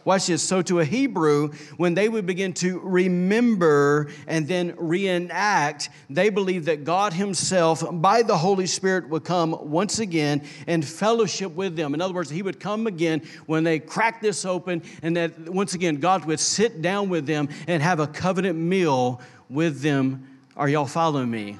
Watch 0.07 0.29
this. 0.29 0.41
So, 0.41 0.63
to 0.63 0.79
a 0.79 0.85
Hebrew, 0.85 1.49
when 1.79 1.95
they 1.95 2.09
would 2.09 2.27
begin 2.27 2.53
to 2.55 2.79
remember 2.79 4.09
and 4.29 4.47
then 4.47 4.77
reenact, 4.77 5.91
they 6.09 6.31
believed 6.31 6.67
that 6.67 6.85
God 6.85 7.13
Himself, 7.13 7.83
by 7.91 8.23
the 8.23 8.37
Holy 8.37 8.67
Spirit, 8.67 9.09
would 9.09 9.25
come 9.25 9.69
once 9.69 9.99
again 9.99 10.43
and 10.69 10.85
fellowship 10.85 11.57
with 11.57 11.75
them. 11.75 11.93
In 11.93 12.01
other 12.01 12.15
words, 12.15 12.31
He 12.31 12.43
would 12.43 12.61
come 12.61 12.87
again 12.87 13.21
when 13.47 13.65
they 13.65 13.81
cracked 13.81 14.23
this 14.23 14.45
open, 14.45 14.83
and 15.03 15.17
that 15.17 15.49
once 15.49 15.75
again, 15.75 15.97
God 15.97 16.25
would 16.27 16.39
sit 16.39 16.83
down 16.83 17.09
with 17.09 17.27
them 17.27 17.49
and 17.67 17.83
have 17.83 17.99
a 17.99 18.07
covenant 18.07 18.57
meal 18.57 19.21
with 19.51 19.81
them. 19.81 20.39
Are 20.57 20.69
y'all 20.69 20.87
following 20.87 21.33
me? 21.33 21.59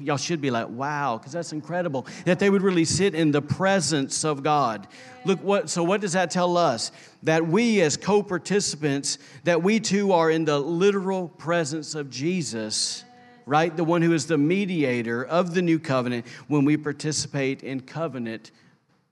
Y'all 0.00 0.16
should 0.16 0.40
be 0.40 0.50
like, 0.50 0.68
wow, 0.68 1.18
because 1.18 1.32
that's 1.32 1.52
incredible. 1.52 2.06
That 2.24 2.38
they 2.38 2.50
would 2.50 2.62
really 2.62 2.84
sit 2.84 3.14
in 3.14 3.30
the 3.30 3.42
presence 3.42 4.24
of 4.24 4.42
God. 4.42 4.86
Look 5.24 5.42
what 5.42 5.70
so 5.70 5.82
what 5.82 6.00
does 6.00 6.12
that 6.12 6.30
tell 6.30 6.56
us? 6.56 6.92
That 7.22 7.46
we 7.46 7.80
as 7.80 7.96
co-participants, 7.96 9.18
that 9.44 9.62
we 9.62 9.80
too 9.80 10.12
are 10.12 10.30
in 10.30 10.44
the 10.44 10.58
literal 10.58 11.28
presence 11.28 11.94
of 11.94 12.10
Jesus, 12.10 13.04
right? 13.46 13.76
The 13.76 13.84
one 13.84 14.02
who 14.02 14.12
is 14.12 14.26
the 14.26 14.38
mediator 14.38 15.24
of 15.24 15.54
the 15.54 15.62
new 15.62 15.78
covenant 15.78 16.26
when 16.48 16.64
we 16.64 16.76
participate 16.76 17.62
in 17.62 17.80
covenant 17.80 18.50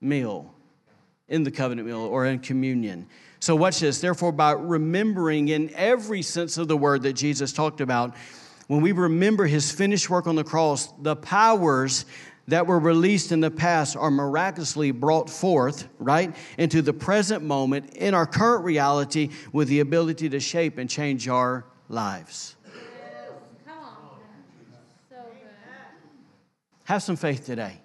meal, 0.01 0.55
in 1.29 1.43
the 1.43 1.51
covenant 1.51 1.89
meal 1.89 2.01
or 2.01 2.27
in 2.27 2.39
communion. 2.39 3.07
So 3.41 3.55
watch 3.55 3.81
this. 3.81 4.01
Therefore, 4.01 4.33
by 4.33 4.53
remembering 4.53 5.49
in 5.49 5.71
every 5.75 6.23
sense 6.23 6.57
of 6.57 6.67
the 6.67 6.77
word 6.77 7.03
that 7.03 7.13
Jesus 7.13 7.53
talked 7.53 7.83
about, 7.83 8.15
when 8.67 8.81
we 8.81 8.93
remember 8.93 9.47
his 9.47 9.71
finished 9.71 10.09
work 10.09 10.27
on 10.27 10.37
the 10.37 10.45
cross, 10.45 10.93
the 11.03 11.17
powers 11.17 12.07
that 12.49 12.67
were 12.67 12.79
released 12.79 13.33
in 13.33 13.41
the 13.41 13.51
past 13.51 13.97
are 13.97 14.11
miraculously 14.11 14.91
brought 14.91 15.31
forth, 15.31 15.89
right, 15.99 16.35
into 16.59 16.83
the 16.83 16.93
present 16.93 17.43
moment 17.43 17.95
in 17.95 18.15
our 18.15 18.27
current 18.27 18.65
reality 18.65 19.31
with 19.53 19.69
the 19.69 19.81
ability 19.81 20.29
to 20.29 20.41
shape 20.41 20.79
and 20.79 20.89
change 20.91 21.29
our 21.29 21.65
lives. 21.89 22.57
Have 26.85 27.03
some 27.03 27.17
faith 27.17 27.47
today. 27.47 27.81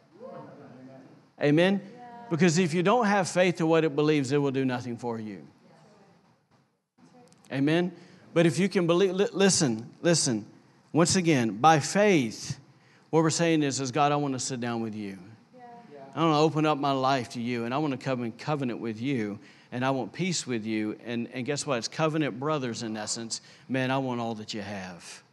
Amen? 1.41 1.81
Because 2.29 2.57
if 2.57 2.73
you 2.73 2.83
don't 2.83 3.05
have 3.05 3.29
faith 3.29 3.55
to 3.55 3.65
what 3.65 3.85
it 3.85 3.95
believes, 3.95 4.33
it 4.33 4.37
will 4.37 4.51
do 4.51 4.65
nothing 4.65 4.97
for 4.97 5.19
you. 5.19 5.47
Amen? 7.51 7.93
But 8.33 8.45
if 8.45 8.59
you 8.59 8.67
can 8.69 8.85
believe, 8.85 9.13
listen, 9.13 9.89
listen. 10.01 10.45
Once 10.91 11.15
again, 11.15 11.57
by 11.57 11.79
faith, 11.79 12.59
What 13.09 13.23
we're 13.23 13.31
saying 13.31 13.63
is, 13.63 13.79
is 13.79 13.91
God, 13.91 14.11
I 14.11 14.17
want 14.17 14.35
to 14.35 14.39
sit 14.39 14.59
down 14.59 14.81
with 14.81 14.95
you. 14.95 15.17
I 16.15 16.23
want 16.23 16.33
to 16.35 16.39
open 16.39 16.65
up 16.65 16.77
my 16.77 16.91
life 16.91 17.29
to 17.29 17.41
you, 17.41 17.65
and 17.65 17.73
I 17.73 17.77
want 17.77 17.91
to 17.91 17.97
come 17.97 18.23
in 18.23 18.31
covenant 18.33 18.79
with 18.79 19.01
you, 19.01 19.39
and 19.71 19.85
I 19.85 19.91
want 19.91 20.11
peace 20.11 20.45
with 20.45 20.65
you. 20.65 20.97
And, 21.05 21.27
and 21.33 21.45
guess 21.45 21.65
what? 21.65 21.77
It's 21.77 21.87
covenant 21.87 22.39
brothers 22.39 22.83
in 22.83 22.97
essence. 22.97 23.41
Man, 23.67 23.89
I 23.89 23.97
want 23.99 24.19
all 24.19 24.35
that 24.35 24.53
you 24.53 24.61
have. 24.61 25.23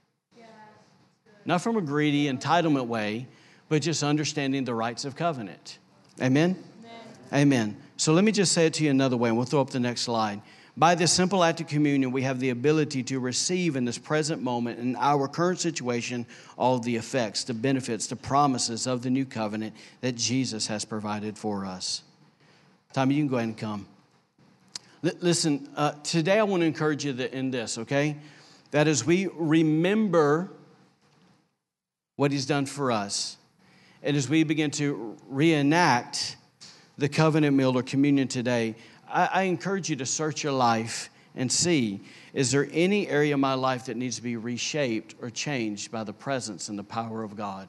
Not 1.45 1.63
from 1.63 1.77
a 1.77 1.81
greedy 1.81 2.27
entitlement 2.27 2.87
way, 2.87 3.27
but 3.69 3.83
just 3.83 4.03
understanding 4.03 4.65
the 4.65 4.75
rights 4.75 5.05
of 5.05 5.17
covenant. 5.17 5.79
Amen? 6.21 6.57
Amen? 6.85 7.01
Amen. 7.33 7.77
So 7.97 8.13
let 8.13 8.25
me 8.25 8.33
just 8.33 8.53
say 8.53 8.67
it 8.67 8.75
to 8.75 8.85
you 8.85 8.91
another 8.91 9.17
way, 9.17 9.29
and 9.29 9.37
we'll 9.37 9.47
throw 9.47 9.61
up 9.61 9.71
the 9.71 9.81
next 9.81 10.03
slide. 10.03 10.41
By 10.79 10.95
this 10.95 11.11
simple 11.11 11.43
act 11.43 11.63
of 11.63 11.69
communion, 11.69 12.13
we 12.13 12.23
have 12.23 12.39
the 12.39 12.51
ability 12.51 13.03
to 13.05 13.19
receive 13.19 13.77
in 13.77 13.87
this 13.87 13.97
present 13.97 14.43
moment, 14.43 14.79
in 14.79 14.95
our 14.97 15.27
current 15.27 15.59
situation, 15.59 16.27
all 16.59 16.79
the 16.79 16.97
effects, 16.97 17.45
the 17.45 17.55
benefits, 17.55 18.07
the 18.09 18.17
promises 18.17 18.87
of 18.87 19.01
the 19.03 19.09
new 19.09 19.25
covenant 19.25 19.75
that 20.03 20.17
Jesus 20.17 20.67
has 20.67 20.85
provided 20.85 21.39
for 21.39 21.65
us. 21.65 22.03
Tommy, 22.93 23.15
you 23.15 23.23
can 23.23 23.29
go 23.29 23.37
ahead 23.37 23.49
and 23.49 23.57
come. 23.57 23.87
L- 25.03 25.13
listen, 25.21 25.67
uh, 25.77 25.93
today 26.03 26.39
I 26.39 26.43
want 26.43 26.61
to 26.61 26.67
encourage 26.67 27.07
you 27.07 27.13
in 27.13 27.51
this, 27.51 27.79
okay? 27.79 28.17
That 28.71 28.87
as 28.87 29.03
we 29.03 29.29
remember 29.33 30.51
what 32.17 32.33
He's 32.33 32.45
done 32.45 32.67
for 32.67 32.93
us, 32.93 33.39
and 34.03 34.15
as 34.15 34.29
we 34.29 34.45
begin 34.45 34.71
to 34.73 35.17
reenact 35.27 36.37
the 36.99 37.09
covenant 37.09 37.57
meal 37.57 37.77
or 37.77 37.83
communion 37.83 38.29
today, 38.29 38.75
I, 39.09 39.27
I 39.27 39.43
encourage 39.43 39.91
you 39.91 39.97
to 39.97 40.07
search 40.07 40.43
your 40.43 40.53
life 40.53 41.11
and 41.35 41.51
see 41.51 42.01
is 42.33 42.51
there 42.51 42.69
any 42.73 43.09
area 43.09 43.33
of 43.33 43.41
my 43.41 43.55
life 43.55 43.87
that 43.87 43.97
needs 43.97 44.17
to 44.17 44.23
be 44.23 44.37
reshaped 44.37 45.15
or 45.23 45.31
changed 45.31 45.91
by 45.91 46.05
the 46.05 46.13
presence 46.13 46.69
and 46.69 46.79
the 46.79 46.85
power 46.85 47.23
of 47.23 47.35
God? 47.35 47.67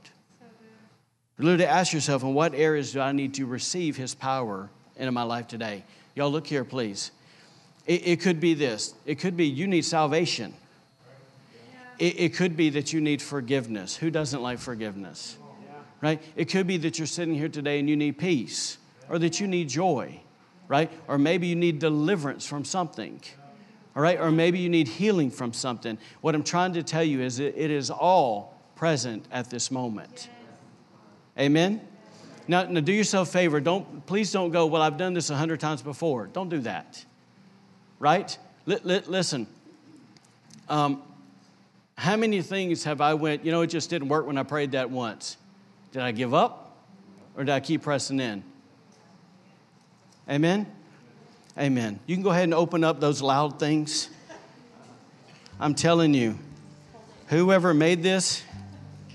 Literally 1.39 1.65
ask 1.65 1.93
yourself, 1.93 2.23
in 2.23 2.33
what 2.33 2.53
areas 2.53 2.91
do 2.91 2.99
I 2.99 3.13
need 3.13 3.35
to 3.35 3.45
receive 3.45 3.95
His 3.95 4.13
power 4.13 4.69
into 4.97 5.11
my 5.13 5.23
life 5.23 5.47
today? 5.47 5.85
Y'all, 6.15 6.31
look 6.31 6.47
here, 6.47 6.65
please. 6.65 7.11
It, 7.85 8.07
it 8.07 8.21
could 8.21 8.41
be 8.41 8.55
this. 8.55 8.93
It 9.05 9.19
could 9.19 9.38
be 9.38 9.45
you 9.45 9.67
need 9.67 9.85
salvation. 9.85 10.53
It, 11.99 12.19
it 12.19 12.33
could 12.33 12.57
be 12.57 12.69
that 12.71 12.91
you 12.91 12.99
need 12.99 13.21
forgiveness. 13.21 13.95
Who 13.95 14.09
doesn't 14.09 14.41
like 14.41 14.59
forgiveness? 14.59 15.38
Right? 16.01 16.21
It 16.35 16.45
could 16.45 16.67
be 16.67 16.77
that 16.77 16.99
you're 16.99 17.07
sitting 17.07 17.35
here 17.35 17.49
today 17.49 17.79
and 17.79 17.89
you 17.89 17.95
need 17.95 18.17
peace, 18.17 18.79
or 19.07 19.17
that 19.19 19.39
you 19.39 19.47
need 19.47 19.69
joy 19.69 20.19
right? 20.68 20.91
Or 21.07 21.18
maybe 21.18 21.47
you 21.47 21.55
need 21.55 21.80
deliverance 21.80 22.45
from 22.45 22.65
something, 22.65 23.22
all 23.95 24.01
right? 24.01 24.20
Or 24.20 24.32
maybe 24.32 24.59
you 24.59 24.70
need 24.70 24.88
healing 24.88 25.32
from 25.32 25.53
something. 25.53 25.97
What 26.22 26.36
I'm 26.36 26.43
trying 26.43 26.74
to 26.74 26.84
tell 26.84 27.03
you 27.03 27.22
is 27.22 27.39
it 27.39 27.55
is 27.55 27.89
all 27.89 28.57
present 28.76 29.26
at 29.32 29.49
this 29.49 29.72
moment. 29.72 30.30
Amen? 31.38 31.82
Now, 32.47 32.63
now 32.63 32.80
do 32.80 32.93
yourself 32.93 33.30
a 33.30 33.32
favor. 33.32 33.59
Don't, 33.59 34.05
please 34.05 34.32
don't 34.32 34.51
go, 34.51 34.65
well, 34.65 34.82
I've 34.82 34.97
done 34.97 35.13
this 35.13 35.30
a 35.30 35.36
hundred 35.36 35.59
times 35.59 35.82
before. 35.82 36.28
Don't 36.28 36.49
do 36.49 36.59
that, 36.59 37.03
right? 37.99 38.38
L- 38.68 38.80
l- 38.89 39.01
listen, 39.07 39.47
um, 40.70 41.01
how 41.97 42.15
many 42.15 42.41
things 42.41 42.84
have 42.84 43.01
I 43.01 43.15
went, 43.15 43.43
you 43.43 43.51
know, 43.51 43.61
it 43.61 43.68
just 43.68 43.89
didn't 43.89 44.07
work 44.07 44.28
when 44.28 44.38
I 44.38 44.43
prayed 44.43 44.72
that 44.72 44.89
once? 44.89 45.38
Did 45.91 46.01
I 46.01 46.11
give 46.11 46.34
up 46.34 46.78
or 47.36 47.43
did 47.43 47.51
I 47.51 47.59
keep 47.59 47.82
pressing 47.82 48.20
in? 48.20 48.43
Amen? 50.30 50.67
Amen. 51.57 51.99
You 52.05 52.15
can 52.15 52.23
go 52.23 52.32
ahead 52.32 52.43
and 52.43 52.53
open 52.53 52.84
up 52.84 52.99
those 52.99 53.21
loud 53.21 53.59
things. 53.59 54.09
I'm 55.59 55.73
telling 55.73 56.13
you, 56.13 56.38
whoever 57.28 57.73
made 57.73 58.03
this, 58.03 58.43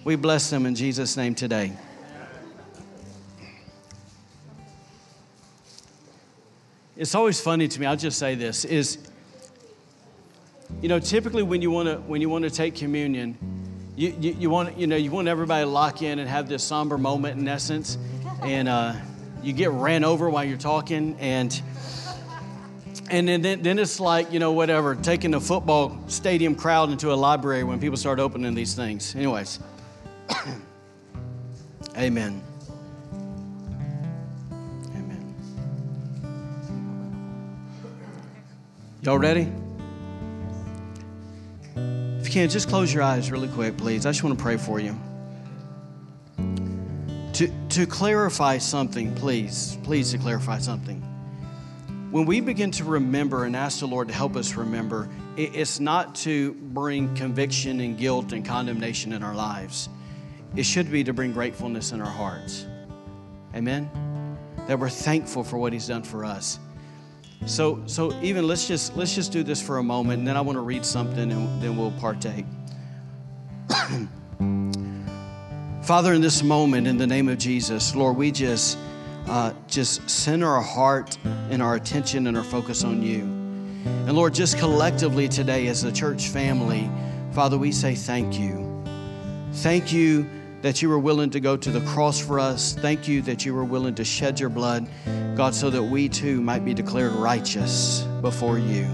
we 0.05 0.17
bless 0.17 0.51
them 0.51 0.67
in 0.67 0.75
Jesus' 0.75 1.17
name 1.17 1.35
today. 1.35 1.73
It's 6.97 7.15
always 7.15 7.41
funny 7.41 7.69
to 7.69 7.81
me, 7.81 7.87
I'll 7.87 7.97
just 7.97 8.19
say 8.19 8.35
this, 8.35 8.65
is 8.65 8.99
you 10.81 10.89
know, 10.89 10.99
typically 10.99 11.43
when 11.43 11.63
you 11.63 11.71
want 11.71 11.89
to 11.89 11.97
when 11.97 12.21
you 12.21 12.29
want 12.29 12.45
to 12.45 12.51
take 12.51 12.75
communion, 12.75 13.37
you, 13.97 14.15
you, 14.21 14.33
you, 14.33 14.51
want 14.51 14.79
you 14.79 14.87
know 14.87 14.97
you 14.97 15.11
want 15.11 15.29
everybody 15.29 15.65
to 15.65 15.71
lock 15.71 16.03
in 16.03 16.19
and 16.19 16.29
have 16.29 16.49
this 16.49 16.65
somber 16.65 16.99
moment 16.99 17.39
in 17.39 17.47
essence, 17.47 17.99
and 18.43 18.69
uh, 18.69 18.95
you 19.43 19.53
get 19.53 19.71
ran 19.71 20.05
over 20.05 20.31
while 20.31 20.45
you're 20.45 20.57
talking 20.57 21.17
and 21.19 21.61
and 23.11 23.29
then, 23.29 23.63
then 23.63 23.79
it's 23.79 24.01
like 24.01 24.33
you 24.33 24.39
know 24.39 24.53
whatever 24.53 24.95
taking 24.95 25.35
a 25.35 25.41
football 25.41 25.99
stadium 26.07 26.55
crowd 26.55 26.91
into 26.91 27.13
a 27.13 27.15
library 27.15 27.65
when 27.65 27.79
people 27.81 27.97
start 27.97 28.19
opening 28.19 28.55
these 28.55 28.75
things. 28.75 29.15
Anyways. 29.15 29.59
Amen. 31.97 32.43
Amen. 34.95 35.35
Y'all 39.03 39.19
ready? 39.19 39.53
If 41.77 42.29
you 42.29 42.33
can 42.33 42.49
just 42.49 42.69
close 42.69 42.95
your 42.95 43.03
eyes 43.03 43.31
really 43.31 43.49
quick 43.49 43.77
please. 43.77 44.07
I 44.07 44.11
just 44.11 44.23
want 44.25 44.39
to 44.39 44.43
pray 44.43 44.57
for 44.57 44.81
you 44.81 44.99
to, 47.35 47.51
to 47.71 47.87
clarify 47.87 48.59
something, 48.59 49.15
please, 49.15 49.79
please 49.83 50.11
to 50.13 50.19
clarify 50.19 50.59
something. 50.59 51.01
When 52.11 52.27
we 52.27 52.41
begin 52.41 52.71
to 52.73 52.85
remember 52.85 53.47
and 53.47 53.57
ask 53.57 53.81
the 53.81 53.87
Lord 53.87 54.09
to 54.09 54.15
help 54.15 54.37
us 54.37 54.55
remember, 54.55 55.09
it's 55.37 55.81
not 55.81 56.15
to 56.17 56.53
bring 56.53 57.15
conviction 57.15 57.81
and 57.81 57.97
guilt 57.97 58.33
and 58.33 58.45
condemnation 58.45 59.15
in 59.15 59.23
our 59.23 59.35
lives. 59.35 59.89
It 60.55 60.65
should 60.65 60.93
be 60.93 61.03
to 61.05 61.15
bring 61.15 61.33
gratefulness 61.33 61.93
in 61.93 62.03
our 62.03 62.11
hearts. 62.11 62.67
Amen? 63.55 63.91
That 64.67 64.79
we're 64.79 64.91
thankful 64.91 65.43
for 65.43 65.57
what 65.57 65.73
He's 65.73 65.87
done 65.87 66.03
for 66.03 66.27
us. 66.27 66.59
So, 67.47 67.83
so 67.87 68.13
even 68.21 68.47
let's 68.47 68.69
just 68.69 68.95
let's 68.95 69.15
just 69.15 69.33
do 69.33 69.43
this 69.43 69.61
for 69.61 69.79
a 69.79 69.83
moment, 69.83 70.19
and 70.21 70.29
then 70.29 70.37
I 70.37 70.43
want 70.43 70.57
to 70.57 70.63
read 70.63 70.85
something, 70.85 71.33
and 71.33 71.63
then 71.63 71.77
we'll 71.77 71.93
partake. 71.93 72.45
Father, 75.83 76.13
in 76.13 76.21
this 76.21 76.45
moment, 76.45 76.87
in 76.87 76.97
the 76.97 77.09
name 77.09 77.29
of 77.29 77.39
Jesus, 77.39 77.97
Lord, 77.97 78.17
we 78.17 78.31
just 78.31 78.79
uh, 79.27 79.53
just 79.67 80.09
center 80.09 80.47
our 80.47 80.63
heart 80.63 81.19
and 81.51 81.61
our 81.61 81.75
attention 81.75 82.29
and 82.29 82.37
our 82.37 82.45
focus 82.45 82.85
on 82.85 83.03
you. 83.03 83.23
And 84.07 84.13
Lord, 84.13 84.33
just 84.33 84.59
collectively 84.59 85.29
today 85.29 85.67
as 85.67 85.83
a 85.83 85.91
church 85.91 86.29
family, 86.29 86.89
Father, 87.33 87.59
we 87.59 87.73
say 87.73 87.97
thank 87.97 88.39
you. 88.39 88.85
Thank 89.55 89.93
you 89.93 90.25
that 90.61 90.83
you 90.83 90.89
were 90.89 91.01
willing 91.01 91.31
to 91.31 91.41
go 91.41 91.57
to 91.57 91.71
the 91.73 91.81
cross 91.81 92.21
for 92.21 92.39
us. 92.39 92.75
Thank 92.75 93.09
you 93.09 93.21
that 93.23 93.45
you 93.45 93.53
were 93.53 93.65
willing 93.65 93.97
to 93.97 94.05
shed 94.05 94.39
your 94.39 94.51
blood, 94.51 94.87
God, 95.37 95.53
so 95.53 95.69
that 95.69 95.83
we 95.83 96.09
too 96.09 96.41
might 96.41 96.65
be 96.65 96.75
declared 96.75 97.13
righteous 97.13 98.03
before 98.21 98.61
you. 98.61 98.87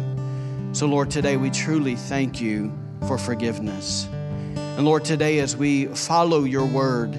So, 0.72 0.86
Lord, 0.86 1.10
today 1.10 1.36
we 1.36 1.50
truly 1.50 1.96
thank 1.96 2.40
you 2.40 2.72
for 3.06 3.18
forgiveness. 3.18 4.08
And 4.78 4.86
Lord, 4.86 5.04
today 5.04 5.40
as 5.40 5.56
we 5.56 5.86
follow 5.86 6.44
your 6.44 6.64
word 6.64 7.16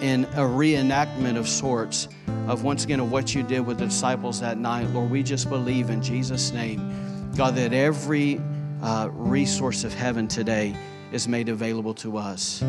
in 0.00 0.24
a 0.32 0.40
reenactment 0.40 1.36
of 1.36 1.46
sorts 1.46 2.08
of 2.46 2.64
once 2.64 2.84
again 2.84 3.00
of 3.00 3.12
what 3.12 3.34
you 3.34 3.42
did 3.42 3.66
with 3.66 3.76
the 3.80 3.84
disciples 3.84 4.40
that 4.40 4.56
night, 4.56 4.88
Lord, 4.92 5.10
we 5.10 5.22
just 5.22 5.50
believe 5.50 5.90
in 5.90 6.00
Jesus' 6.00 6.52
name, 6.52 7.30
God, 7.36 7.54
that 7.56 7.74
every 7.74 8.40
uh, 8.80 9.10
resource 9.12 9.84
of 9.84 9.92
heaven 9.92 10.26
today 10.26 10.74
is 11.12 11.28
made 11.28 11.50
available 11.50 11.92
to 11.96 12.16
us. 12.16 12.60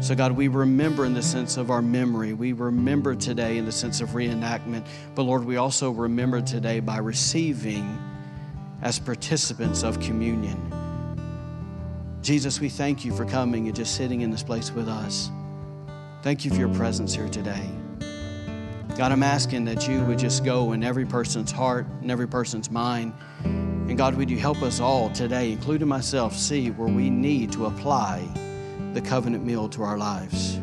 So, 0.00 0.16
God, 0.16 0.32
we 0.32 0.48
remember 0.48 1.04
in 1.04 1.14
the 1.14 1.22
sense 1.22 1.56
of 1.56 1.70
our 1.70 1.82
memory. 1.82 2.32
We 2.32 2.54
remember 2.54 3.14
today 3.14 3.58
in 3.58 3.64
the 3.64 3.70
sense 3.70 4.00
of 4.00 4.08
reenactment. 4.08 4.84
But, 5.14 5.22
Lord, 5.22 5.44
we 5.44 5.54
also 5.58 5.92
remember 5.92 6.40
today 6.40 6.80
by 6.80 6.98
receiving 6.98 7.96
as 8.82 8.98
participants 8.98 9.84
of 9.84 10.00
communion. 10.00 10.71
Jesus, 12.22 12.60
we 12.60 12.68
thank 12.68 13.04
you 13.04 13.12
for 13.12 13.24
coming 13.24 13.66
and 13.66 13.74
just 13.74 13.96
sitting 13.96 14.20
in 14.20 14.30
this 14.30 14.44
place 14.44 14.70
with 14.70 14.88
us. 14.88 15.28
Thank 16.22 16.44
you 16.44 16.52
for 16.52 16.56
your 16.56 16.72
presence 16.72 17.12
here 17.12 17.28
today. 17.28 17.68
God, 18.96 19.10
I'm 19.10 19.24
asking 19.24 19.64
that 19.64 19.88
you 19.88 20.04
would 20.04 20.20
just 20.20 20.44
go 20.44 20.70
in 20.70 20.84
every 20.84 21.04
person's 21.04 21.50
heart 21.50 21.84
and 22.00 22.12
every 22.12 22.28
person's 22.28 22.70
mind. 22.70 23.12
And 23.42 23.98
God, 23.98 24.14
would 24.14 24.30
you 24.30 24.38
help 24.38 24.62
us 24.62 24.78
all 24.78 25.10
today, 25.10 25.50
including 25.50 25.88
myself, 25.88 26.36
see 26.36 26.70
where 26.70 26.86
we 26.86 27.10
need 27.10 27.50
to 27.52 27.66
apply 27.66 28.24
the 28.92 29.00
covenant 29.00 29.44
meal 29.44 29.68
to 29.70 29.82
our 29.82 29.98
lives. 29.98 30.60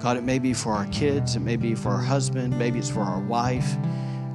God, 0.00 0.16
it 0.16 0.24
may 0.24 0.40
be 0.40 0.52
for 0.52 0.72
our 0.72 0.86
kids, 0.86 1.36
it 1.36 1.40
may 1.40 1.56
be 1.56 1.76
for 1.76 1.90
our 1.90 2.02
husband, 2.02 2.58
maybe 2.58 2.80
it's 2.80 2.90
for 2.90 3.02
our 3.02 3.20
wife, 3.20 3.76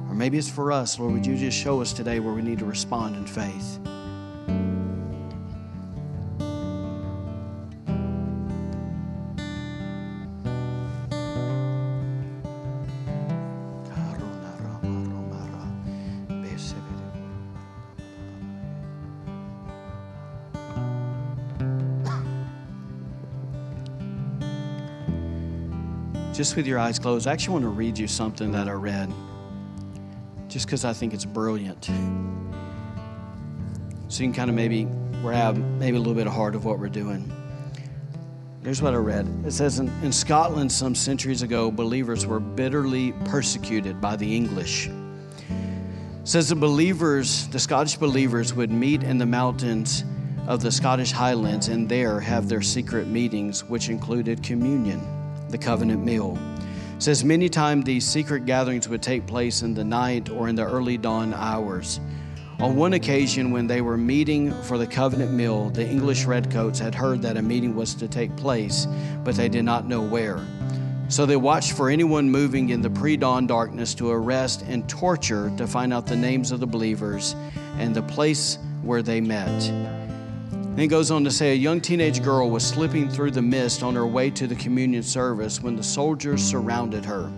or 0.08 0.14
maybe 0.14 0.38
it's 0.38 0.48
for 0.48 0.72
us. 0.72 0.98
Lord, 0.98 1.12
would 1.12 1.26
you 1.26 1.36
just 1.36 1.58
show 1.58 1.82
us 1.82 1.92
today 1.92 2.18
where 2.18 2.32
we 2.32 2.40
need 2.40 2.60
to 2.60 2.64
respond 2.64 3.16
in 3.16 3.26
faith? 3.26 3.78
Just 26.42 26.56
with 26.56 26.66
your 26.66 26.80
eyes 26.80 26.98
closed, 26.98 27.28
I 27.28 27.32
actually 27.32 27.52
want 27.52 27.64
to 27.66 27.68
read 27.68 27.96
you 27.96 28.08
something 28.08 28.50
that 28.50 28.66
I 28.66 28.72
read, 28.72 29.08
just 30.48 30.66
because 30.66 30.84
I 30.84 30.92
think 30.92 31.14
it's 31.14 31.24
brilliant. 31.24 31.84
So 34.08 34.24
you 34.24 34.26
can 34.26 34.32
kind 34.32 34.50
of 34.50 34.56
maybe 34.56 34.88
grab 35.20 35.56
maybe 35.78 35.98
a 35.98 36.00
little 36.00 36.16
bit 36.16 36.26
of 36.26 36.32
heart 36.32 36.56
of 36.56 36.64
what 36.64 36.80
we're 36.80 36.88
doing. 36.88 37.30
Here's 38.64 38.82
what 38.82 38.92
I 38.92 38.96
read. 38.96 39.28
It 39.46 39.52
says 39.52 39.78
in, 39.78 39.86
in 40.02 40.10
Scotland 40.10 40.72
some 40.72 40.96
centuries 40.96 41.42
ago, 41.42 41.70
believers 41.70 42.26
were 42.26 42.40
bitterly 42.40 43.12
persecuted 43.26 44.00
by 44.00 44.16
the 44.16 44.34
English. 44.34 44.90
Says 46.24 46.48
the 46.48 46.56
believers, 46.56 47.46
the 47.50 47.60
Scottish 47.60 47.98
believers, 47.98 48.52
would 48.52 48.72
meet 48.72 49.04
in 49.04 49.16
the 49.16 49.26
mountains 49.26 50.02
of 50.48 50.60
the 50.60 50.72
Scottish 50.72 51.12
Highlands 51.12 51.68
and 51.68 51.88
there 51.88 52.18
have 52.18 52.48
their 52.48 52.62
secret 52.62 53.06
meetings, 53.06 53.62
which 53.62 53.88
included 53.88 54.42
communion, 54.42 55.21
the 55.52 55.58
covenant 55.58 56.04
meal. 56.04 56.36
It 56.96 57.02
says 57.02 57.24
many 57.24 57.48
times 57.48 57.84
these 57.84 58.06
secret 58.06 58.46
gatherings 58.46 58.88
would 58.88 59.02
take 59.02 59.26
place 59.26 59.62
in 59.62 59.74
the 59.74 59.84
night 59.84 60.30
or 60.30 60.48
in 60.48 60.56
the 60.56 60.64
early 60.64 60.96
dawn 60.96 61.34
hours. 61.34 62.00
On 62.58 62.76
one 62.76 62.92
occasion, 62.92 63.50
when 63.50 63.66
they 63.66 63.80
were 63.80 63.96
meeting 63.96 64.52
for 64.62 64.78
the 64.78 64.86
covenant 64.86 65.32
meal, 65.32 65.70
the 65.70 65.86
English 65.86 66.26
redcoats 66.26 66.78
had 66.78 66.94
heard 66.94 67.22
that 67.22 67.36
a 67.36 67.42
meeting 67.42 67.74
was 67.74 67.94
to 67.94 68.08
take 68.08 68.34
place, 68.36 68.86
but 69.24 69.34
they 69.34 69.48
did 69.48 69.64
not 69.64 69.86
know 69.86 70.00
where. 70.00 70.44
So 71.08 71.26
they 71.26 71.36
watched 71.36 71.72
for 71.72 71.90
anyone 71.90 72.30
moving 72.30 72.70
in 72.70 72.80
the 72.80 72.88
pre 72.88 73.16
dawn 73.16 73.46
darkness 73.46 73.94
to 73.96 74.10
arrest 74.10 74.62
and 74.68 74.88
torture 74.88 75.52
to 75.58 75.66
find 75.66 75.92
out 75.92 76.06
the 76.06 76.16
names 76.16 76.52
of 76.52 76.60
the 76.60 76.66
believers 76.66 77.34
and 77.78 77.94
the 77.94 78.02
place 78.02 78.58
where 78.82 79.02
they 79.02 79.20
met. 79.20 80.01
Then 80.72 80.78
he 80.78 80.86
goes 80.86 81.10
on 81.10 81.24
to 81.24 81.30
say 81.30 81.52
a 81.52 81.54
young 81.54 81.80
teenage 81.80 82.22
girl 82.22 82.50
was 82.50 82.66
slipping 82.66 83.08
through 83.08 83.32
the 83.32 83.42
mist 83.42 83.82
on 83.82 83.94
her 83.94 84.06
way 84.06 84.30
to 84.30 84.46
the 84.46 84.54
communion 84.54 85.02
service 85.02 85.62
when 85.62 85.76
the 85.76 85.82
soldiers 85.82 86.42
surrounded 86.42 87.04
her, 87.04 87.30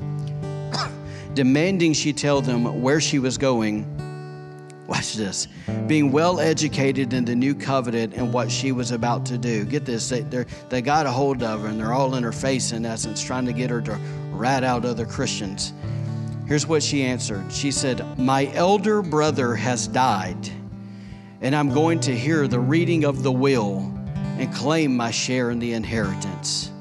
demanding 1.34 1.92
she 1.92 2.12
tell 2.12 2.40
them 2.40 2.80
where 2.80 3.00
she 3.00 3.18
was 3.18 3.36
going 3.36 3.84
Watch 4.86 5.14
this. 5.14 5.48
Being 5.86 6.12
well 6.12 6.40
educated 6.40 7.14
in 7.14 7.24
the 7.24 7.34
new 7.34 7.54
covenant 7.54 8.14
and 8.14 8.32
what 8.32 8.50
she 8.50 8.70
was 8.70 8.90
about 8.90 9.24
to 9.26 9.38
do. 9.38 9.64
Get 9.64 9.86
this. 9.86 10.10
They, 10.10 10.20
they 10.68 10.82
got 10.82 11.06
a 11.06 11.10
hold 11.10 11.42
of 11.42 11.62
her 11.62 11.68
and 11.68 11.80
they're 11.80 11.94
all 11.94 12.14
in 12.16 12.22
her 12.22 12.32
face, 12.32 12.72
in 12.72 12.84
essence, 12.84 13.22
trying 13.22 13.46
to 13.46 13.52
get 13.52 13.70
her 13.70 13.80
to 13.82 13.98
rat 14.32 14.62
out 14.62 14.84
other 14.84 15.06
Christians. 15.06 15.72
Here's 16.46 16.66
what 16.66 16.82
she 16.82 17.02
answered 17.02 17.50
She 17.50 17.70
said, 17.70 18.18
My 18.18 18.46
elder 18.52 19.00
brother 19.00 19.54
has 19.54 19.88
died, 19.88 20.50
and 21.44 21.54
I'm 21.54 21.72
going 21.72 22.00
to 22.00 22.16
hear 22.16 22.48
the 22.48 22.58
reading 22.58 23.04
of 23.04 23.22
the 23.22 23.30
will 23.30 23.78
and 24.38 24.52
claim 24.52 24.96
my 24.96 25.12
share 25.12 25.50
in 25.50 25.60
the 25.60 25.74
inheritance. 25.74 26.72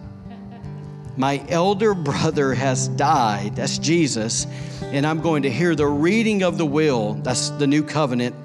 My 1.15 1.45
elder 1.49 1.93
brother 1.93 2.55
has 2.55 2.87
died. 2.87 3.55
That's 3.55 3.77
Jesus 3.77 4.47
and 4.93 5.07
I'm 5.07 5.21
going 5.21 5.41
to 5.41 5.49
hear 5.49 5.73
the 5.73 5.87
reading 5.87 6.43
of 6.43 6.59
the 6.59 6.67
will, 6.67 7.15
that's 7.15 7.49
the 7.49 7.65
new 7.65 7.81
covenant, 7.81 8.35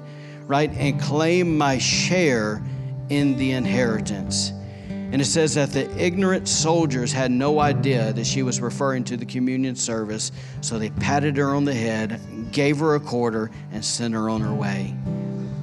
right, 0.47 0.71
and 0.71 0.99
claim 0.99 1.55
my 1.55 1.77
share 1.77 2.63
in 3.09 3.37
the 3.37 3.51
inheritance. 3.51 4.51
And 4.89 5.21
it 5.21 5.25
says 5.25 5.53
that 5.53 5.71
the 5.71 5.87
ignorant 6.03 6.47
soldiers 6.47 7.13
had 7.13 7.29
no 7.29 7.59
idea 7.59 8.13
that 8.13 8.25
she 8.25 8.41
was 8.41 8.61
referring 8.61 9.03
to 9.05 9.17
the 9.17 9.27
communion 9.27 9.75
service, 9.75 10.31
so 10.61 10.79
they 10.79 10.89
patted 10.89 11.37
her 11.37 11.53
on 11.53 11.65
the 11.65 11.73
head, 11.73 12.19
gave 12.51 12.79
her 12.79 12.95
a 12.95 12.99
quarter, 12.99 13.51
and 13.71 13.85
sent 13.85 14.15
her 14.15 14.27
on 14.27 14.41
her 14.41 14.53
way. 14.53 14.95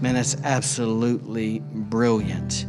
Man, 0.01 0.15
that's 0.15 0.37
absolutely 0.43 1.61
brilliant. 1.61 2.67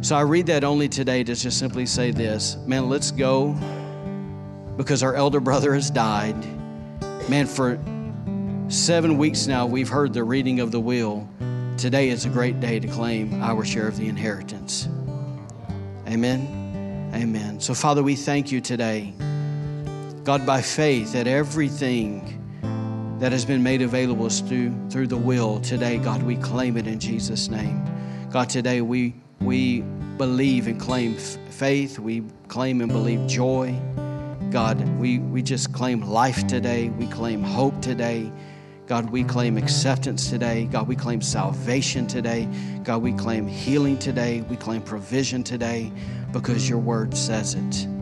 So 0.00 0.16
I 0.16 0.20
read 0.20 0.46
that 0.46 0.64
only 0.64 0.88
today 0.88 1.24
to 1.24 1.34
just 1.34 1.58
simply 1.58 1.86
say 1.86 2.10
this 2.10 2.56
man, 2.66 2.88
let's 2.88 3.10
go 3.10 3.56
because 4.76 5.02
our 5.02 5.14
elder 5.14 5.40
brother 5.40 5.72
has 5.74 5.90
died 5.90 6.36
Man, 7.28 7.46
for 7.46 7.78
seven 8.68 9.16
weeks 9.16 9.46
now, 9.46 9.64
we've 9.64 9.88
heard 9.88 10.12
the 10.12 10.22
reading 10.22 10.60
of 10.60 10.70
the 10.70 10.80
will. 10.80 11.26
Today 11.78 12.10
is 12.10 12.26
a 12.26 12.28
great 12.28 12.60
day 12.60 12.78
to 12.78 12.86
claim 12.86 13.42
our 13.42 13.64
share 13.64 13.88
of 13.88 13.96
the 13.96 14.08
inheritance. 14.08 14.88
Amen. 16.06 17.10
Amen. 17.14 17.60
So, 17.60 17.72
Father, 17.72 18.02
we 18.02 18.14
thank 18.14 18.52
you 18.52 18.60
today, 18.60 19.14
God, 20.22 20.44
by 20.44 20.60
faith, 20.60 21.14
that 21.14 21.26
everything 21.26 22.43
that 23.24 23.32
has 23.32 23.46
been 23.46 23.62
made 23.62 23.80
available 23.80 24.28
through, 24.28 24.70
through 24.90 25.06
the 25.06 25.16
will. 25.16 25.58
Today, 25.60 25.96
God, 25.96 26.22
we 26.24 26.36
claim 26.36 26.76
it 26.76 26.86
in 26.86 27.00
Jesus' 27.00 27.48
name. 27.48 27.82
God, 28.30 28.50
today 28.50 28.82
we, 28.82 29.14
we 29.40 29.80
believe 30.18 30.66
and 30.66 30.78
claim 30.78 31.14
faith, 31.14 31.98
we 31.98 32.22
claim 32.48 32.82
and 32.82 32.92
believe 32.92 33.26
joy. 33.26 33.74
God, 34.50 34.86
we, 34.98 35.20
we 35.20 35.40
just 35.40 35.72
claim 35.72 36.02
life 36.02 36.46
today. 36.46 36.90
We 36.90 37.06
claim 37.06 37.42
hope 37.42 37.80
today. 37.80 38.30
God, 38.86 39.08
we 39.08 39.24
claim 39.24 39.56
acceptance 39.56 40.28
today. 40.28 40.66
God, 40.66 40.86
we 40.86 40.94
claim 40.94 41.22
salvation 41.22 42.06
today. 42.06 42.46
God, 42.82 43.00
we 43.00 43.14
claim 43.14 43.46
healing 43.46 43.96
today. 43.98 44.42
We 44.50 44.56
claim 44.56 44.82
provision 44.82 45.42
today 45.42 45.90
because 46.30 46.68
your 46.68 46.78
word 46.78 47.16
says 47.16 47.54
it. 47.54 47.93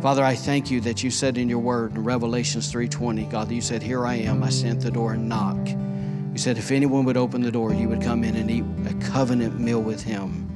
Father, 0.00 0.24
I 0.24 0.34
thank 0.34 0.70
you 0.70 0.80
that 0.82 1.02
you 1.02 1.10
said 1.10 1.36
in 1.36 1.48
your 1.48 1.58
word 1.58 1.94
in 1.94 2.04
Revelations 2.04 2.72
3:20, 2.72 3.24
God, 3.24 3.48
that 3.48 3.54
you 3.54 3.60
said, 3.60 3.82
"Here 3.82 4.06
I 4.06 4.14
am. 4.14 4.42
I 4.42 4.50
stand 4.50 4.78
at 4.78 4.84
the 4.84 4.90
door 4.90 5.12
and 5.12 5.28
knock." 5.28 5.68
You 5.68 6.38
said 6.38 6.58
if 6.58 6.70
anyone 6.70 7.04
would 7.04 7.16
open 7.16 7.42
the 7.42 7.50
door, 7.50 7.74
you 7.74 7.88
would 7.88 8.00
come 8.00 8.24
in 8.24 8.36
and 8.36 8.50
eat 8.50 8.64
a 8.86 8.94
covenant 8.94 9.60
meal 9.60 9.82
with 9.82 10.02
him. 10.02 10.48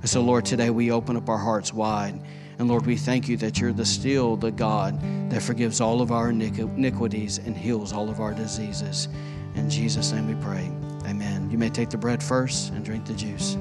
And 0.00 0.08
so, 0.08 0.22
Lord, 0.22 0.44
today 0.44 0.70
we 0.70 0.90
open 0.90 1.16
up 1.16 1.28
our 1.28 1.38
hearts 1.38 1.72
wide 1.72 2.20
and 2.58 2.68
Lord, 2.68 2.86
we 2.86 2.96
thank 2.96 3.28
you 3.28 3.36
that 3.38 3.58
you're 3.58 3.72
the 3.72 3.84
still 3.84 4.36
the 4.36 4.52
God 4.52 4.96
that 5.30 5.42
forgives 5.42 5.80
all 5.80 6.00
of 6.00 6.12
our 6.12 6.30
iniquities 6.30 7.38
and 7.38 7.56
heals 7.56 7.92
all 7.92 8.08
of 8.08 8.20
our 8.20 8.32
diseases. 8.32 9.08
In 9.56 9.68
Jesus' 9.68 10.12
name 10.12 10.28
we 10.28 10.34
pray. 10.36 10.70
Amen. 11.06 11.50
You 11.50 11.58
may 11.58 11.70
take 11.70 11.90
the 11.90 11.98
bread 11.98 12.22
first 12.22 12.72
and 12.72 12.84
drink 12.84 13.04
the 13.06 13.14
juice. 13.14 13.56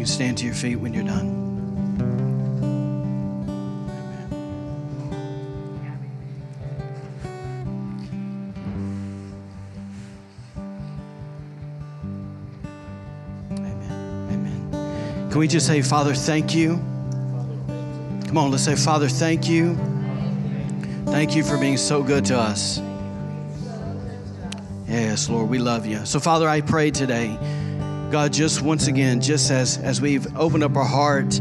You 0.00 0.06
stand 0.06 0.38
to 0.38 0.46
your 0.46 0.54
feet 0.54 0.76
when 0.76 0.94
you're 0.94 1.04
done. 1.04 1.28
Can 15.28 15.38
we 15.38 15.46
just 15.46 15.66
say, 15.66 15.82
Father, 15.82 16.14
thank 16.14 16.54
you? 16.54 16.76
Come 18.26 18.38
on, 18.38 18.50
let's 18.50 18.64
say, 18.64 18.76
Father, 18.76 19.06
thank 19.06 19.50
you. 19.50 19.74
Thank 21.08 21.36
you 21.36 21.44
for 21.44 21.58
being 21.58 21.76
so 21.76 22.02
good 22.02 22.24
to 22.24 22.38
us. 22.38 22.80
Yes, 24.88 25.28
Lord, 25.28 25.50
we 25.50 25.58
love 25.58 25.84
you. 25.84 26.06
So, 26.06 26.18
Father, 26.20 26.48
I 26.48 26.62
pray 26.62 26.90
today, 26.90 27.36
God, 28.10 28.32
just 28.32 28.60
once 28.60 28.88
again, 28.88 29.20
just 29.20 29.52
as, 29.52 29.78
as 29.78 30.00
we've 30.00 30.26
opened 30.36 30.64
up 30.64 30.74
our 30.74 30.84
heart 30.84 31.38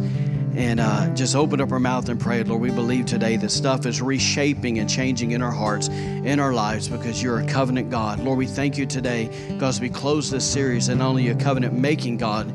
and 0.55 0.80
uh, 0.80 1.11
just 1.15 1.36
opened 1.36 1.63
up 1.63 1.72
our 1.72 1.80
mouth 1.80 2.07
and 2.09 2.20
prayed, 2.20 2.47
Lord, 2.47 2.61
we 2.61 2.70
believe 2.70 3.07
today 3.07 3.38
that 3.38 3.49
stuff 3.49 3.88
is 3.88 4.03
reshaping 4.03 4.78
and 4.78 4.88
changing 4.88 5.32
in 5.32 5.41
our 5.41 5.51
hearts, 5.51 5.88
in 5.88 6.39
our 6.39 6.53
lives, 6.53 6.88
because 6.88 7.24
you're 7.24 7.39
a 7.39 7.47
covenant 7.47 7.89
God. 7.89 8.20
Lord, 8.20 8.38
we 8.38 8.45
thank 8.45 8.78
you 8.78 8.86
today 8.86 9.32
because 9.47 9.82
we 9.82 9.89
close 9.89 10.30
this 10.30 10.45
series 10.45 10.89
and 10.89 10.99
not 10.99 11.07
only 11.07 11.30
a 11.30 11.36
covenant 11.36 11.74
making 11.74 12.17
God, 12.17 12.53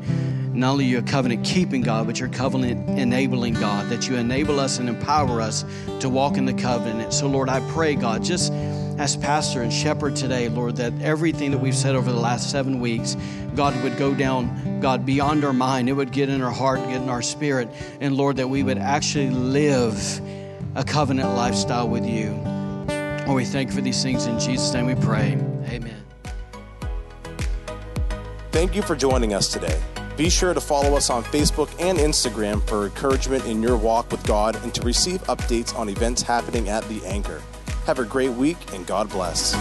not 0.55 0.71
only 0.71 0.85
you're 0.85 1.01
a 1.01 1.03
covenant 1.03 1.43
keeping 1.43 1.81
God, 1.81 2.07
but 2.07 2.17
you're 2.17 2.29
covenant 2.29 2.89
enabling 2.97 3.55
God, 3.55 3.89
that 3.89 4.07
you 4.07 4.15
enable 4.15 4.61
us 4.61 4.79
and 4.79 4.87
empower 4.87 5.41
us 5.41 5.65
to 5.99 6.07
walk 6.07 6.37
in 6.37 6.45
the 6.45 6.53
covenant. 6.53 7.11
So, 7.11 7.27
Lord, 7.27 7.49
I 7.49 7.59
pray, 7.71 7.95
God, 7.95 8.23
just 8.23 8.53
as 8.97 9.17
pastor 9.17 9.61
and 9.61 9.71
shepherd 9.71 10.15
today, 10.15 10.47
Lord, 10.47 10.77
that 10.77 10.93
everything 11.01 11.51
that 11.51 11.57
we've 11.57 11.75
said 11.75 11.95
over 11.95 12.11
the 12.11 12.19
last 12.19 12.49
seven 12.49 12.79
weeks, 12.79 13.17
God, 13.55 13.81
would 13.83 13.97
go 13.97 14.13
down, 14.13 14.79
God, 14.79 15.05
beyond 15.05 15.43
our 15.43 15.53
mind. 15.53 15.89
It 15.89 15.93
would 15.93 16.11
get 16.11 16.29
in 16.29 16.41
our 16.41 16.51
heart, 16.51 16.79
get 16.79 17.01
in 17.01 17.09
our 17.09 17.21
spirit. 17.21 17.69
And 17.99 18.15
Lord, 18.15 18.37
that 18.37 18.47
we 18.47 18.63
would 18.63 18.77
actually 18.77 19.29
live 19.29 20.21
a 20.75 20.83
covenant 20.83 21.29
lifestyle 21.35 21.89
with 21.89 22.05
you. 22.05 22.31
Lord, 23.25 23.37
we 23.37 23.45
thank 23.45 23.69
you 23.69 23.75
for 23.75 23.81
these 23.81 24.01
things. 24.01 24.27
In 24.27 24.39
Jesus' 24.39 24.73
name 24.73 24.85
we 24.85 24.95
pray. 24.95 25.33
Amen. 25.67 26.03
Thank 28.51 28.75
you 28.75 28.81
for 28.81 28.95
joining 28.95 29.33
us 29.33 29.51
today. 29.51 29.81
Be 30.15 30.29
sure 30.29 30.53
to 30.53 30.61
follow 30.61 30.95
us 30.95 31.09
on 31.09 31.25
Facebook 31.25 31.69
and 31.79 31.97
Instagram 31.97 32.65
for 32.69 32.85
encouragement 32.85 33.45
in 33.45 33.61
your 33.61 33.75
walk 33.75 34.09
with 34.11 34.25
God 34.25 34.55
and 34.63 34.73
to 34.75 34.81
receive 34.83 35.21
updates 35.23 35.75
on 35.77 35.89
events 35.89 36.21
happening 36.21 36.69
at 36.69 36.87
The 36.87 37.05
Anchor. 37.05 37.41
Have 37.85 37.99
a 37.99 38.05
great 38.05 38.31
week 38.31 38.57
and 38.73 38.85
God 38.87 39.09
bless. 39.09 39.53